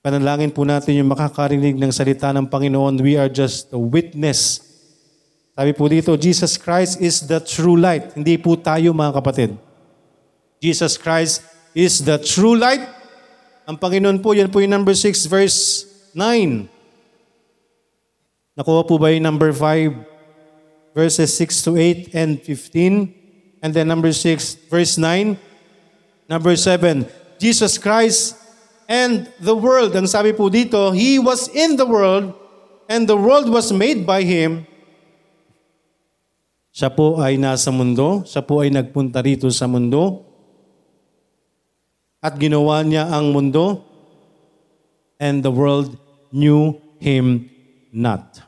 Panalangin 0.06 0.54
po 0.54 0.62
natin 0.62 1.02
yung 1.02 1.10
makakarinig 1.10 1.74
ng 1.74 1.90
salita 1.90 2.30
ng 2.30 2.46
Panginoon. 2.46 3.02
We 3.02 3.18
are 3.18 3.26
just 3.26 3.74
a 3.74 3.80
witness. 3.82 4.62
Sabi 5.50 5.74
po 5.74 5.90
dito, 5.90 6.14
Jesus 6.14 6.54
Christ 6.54 7.02
is 7.02 7.26
the 7.26 7.42
true 7.42 7.74
light. 7.74 8.14
Hindi 8.14 8.38
po 8.38 8.54
tayo 8.54 8.94
mga 8.94 9.18
kapatid. 9.18 9.58
Jesus 10.62 10.94
Christ 10.94 11.42
is 11.74 12.06
the 12.06 12.22
true 12.22 12.54
light. 12.54 12.86
Ang 13.66 13.82
Panginoon 13.82 14.22
po, 14.22 14.30
yan 14.30 14.46
po 14.46 14.62
yung 14.62 14.78
number 14.78 14.94
6 14.94 15.26
verse 15.26 15.90
9. 16.14 16.70
Nakuha 18.54 18.86
po 18.86 19.02
ba 19.02 19.10
yung 19.10 19.26
number 19.26 19.50
5 19.50 20.94
verses 20.94 21.34
6 21.34 21.66
to 21.66 21.74
8 21.74 22.14
and 22.14 22.38
15? 22.46 23.10
And 23.58 23.74
then 23.74 23.90
number 23.90 24.14
6 24.14 24.70
verse 24.70 25.02
9. 25.02 25.34
Number 26.30 26.54
7, 26.54 27.10
Jesus 27.42 27.74
Christ 27.74 28.45
and 28.90 29.30
the 29.42 29.54
world. 29.54 29.94
Ang 29.94 30.06
sabi 30.10 30.34
po 30.34 30.50
dito, 30.50 30.94
He 30.94 31.18
was 31.18 31.50
in 31.52 31.78
the 31.78 31.86
world 31.86 32.34
and 32.86 33.06
the 33.06 33.18
world 33.18 33.50
was 33.50 33.74
made 33.74 34.06
by 34.06 34.22
Him. 34.22 34.66
Siya 36.70 36.90
po 36.92 37.18
ay 37.18 37.38
nasa 37.40 37.72
mundo, 37.74 38.22
siya 38.26 38.44
po 38.44 38.62
ay 38.62 38.70
nagpunta 38.70 39.22
rito 39.24 39.48
sa 39.48 39.64
mundo 39.64 40.26
at 42.20 42.36
ginawa 42.36 42.84
niya 42.84 43.08
ang 43.08 43.32
mundo 43.32 43.80
and 45.16 45.40
the 45.40 45.52
world 45.52 45.96
knew 46.34 46.76
Him 47.00 47.48
not. 47.92 48.40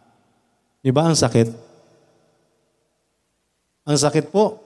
Di 0.84 0.92
ba 0.92 1.08
ang 1.08 1.16
sakit? 1.16 1.48
Ang 3.88 3.96
sakit 3.96 4.28
po. 4.28 4.60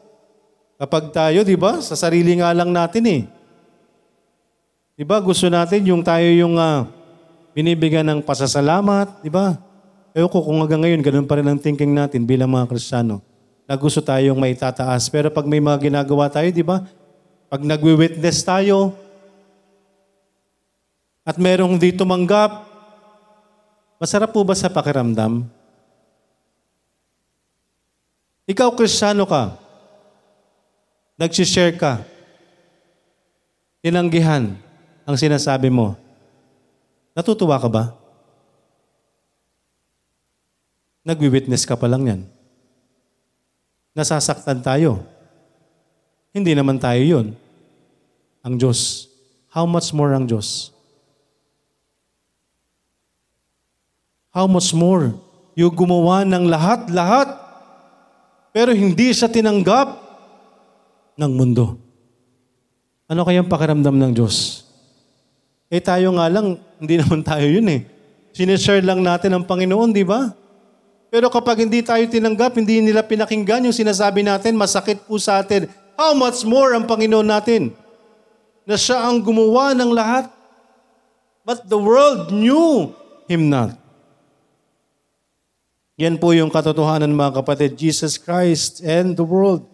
Kapag 0.83 1.15
tayo, 1.15 1.47
di 1.47 1.55
ba, 1.55 1.79
sa 1.79 1.95
sarili 1.95 2.43
nga 2.43 2.51
lang 2.51 2.75
natin 2.75 3.05
eh. 3.07 3.23
Di 4.93 5.09
ba, 5.09 5.17
gusto 5.25 5.49
natin 5.49 5.89
yung 5.89 6.05
tayo 6.05 6.29
yung 6.29 6.61
uh, 6.61 6.85
binibigyan 7.57 8.05
ng 8.13 8.21
pasasalamat, 8.21 9.25
di 9.25 9.33
ba? 9.33 9.57
Ewan 10.13 10.29
ko 10.29 10.45
kung 10.45 10.61
hanggang 10.61 10.85
ngayon, 10.85 11.01
ganun 11.01 11.25
pa 11.25 11.41
rin 11.41 11.49
ang 11.49 11.57
thinking 11.57 11.97
natin 11.97 12.29
bilang 12.29 12.53
mga 12.53 12.69
Kristiyano. 12.69 13.25
Na 13.65 13.73
gusto 13.81 14.05
tayong 14.05 14.37
may 14.37 14.53
tataas. 14.53 15.09
Pero 15.09 15.33
pag 15.33 15.49
may 15.49 15.65
mga 15.65 15.89
ginagawa 15.89 16.29
tayo, 16.29 16.45
di 16.53 16.61
ba? 16.61 16.85
Pag 17.49 17.65
nagwi-witness 17.65 18.45
tayo, 18.45 18.93
at 21.25 21.41
merong 21.41 21.81
di 21.81 21.95
tumanggap, 21.95 22.67
masarap 23.97 24.29
po 24.35 24.45
ba 24.45 24.53
sa 24.53 24.69
pakiramdam? 24.69 25.49
Ikaw, 28.45 28.69
Kristiyano 28.77 29.25
ka, 29.25 29.57
nagsishare 31.17 31.79
ka, 31.81 32.05
tinanggihan 33.81 34.53
ang 35.03 35.17
sinasabi 35.19 35.69
mo, 35.69 35.99
natutuwa 37.17 37.59
ka 37.59 37.69
ba? 37.69 37.85
Nagwi-witness 41.03 41.67
ka 41.67 41.75
pa 41.75 41.91
lang 41.91 42.03
yan. 42.07 42.21
Nasasaktan 43.93 44.63
tayo. 44.63 45.03
Hindi 46.31 46.55
naman 46.55 46.79
tayo 46.79 47.03
yun. 47.03 47.27
Ang 48.47 48.55
Diyos. 48.57 49.11
How 49.53 49.67
much 49.69 49.91
more 49.93 50.15
ang 50.15 50.25
Diyos? 50.25 50.73
How 54.33 54.49
much 54.49 54.73
more? 54.73 55.13
Yung 55.53 55.75
gumawa 55.77 56.25
ng 56.25 56.49
lahat-lahat, 56.49 57.37
pero 58.57 58.73
hindi 58.73 59.13
siya 59.13 59.29
tinanggap 59.29 60.01
ng 61.21 61.33
mundo. 61.37 61.77
Ano 63.05 63.29
kayang 63.29 63.51
pakiramdam 63.53 63.93
ng 63.93 64.13
Diyos? 64.17 64.65
Eh 65.73 65.81
tayo 65.81 66.13
nga 66.21 66.29
lang, 66.29 66.61
hindi 66.77 66.95
naman 67.01 67.25
tayo 67.25 67.49
yun 67.49 67.65
eh. 67.73 67.89
Sinishare 68.37 68.85
lang 68.85 69.01
natin 69.01 69.33
ang 69.33 69.49
Panginoon, 69.49 69.97
di 69.97 70.05
ba? 70.05 70.37
Pero 71.09 71.33
kapag 71.33 71.65
hindi 71.65 71.81
tayo 71.81 72.05
tinanggap, 72.05 72.61
hindi 72.61 72.85
nila 72.85 73.01
pinakinggan 73.01 73.65
yung 73.69 73.77
sinasabi 73.77 74.21
natin, 74.21 74.53
masakit 74.53 75.01
po 75.09 75.17
sa 75.17 75.41
atin. 75.41 75.69
How 75.97 76.13
much 76.13 76.45
more 76.45 76.77
ang 76.77 76.85
Panginoon 76.85 77.25
natin? 77.25 77.73
Na 78.69 78.77
siya 78.77 79.01
ang 79.09 79.21
gumawa 79.21 79.73
ng 79.73 79.93
lahat. 79.93 80.29
But 81.45 81.69
the 81.69 81.81
world 81.81 82.33
knew 82.33 82.93
Him 83.29 83.49
not. 83.49 83.77
Yan 86.01 86.17
po 86.17 86.33
yung 86.33 86.49
katotohanan 86.49 87.13
mga 87.13 87.45
kapatid. 87.45 87.77
Jesus 87.77 88.17
Christ 88.17 88.81
and 88.81 89.13
the 89.13 89.25
world. 89.25 89.69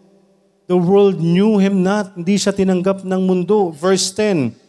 The 0.67 0.79
world 0.79 1.23
knew 1.23 1.63
Him 1.63 1.87
not. 1.87 2.19
Hindi 2.19 2.35
siya 2.35 2.51
tinanggap 2.51 3.07
ng 3.07 3.23
mundo. 3.23 3.71
Verse 3.71 4.11
10. 4.11 4.68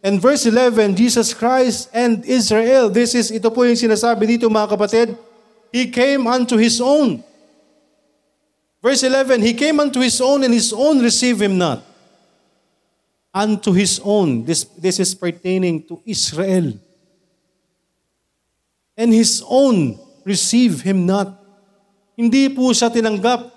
And 0.00 0.16
verse 0.16 0.48
11, 0.48 0.96
Jesus 0.96 1.36
Christ 1.36 1.92
and 1.92 2.24
Israel. 2.24 2.88
This 2.88 3.12
is, 3.12 3.28
ito 3.28 3.52
po 3.52 3.68
yung 3.68 3.76
sinasabi 3.76 4.36
dito 4.36 4.48
mga 4.48 4.72
kapatid. 4.72 5.12
He 5.68 5.92
came 5.92 6.24
unto 6.24 6.56
His 6.56 6.80
own. 6.80 7.20
Verse 8.80 9.04
11, 9.04 9.44
He 9.44 9.52
came 9.52 9.76
unto 9.76 10.00
His 10.00 10.16
own 10.24 10.40
and 10.40 10.56
His 10.56 10.72
own 10.72 11.04
received 11.04 11.44
Him 11.44 11.60
not. 11.60 11.90
unto 13.34 13.72
his 13.72 14.02
own. 14.02 14.44
This, 14.44 14.64
this 14.78 14.98
is 14.98 15.14
pertaining 15.14 15.86
to 15.86 16.02
Israel. 16.04 16.74
And 18.98 19.14
his 19.14 19.42
own 19.46 19.98
receive 20.26 20.82
him 20.82 21.06
not. 21.06 21.38
Hindi 22.18 22.52
po 22.52 22.68
siya 22.74 22.92
tinanggap 22.92 23.48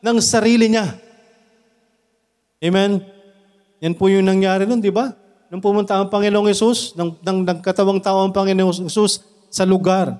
ng 0.00 0.16
sarili 0.22 0.72
niya. 0.72 0.96
Amen? 2.64 3.04
Yan 3.84 3.92
po 3.92 4.08
yung 4.08 4.24
nangyari 4.24 4.64
nun, 4.64 4.80
di 4.80 4.88
ba? 4.88 5.12
Nung 5.56 5.64
pumunta 5.64 5.96
ang 5.96 6.12
Panginoong 6.12 6.52
Yesus, 6.52 6.92
nang, 7.00 7.16
nang 7.24 7.40
nagkatawang 7.40 7.96
tao 8.04 8.20
ang 8.20 8.28
Panginoong 8.28 8.92
Yesus 8.92 9.24
sa 9.48 9.64
lugar 9.64 10.12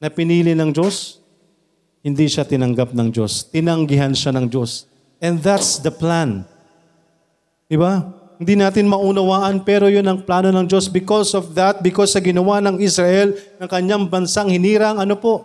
na 0.00 0.08
pinili 0.08 0.56
ng 0.56 0.72
Diyos, 0.72 1.20
hindi 2.00 2.24
siya 2.24 2.48
tinanggap 2.48 2.96
ng 2.96 3.12
Diyos. 3.12 3.44
Tinanggihan 3.52 4.16
siya 4.16 4.32
ng 4.32 4.48
Diyos. 4.48 4.88
And 5.20 5.44
that's 5.44 5.76
the 5.84 5.92
plan. 5.92 6.48
Di 7.68 7.76
ba? 7.76 8.00
Hindi 8.40 8.56
natin 8.56 8.88
maunawaan 8.88 9.60
pero 9.60 9.92
yun 9.92 10.08
ang 10.08 10.24
plano 10.24 10.48
ng 10.48 10.64
Diyos. 10.64 10.88
Because 10.88 11.36
of 11.36 11.52
that, 11.52 11.84
because 11.84 12.16
sa 12.16 12.24
ginawa 12.24 12.64
ng 12.64 12.80
Israel, 12.80 13.36
ng 13.60 13.68
kanyang 13.68 14.08
bansang 14.08 14.56
hinirang, 14.56 15.04
ano 15.04 15.20
po? 15.20 15.44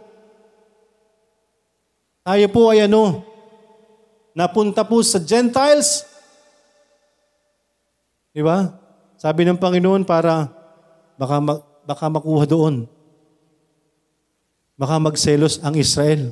Tayo 2.23 2.47
po 2.47 2.71
ay 2.71 2.87
ano? 2.87 3.27
Napunta 4.31 4.87
po 4.87 5.03
sa 5.03 5.19
Gentiles. 5.19 6.07
Di 8.31 8.39
ba? 8.39 8.71
Sabi 9.19 9.43
ng 9.43 9.59
Panginoon 9.59 10.07
para 10.07 10.47
baka, 11.19 11.37
ma- 11.43 11.61
baka 11.83 12.05
makuha 12.07 12.47
doon. 12.47 12.87
Baka 14.79 14.97
magselos 14.97 15.59
ang 15.61 15.75
Israel. 15.75 16.31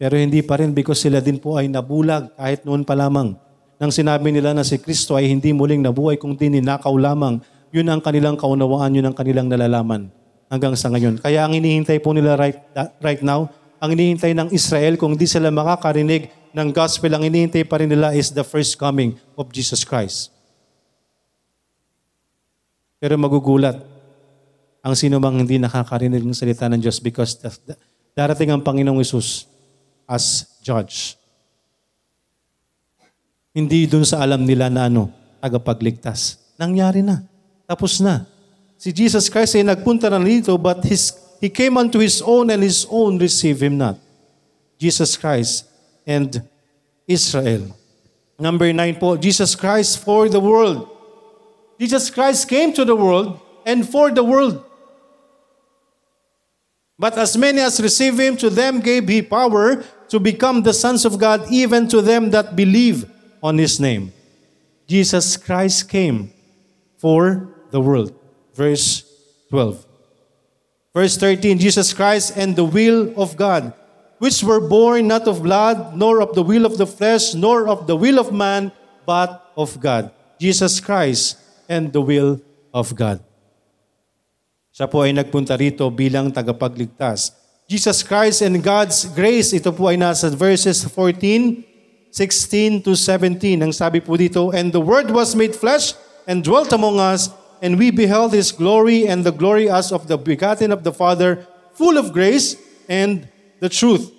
Pero 0.00 0.16
hindi 0.16 0.40
pa 0.40 0.56
rin 0.56 0.72
because 0.72 1.04
sila 1.04 1.20
din 1.20 1.36
po 1.36 1.60
ay 1.60 1.68
nabulag 1.68 2.32
kahit 2.38 2.64
noon 2.64 2.86
pa 2.86 2.96
lamang. 2.96 3.36
Nang 3.76 3.92
sinabi 3.92 4.32
nila 4.32 4.56
na 4.56 4.64
si 4.64 4.80
Kristo 4.80 5.18
ay 5.18 5.28
hindi 5.28 5.52
muling 5.52 5.84
nabuhay 5.84 6.16
kung 6.16 6.32
di 6.32 6.48
ninakaw 6.48 6.96
lamang, 6.96 7.44
yun 7.68 7.84
ang 7.92 8.00
kanilang 8.00 8.40
kaunawaan, 8.40 8.96
yun 8.96 9.04
ang 9.04 9.16
kanilang 9.16 9.52
nalalaman 9.52 10.08
hanggang 10.48 10.72
sa 10.74 10.88
ngayon. 10.88 11.20
Kaya 11.20 11.44
ang 11.44 11.52
inihintay 11.52 12.00
po 12.00 12.16
nila 12.16 12.40
right, 12.40 12.56
right 13.04 13.20
now, 13.20 13.52
ang 13.76 13.92
inihintay 13.92 14.32
ng 14.32 14.48
Israel 14.52 14.96
kung 14.96 15.16
di 15.16 15.28
sila 15.28 15.52
makakarinig 15.52 16.32
ng 16.56 16.68
gospel, 16.72 17.12
ang 17.12 17.24
inihintay 17.24 17.68
pa 17.68 17.80
rin 17.80 17.88
nila 17.88 18.16
is 18.16 18.32
the 18.32 18.44
first 18.44 18.80
coming 18.80 19.16
of 19.36 19.48
Jesus 19.52 19.84
Christ. 19.84 20.39
Pero 23.00 23.16
magugulat 23.16 23.80
ang 24.84 24.94
sino 24.96 25.16
mang 25.16 25.40
hindi 25.40 25.56
nakakarinig 25.56 26.20
ng 26.20 26.36
salita 26.36 26.68
ng 26.68 26.80
Diyos 26.80 27.00
because 27.00 27.36
darating 28.12 28.52
ang 28.52 28.60
Panginoong 28.60 29.00
Isus 29.00 29.48
as 30.04 30.44
judge. 30.60 31.16
Hindi 33.56 33.88
dun 33.88 34.04
sa 34.04 34.22
alam 34.22 34.44
nila 34.44 34.68
na 34.68 34.86
ano, 34.86 35.10
tagapagligtas. 35.40 36.38
Nangyari 36.60 37.00
na. 37.00 37.24
Tapos 37.64 37.98
na. 37.98 38.28
Si 38.76 38.92
Jesus 38.92 39.28
Christ 39.32 39.56
ay 39.56 39.64
nagpunta 39.64 40.08
na 40.12 40.20
dito 40.20 40.54
but 40.60 40.84
his, 40.84 41.12
He 41.40 41.48
came 41.48 41.80
unto 41.80 41.98
His 41.98 42.20
own 42.20 42.52
and 42.52 42.60
His 42.60 42.84
own 42.84 43.16
received 43.16 43.64
Him 43.64 43.80
not. 43.80 43.96
Jesus 44.76 45.16
Christ 45.16 45.64
and 46.04 46.44
Israel. 47.08 47.72
Number 48.36 48.72
nine 48.72 48.96
po, 48.96 49.16
Jesus 49.16 49.56
Christ 49.56 50.00
for 50.00 50.28
the 50.28 50.40
world. 50.40 50.99
Jesus 51.80 52.10
Christ 52.10 52.46
came 52.46 52.74
to 52.74 52.84
the 52.84 52.94
world 52.94 53.40
and 53.64 53.88
for 53.88 54.10
the 54.12 54.22
world. 54.22 54.62
But 56.98 57.16
as 57.16 57.38
many 57.38 57.60
as 57.60 57.80
receive 57.80 58.20
him, 58.20 58.36
to 58.36 58.50
them 58.50 58.80
gave 58.80 59.08
he 59.08 59.22
power 59.22 59.82
to 60.10 60.20
become 60.20 60.60
the 60.60 60.74
sons 60.74 61.06
of 61.06 61.16
God, 61.18 61.48
even 61.50 61.88
to 61.88 62.02
them 62.02 62.28
that 62.36 62.54
believe 62.54 63.08
on 63.42 63.56
his 63.56 63.80
name. 63.80 64.12
Jesus 64.86 65.38
Christ 65.38 65.88
came 65.88 66.30
for 66.98 67.48
the 67.70 67.80
world. 67.80 68.12
Verse 68.52 69.08
12. 69.48 69.86
Verse 70.92 71.16
13 71.16 71.56
Jesus 71.56 71.94
Christ 71.94 72.36
and 72.36 72.56
the 72.56 72.64
will 72.64 73.14
of 73.16 73.38
God, 73.38 73.72
which 74.18 74.44
were 74.44 74.60
born 74.60 75.08
not 75.08 75.26
of 75.26 75.42
blood, 75.42 75.96
nor 75.96 76.20
of 76.20 76.34
the 76.34 76.42
will 76.42 76.66
of 76.66 76.76
the 76.76 76.86
flesh, 76.86 77.32
nor 77.32 77.66
of 77.66 77.86
the 77.86 77.96
will 77.96 78.18
of 78.18 78.34
man, 78.34 78.70
but 79.06 79.48
of 79.56 79.80
God. 79.80 80.12
Jesus 80.38 80.80
Christ 80.80 81.39
and 81.70 81.94
the 81.94 82.02
will 82.02 82.42
of 82.74 82.90
God. 82.98 83.22
Siya 84.74 84.90
po 84.90 85.06
ay 85.06 85.14
nagpunta 85.14 85.54
rito 85.54 85.86
bilang 85.94 86.34
tagapagligtas. 86.34 87.30
Jesus 87.70 88.02
Christ 88.02 88.42
and 88.42 88.58
God's 88.58 89.06
grace, 89.14 89.54
ito 89.54 89.70
po 89.70 89.86
ay 89.86 89.94
nasa 89.94 90.26
verses 90.34 90.82
14, 90.82 91.62
16 92.10 92.82
to 92.82 92.98
17. 92.98 93.62
Ang 93.62 93.70
sabi 93.70 94.02
po 94.02 94.18
dito, 94.18 94.50
And 94.50 94.74
the 94.74 94.82
Word 94.82 95.14
was 95.14 95.38
made 95.38 95.54
flesh 95.54 95.94
and 96.26 96.42
dwelt 96.42 96.74
among 96.74 96.98
us, 96.98 97.30
and 97.62 97.78
we 97.78 97.94
beheld 97.94 98.34
His 98.34 98.50
glory 98.50 99.06
and 99.06 99.22
the 99.22 99.30
glory 99.30 99.70
as 99.70 99.94
of 99.94 100.10
the 100.10 100.18
begotten 100.18 100.74
of 100.74 100.82
the 100.82 100.90
Father, 100.90 101.46
full 101.78 101.94
of 101.94 102.10
grace 102.10 102.58
and 102.90 103.30
the 103.62 103.70
truth. 103.70 104.10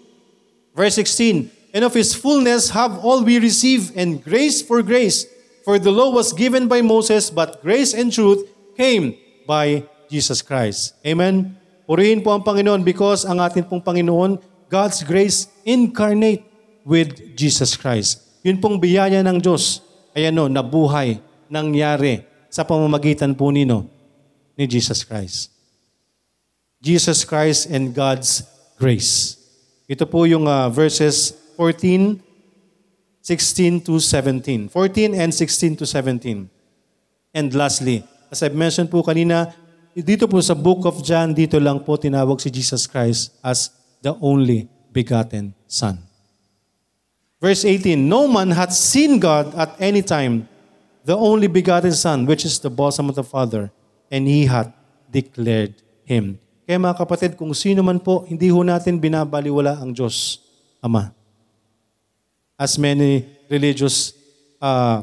Verse 0.71 0.95
16, 0.95 1.51
And 1.75 1.83
of 1.83 1.91
His 1.91 2.15
fullness 2.15 2.71
have 2.71 3.03
all 3.03 3.23
we 3.23 3.39
receive, 3.39 3.91
and 3.99 4.23
grace 4.23 4.63
for 4.63 4.79
grace. 4.79 5.27
For 5.61 5.77
the 5.77 5.93
law 5.93 6.09
was 6.09 6.33
given 6.33 6.65
by 6.65 6.81
Moses, 6.81 7.29
but 7.29 7.61
grace 7.61 7.93
and 7.93 8.09
truth 8.09 8.49
came 8.73 9.13
by 9.45 9.85
Jesus 10.09 10.41
Christ. 10.41 10.97
Amen? 11.05 11.57
Purihin 11.85 12.23
po 12.25 12.33
ang 12.33 12.41
Panginoon 12.41 12.81
because 12.81 13.27
ang 13.27 13.37
atin 13.43 13.67
pong 13.67 13.83
Panginoon, 13.83 14.41
God's 14.71 15.03
grace 15.03 15.51
incarnate 15.67 16.41
with 16.81 17.35
Jesus 17.37 17.77
Christ. 17.77 18.41
Yun 18.41 18.57
pong 18.57 18.81
biyaya 18.81 19.21
ng 19.21 19.37
Diyos 19.37 19.85
ay 20.17 20.33
ano, 20.33 20.49
nabuhay, 20.49 21.21
nangyari 21.51 22.25
sa 22.49 22.65
pamamagitan 22.65 23.37
po 23.37 23.53
nino 23.53 23.85
ni 24.57 24.65
Jesus 24.65 25.05
Christ. 25.05 25.53
Jesus 26.81 27.21
Christ 27.21 27.69
and 27.69 27.93
God's 27.93 28.41
grace. 28.81 29.37
Ito 29.85 30.09
po 30.09 30.25
yung 30.25 30.49
uh, 30.49 30.71
verses 30.73 31.37
14 31.59 32.30
16 33.21 33.85
to 33.85 34.01
17. 34.01 34.69
14 34.69 35.13
and 35.13 35.29
16 35.33 35.77
to 35.77 35.85
17. 35.85 36.49
And 37.33 37.47
lastly, 37.53 38.03
as 38.33 38.41
I've 38.41 38.57
mentioned 38.57 38.89
po 38.89 39.05
kanina, 39.05 39.53
dito 39.93 40.25
po 40.25 40.41
sa 40.41 40.57
book 40.57 40.89
of 40.89 41.05
John, 41.05 41.31
dito 41.37 41.61
lang 41.61 41.85
po 41.85 41.95
tinawag 41.95 42.41
si 42.41 42.49
Jesus 42.49 42.89
Christ 42.89 43.37
as 43.45 43.69
the 44.01 44.17
only 44.19 44.65
begotten 44.89 45.53
Son. 45.69 46.01
Verse 47.37 47.65
18, 47.65 47.97
No 47.97 48.25
man 48.25 48.53
hath 48.53 48.73
seen 48.73 49.21
God 49.21 49.53
at 49.53 49.73
any 49.77 50.01
time, 50.01 50.49
the 51.05 51.17
only 51.17 51.49
begotten 51.49 51.93
Son, 51.93 52.25
which 52.25 52.45
is 52.45 52.57
the 52.61 52.69
bosom 52.69 53.09
of 53.09 53.17
the 53.17 53.25
Father, 53.25 53.69
and 54.09 54.25
He 54.25 54.45
hath 54.49 54.69
declared 55.09 55.77
Him. 56.05 56.37
Kaya 56.65 56.77
mga 56.77 56.97
kapatid, 56.97 57.31
kung 57.37 57.53
sino 57.53 57.81
man 57.81 57.97
po, 57.97 58.25
hindi 58.29 58.49
ho 58.49 58.61
natin 58.61 59.01
binabaliwala 59.01 59.81
ang 59.81 59.93
Diyos, 59.93 60.41
Ama 60.81 61.20
as 62.61 62.77
many 62.77 63.25
religious 63.49 64.13
uh, 64.61 65.01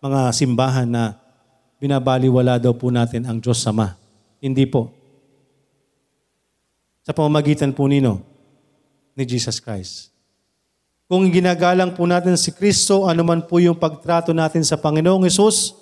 mga 0.00 0.32
simbahan 0.32 0.88
na 0.88 1.20
binabaliwala 1.76 2.56
daw 2.56 2.72
po 2.72 2.88
natin 2.88 3.28
ang 3.28 3.36
Diyos 3.36 3.60
Sama. 3.60 3.92
Hindi 4.40 4.64
po. 4.64 4.88
Sa 7.04 7.12
pamamagitan 7.12 7.76
po 7.76 7.84
nino 7.84 8.24
ni 9.12 9.28
Jesus 9.28 9.60
Christ. 9.60 10.08
Kung 11.04 11.28
ginagalang 11.28 11.92
po 11.92 12.08
natin 12.08 12.40
si 12.40 12.48
Kristo, 12.56 13.04
anuman 13.04 13.44
po 13.44 13.60
yung 13.60 13.76
pagtrato 13.76 14.32
natin 14.32 14.64
sa 14.64 14.80
Panginoong 14.80 15.28
Yesus, 15.28 15.76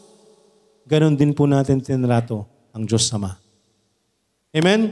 ganun 0.91 1.15
din 1.15 1.31
po 1.31 1.47
natin 1.47 1.79
tinrato 1.79 2.51
ang 2.75 2.83
Diyos 2.83 3.07
Sama. 3.07 3.39
Amen? 4.51 4.91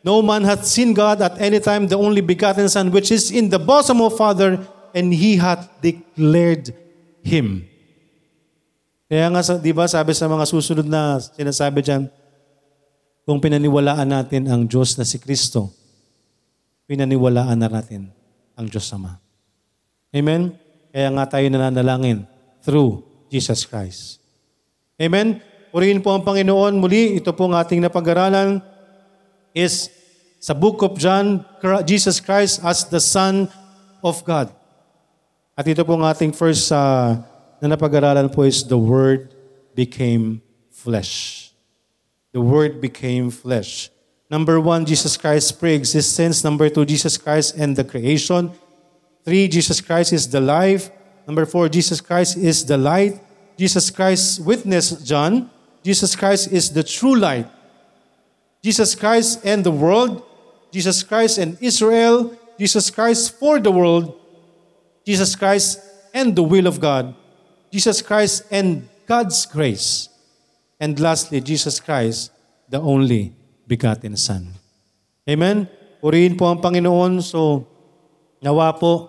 No 0.00 0.24
man 0.24 0.48
hath 0.48 0.64
seen 0.64 0.96
God 0.96 1.20
at 1.20 1.36
any 1.36 1.60
time, 1.60 1.84
the 1.84 1.98
only 1.98 2.24
begotten 2.24 2.72
Son, 2.72 2.88
which 2.88 3.12
is 3.12 3.28
in 3.28 3.52
the 3.52 3.60
bosom 3.60 4.00
of 4.00 4.16
Father, 4.16 4.56
and 4.96 5.12
He 5.12 5.36
hath 5.36 5.68
declared 5.84 6.72
Him. 7.20 7.68
Kaya 9.06 9.28
nga, 9.28 9.44
di 9.60 9.70
ba, 9.76 9.84
sabi 9.84 10.16
sa 10.16 10.24
mga 10.24 10.48
susunod 10.48 10.88
na 10.88 11.20
sinasabi 11.20 11.84
dyan, 11.84 12.08
kung 13.28 13.38
pinaniwalaan 13.38 14.08
natin 14.08 14.48
ang 14.48 14.64
Diyos 14.64 14.96
na 14.96 15.04
si 15.04 15.20
Kristo, 15.20 15.68
pinaniwalaan 16.88 17.60
na 17.60 17.68
natin 17.68 18.08
ang 18.56 18.66
Diyos 18.66 18.88
Ama. 18.96 19.20
Amen? 20.16 20.56
Kaya 20.90 21.12
nga 21.12 21.24
tayo 21.28 21.46
nananalangin 21.52 22.24
through 22.64 23.04
Jesus 23.28 23.68
Christ. 23.68 24.18
Amen? 24.96 25.44
Purihin 25.70 26.00
po 26.00 26.16
ang 26.16 26.24
Panginoon. 26.24 26.80
Muli, 26.80 27.20
ito 27.20 27.36
pong 27.36 27.52
ating 27.52 27.84
napag-aralan 27.84 28.64
is 29.52 29.92
sa 30.40 30.56
book 30.56 30.80
of 30.80 30.96
John, 30.96 31.44
Jesus 31.84 32.16
Christ 32.22 32.64
as 32.64 32.88
the 32.88 33.02
Son 33.02 33.50
of 34.00 34.24
God. 34.24 34.48
At 35.56 35.64
ito 35.64 35.80
pong 35.88 36.04
ating 36.04 36.36
first 36.36 36.68
uh, 36.68 37.16
na 37.64 37.72
napag-aralan 37.72 38.28
po 38.28 38.44
is 38.44 38.60
the 38.60 38.76
Word 38.76 39.32
became 39.72 40.44
flesh. 40.68 41.48
The 42.36 42.44
Word 42.44 42.84
became 42.84 43.32
flesh. 43.32 43.88
Number 44.28 44.60
one, 44.60 44.84
Jesus 44.84 45.16
Christ 45.16 45.56
pre-existence. 45.56 46.44
Number 46.44 46.68
two, 46.68 46.84
Jesus 46.84 47.16
Christ 47.16 47.56
and 47.56 47.72
the 47.72 47.88
creation. 47.88 48.52
Three, 49.24 49.48
Jesus 49.48 49.80
Christ 49.80 50.12
is 50.12 50.28
the 50.28 50.44
life. 50.44 50.92
Number 51.26 51.46
four, 51.46 51.72
Jesus 51.72 52.04
Christ 52.04 52.36
is 52.36 52.60
the 52.68 52.76
light. 52.76 53.16
Jesus 53.56 53.88
Christ 53.88 54.44
witnessed 54.44 55.08
John. 55.08 55.48
Jesus 55.80 56.14
Christ 56.14 56.52
is 56.52 56.68
the 56.68 56.84
true 56.84 57.16
light. 57.16 57.48
Jesus 58.60 58.94
Christ 58.94 59.40
and 59.40 59.64
the 59.64 59.72
world. 59.72 60.20
Jesus 60.68 61.02
Christ 61.02 61.38
and 61.38 61.56
Israel. 61.62 62.36
Jesus 62.58 62.90
Christ 62.90 63.38
for 63.40 63.58
the 63.58 63.70
world. 63.70 64.20
Jesus 65.06 65.38
Christ 65.38 65.78
and 66.10 66.34
the 66.34 66.42
will 66.42 66.66
of 66.66 66.82
God. 66.82 67.14
Jesus 67.70 68.02
Christ 68.02 68.42
and 68.50 68.90
God's 69.06 69.46
grace. 69.46 70.10
And 70.82 70.98
lastly, 70.98 71.38
Jesus 71.40 71.78
Christ, 71.78 72.34
the 72.66 72.82
only 72.82 73.32
begotten 73.64 74.18
Son. 74.18 74.50
Amen? 75.24 75.70
Purihin 76.02 76.34
po 76.34 76.50
ang 76.50 76.58
Panginoon. 76.58 77.22
So, 77.22 77.64
nawa 78.42 78.74
po, 78.74 79.08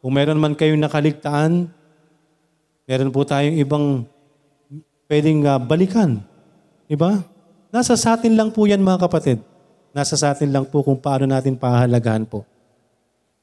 kung 0.00 0.14
meron 0.14 0.38
man 0.38 0.54
kayong 0.54 0.80
nakaligtaan, 0.80 1.68
meron 2.88 3.10
po 3.10 3.26
tayong 3.26 3.58
ibang 3.60 4.08
pwedeng 5.10 5.44
ah, 5.44 5.58
balikan. 5.58 6.22
Diba? 6.86 7.20
Nasa 7.74 7.98
sa 7.98 8.14
atin 8.14 8.38
lang 8.38 8.54
po 8.54 8.64
yan 8.64 8.80
mga 8.80 9.10
kapatid. 9.10 9.42
Nasa 9.90 10.14
sa 10.14 10.32
atin 10.32 10.54
lang 10.54 10.70
po 10.70 10.86
kung 10.86 10.98
paano 10.98 11.26
natin 11.26 11.58
pahalagahan 11.58 12.22
po 12.22 12.46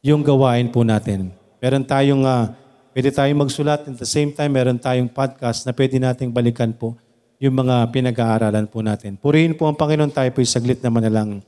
yung 0.07 0.23
gawain 0.23 0.71
po 0.71 0.87
natin. 0.87 1.35
Meron 1.57 1.81
tayong, 1.81 2.21
ah, 2.21 2.53
pwede 2.93 3.09
tayong 3.09 3.41
magsulat 3.41 3.81
at 3.89 3.97
the 3.97 4.05
same 4.05 4.29
time 4.29 4.53
meron 4.53 4.77
tayong 4.77 5.09
podcast 5.09 5.65
na 5.65 5.73
pwede 5.73 5.97
nating 5.97 6.29
balikan 6.29 6.69
po 6.69 6.93
yung 7.37 7.57
mga 7.57 7.89
pinag-aaralan 7.93 8.65
po 8.69 8.81
natin. 8.85 9.17
Purihin 9.17 9.57
po 9.57 9.69
ang 9.69 9.77
Panginoon 9.77 10.13
tayo 10.13 10.29
po 10.33 10.41
saglit 10.45 10.81
na 10.81 10.89
manalangin. 10.93 11.41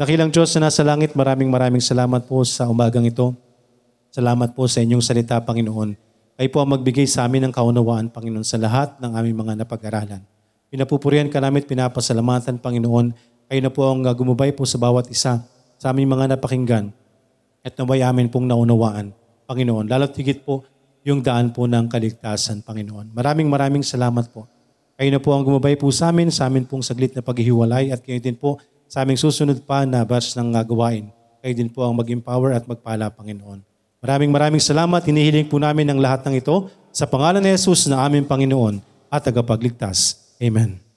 Dakilang 0.00 0.32
Diyos 0.32 0.52
na 0.56 0.68
nasa 0.68 0.80
langit, 0.80 1.12
maraming 1.12 1.52
maraming 1.52 1.84
salamat 1.84 2.24
po 2.24 2.40
sa 2.44 2.68
umagang 2.68 3.04
ito. 3.04 3.36
Salamat 4.08 4.56
po 4.56 4.64
sa 4.64 4.80
inyong 4.80 5.04
salita, 5.04 5.36
Panginoon. 5.44 5.92
Kayo 6.40 6.48
po 6.48 6.64
ang 6.64 6.72
magbigay 6.72 7.04
sa 7.04 7.28
amin 7.28 7.48
ng 7.48 7.52
kaunawaan, 7.52 8.08
Panginoon, 8.08 8.44
sa 8.44 8.56
lahat 8.56 8.96
ng 8.96 9.12
aming 9.12 9.36
mga 9.44 9.52
napag-aralan. 9.60 10.24
Pinapupurihan 10.72 11.28
ka 11.28 11.36
namin, 11.36 11.60
at 11.60 11.68
pinapasalamatan, 11.68 12.56
Panginoon. 12.56 13.12
Kayo 13.52 13.60
na 13.60 13.68
po 13.68 13.92
ang 13.92 14.08
uh, 14.08 14.12
gumabay 14.16 14.56
po 14.56 14.64
sa 14.64 14.80
bawat 14.80 15.12
isa 15.12 15.44
sa 15.76 15.86
aming 15.92 16.08
mga 16.08 16.32
napakinggan 16.32 16.96
at 17.60 17.76
naway 17.76 18.00
amin 18.00 18.32
pong 18.32 18.48
naunawaan, 18.48 19.12
Panginoon. 19.50 19.90
Lalo't 19.90 20.14
higit 20.14 20.46
po 20.46 20.62
yung 21.02 21.26
daan 21.26 21.50
po 21.50 21.66
ng 21.66 21.90
kaligtasan, 21.90 22.62
Panginoon. 22.62 23.10
Maraming 23.10 23.50
maraming 23.50 23.82
salamat 23.82 24.30
po. 24.30 24.46
Kayo 24.94 25.10
na 25.10 25.18
po 25.18 25.34
ang 25.34 25.42
gumabay 25.42 25.74
po 25.74 25.90
sa 25.90 26.14
amin, 26.14 26.30
sa 26.30 26.46
amin 26.46 26.62
pong 26.62 26.86
saglit 26.86 27.10
na 27.16 27.24
paghihiwalay 27.24 27.90
at 27.90 28.04
kayo 28.04 28.22
din 28.22 28.38
po 28.38 28.62
sa 28.86 29.02
aming 29.02 29.18
susunod 29.18 29.58
pa 29.66 29.82
na 29.88 30.06
batch 30.06 30.38
ng 30.38 30.54
uh, 30.54 30.62
gawain. 30.62 31.10
Kayo 31.40 31.54
din 31.56 31.72
po 31.72 31.82
ang 31.82 31.96
mag-empower 31.96 32.52
at 32.52 32.68
magpala, 32.68 33.08
Panginoon. 33.10 33.64
Maraming 34.04 34.30
maraming 34.30 34.62
salamat. 34.62 35.00
Hinihiling 35.02 35.48
po 35.48 35.56
namin 35.56 35.88
ang 35.88 35.98
lahat 35.98 36.28
ng 36.28 36.36
ito 36.36 36.68
sa 36.92 37.08
pangalan 37.08 37.40
ni 37.40 37.50
Jesus 37.56 37.88
na 37.88 38.04
aming 38.04 38.28
Panginoon 38.28 38.78
at 39.08 39.24
tagapagligtas. 39.24 40.20
Amen. 40.36 40.89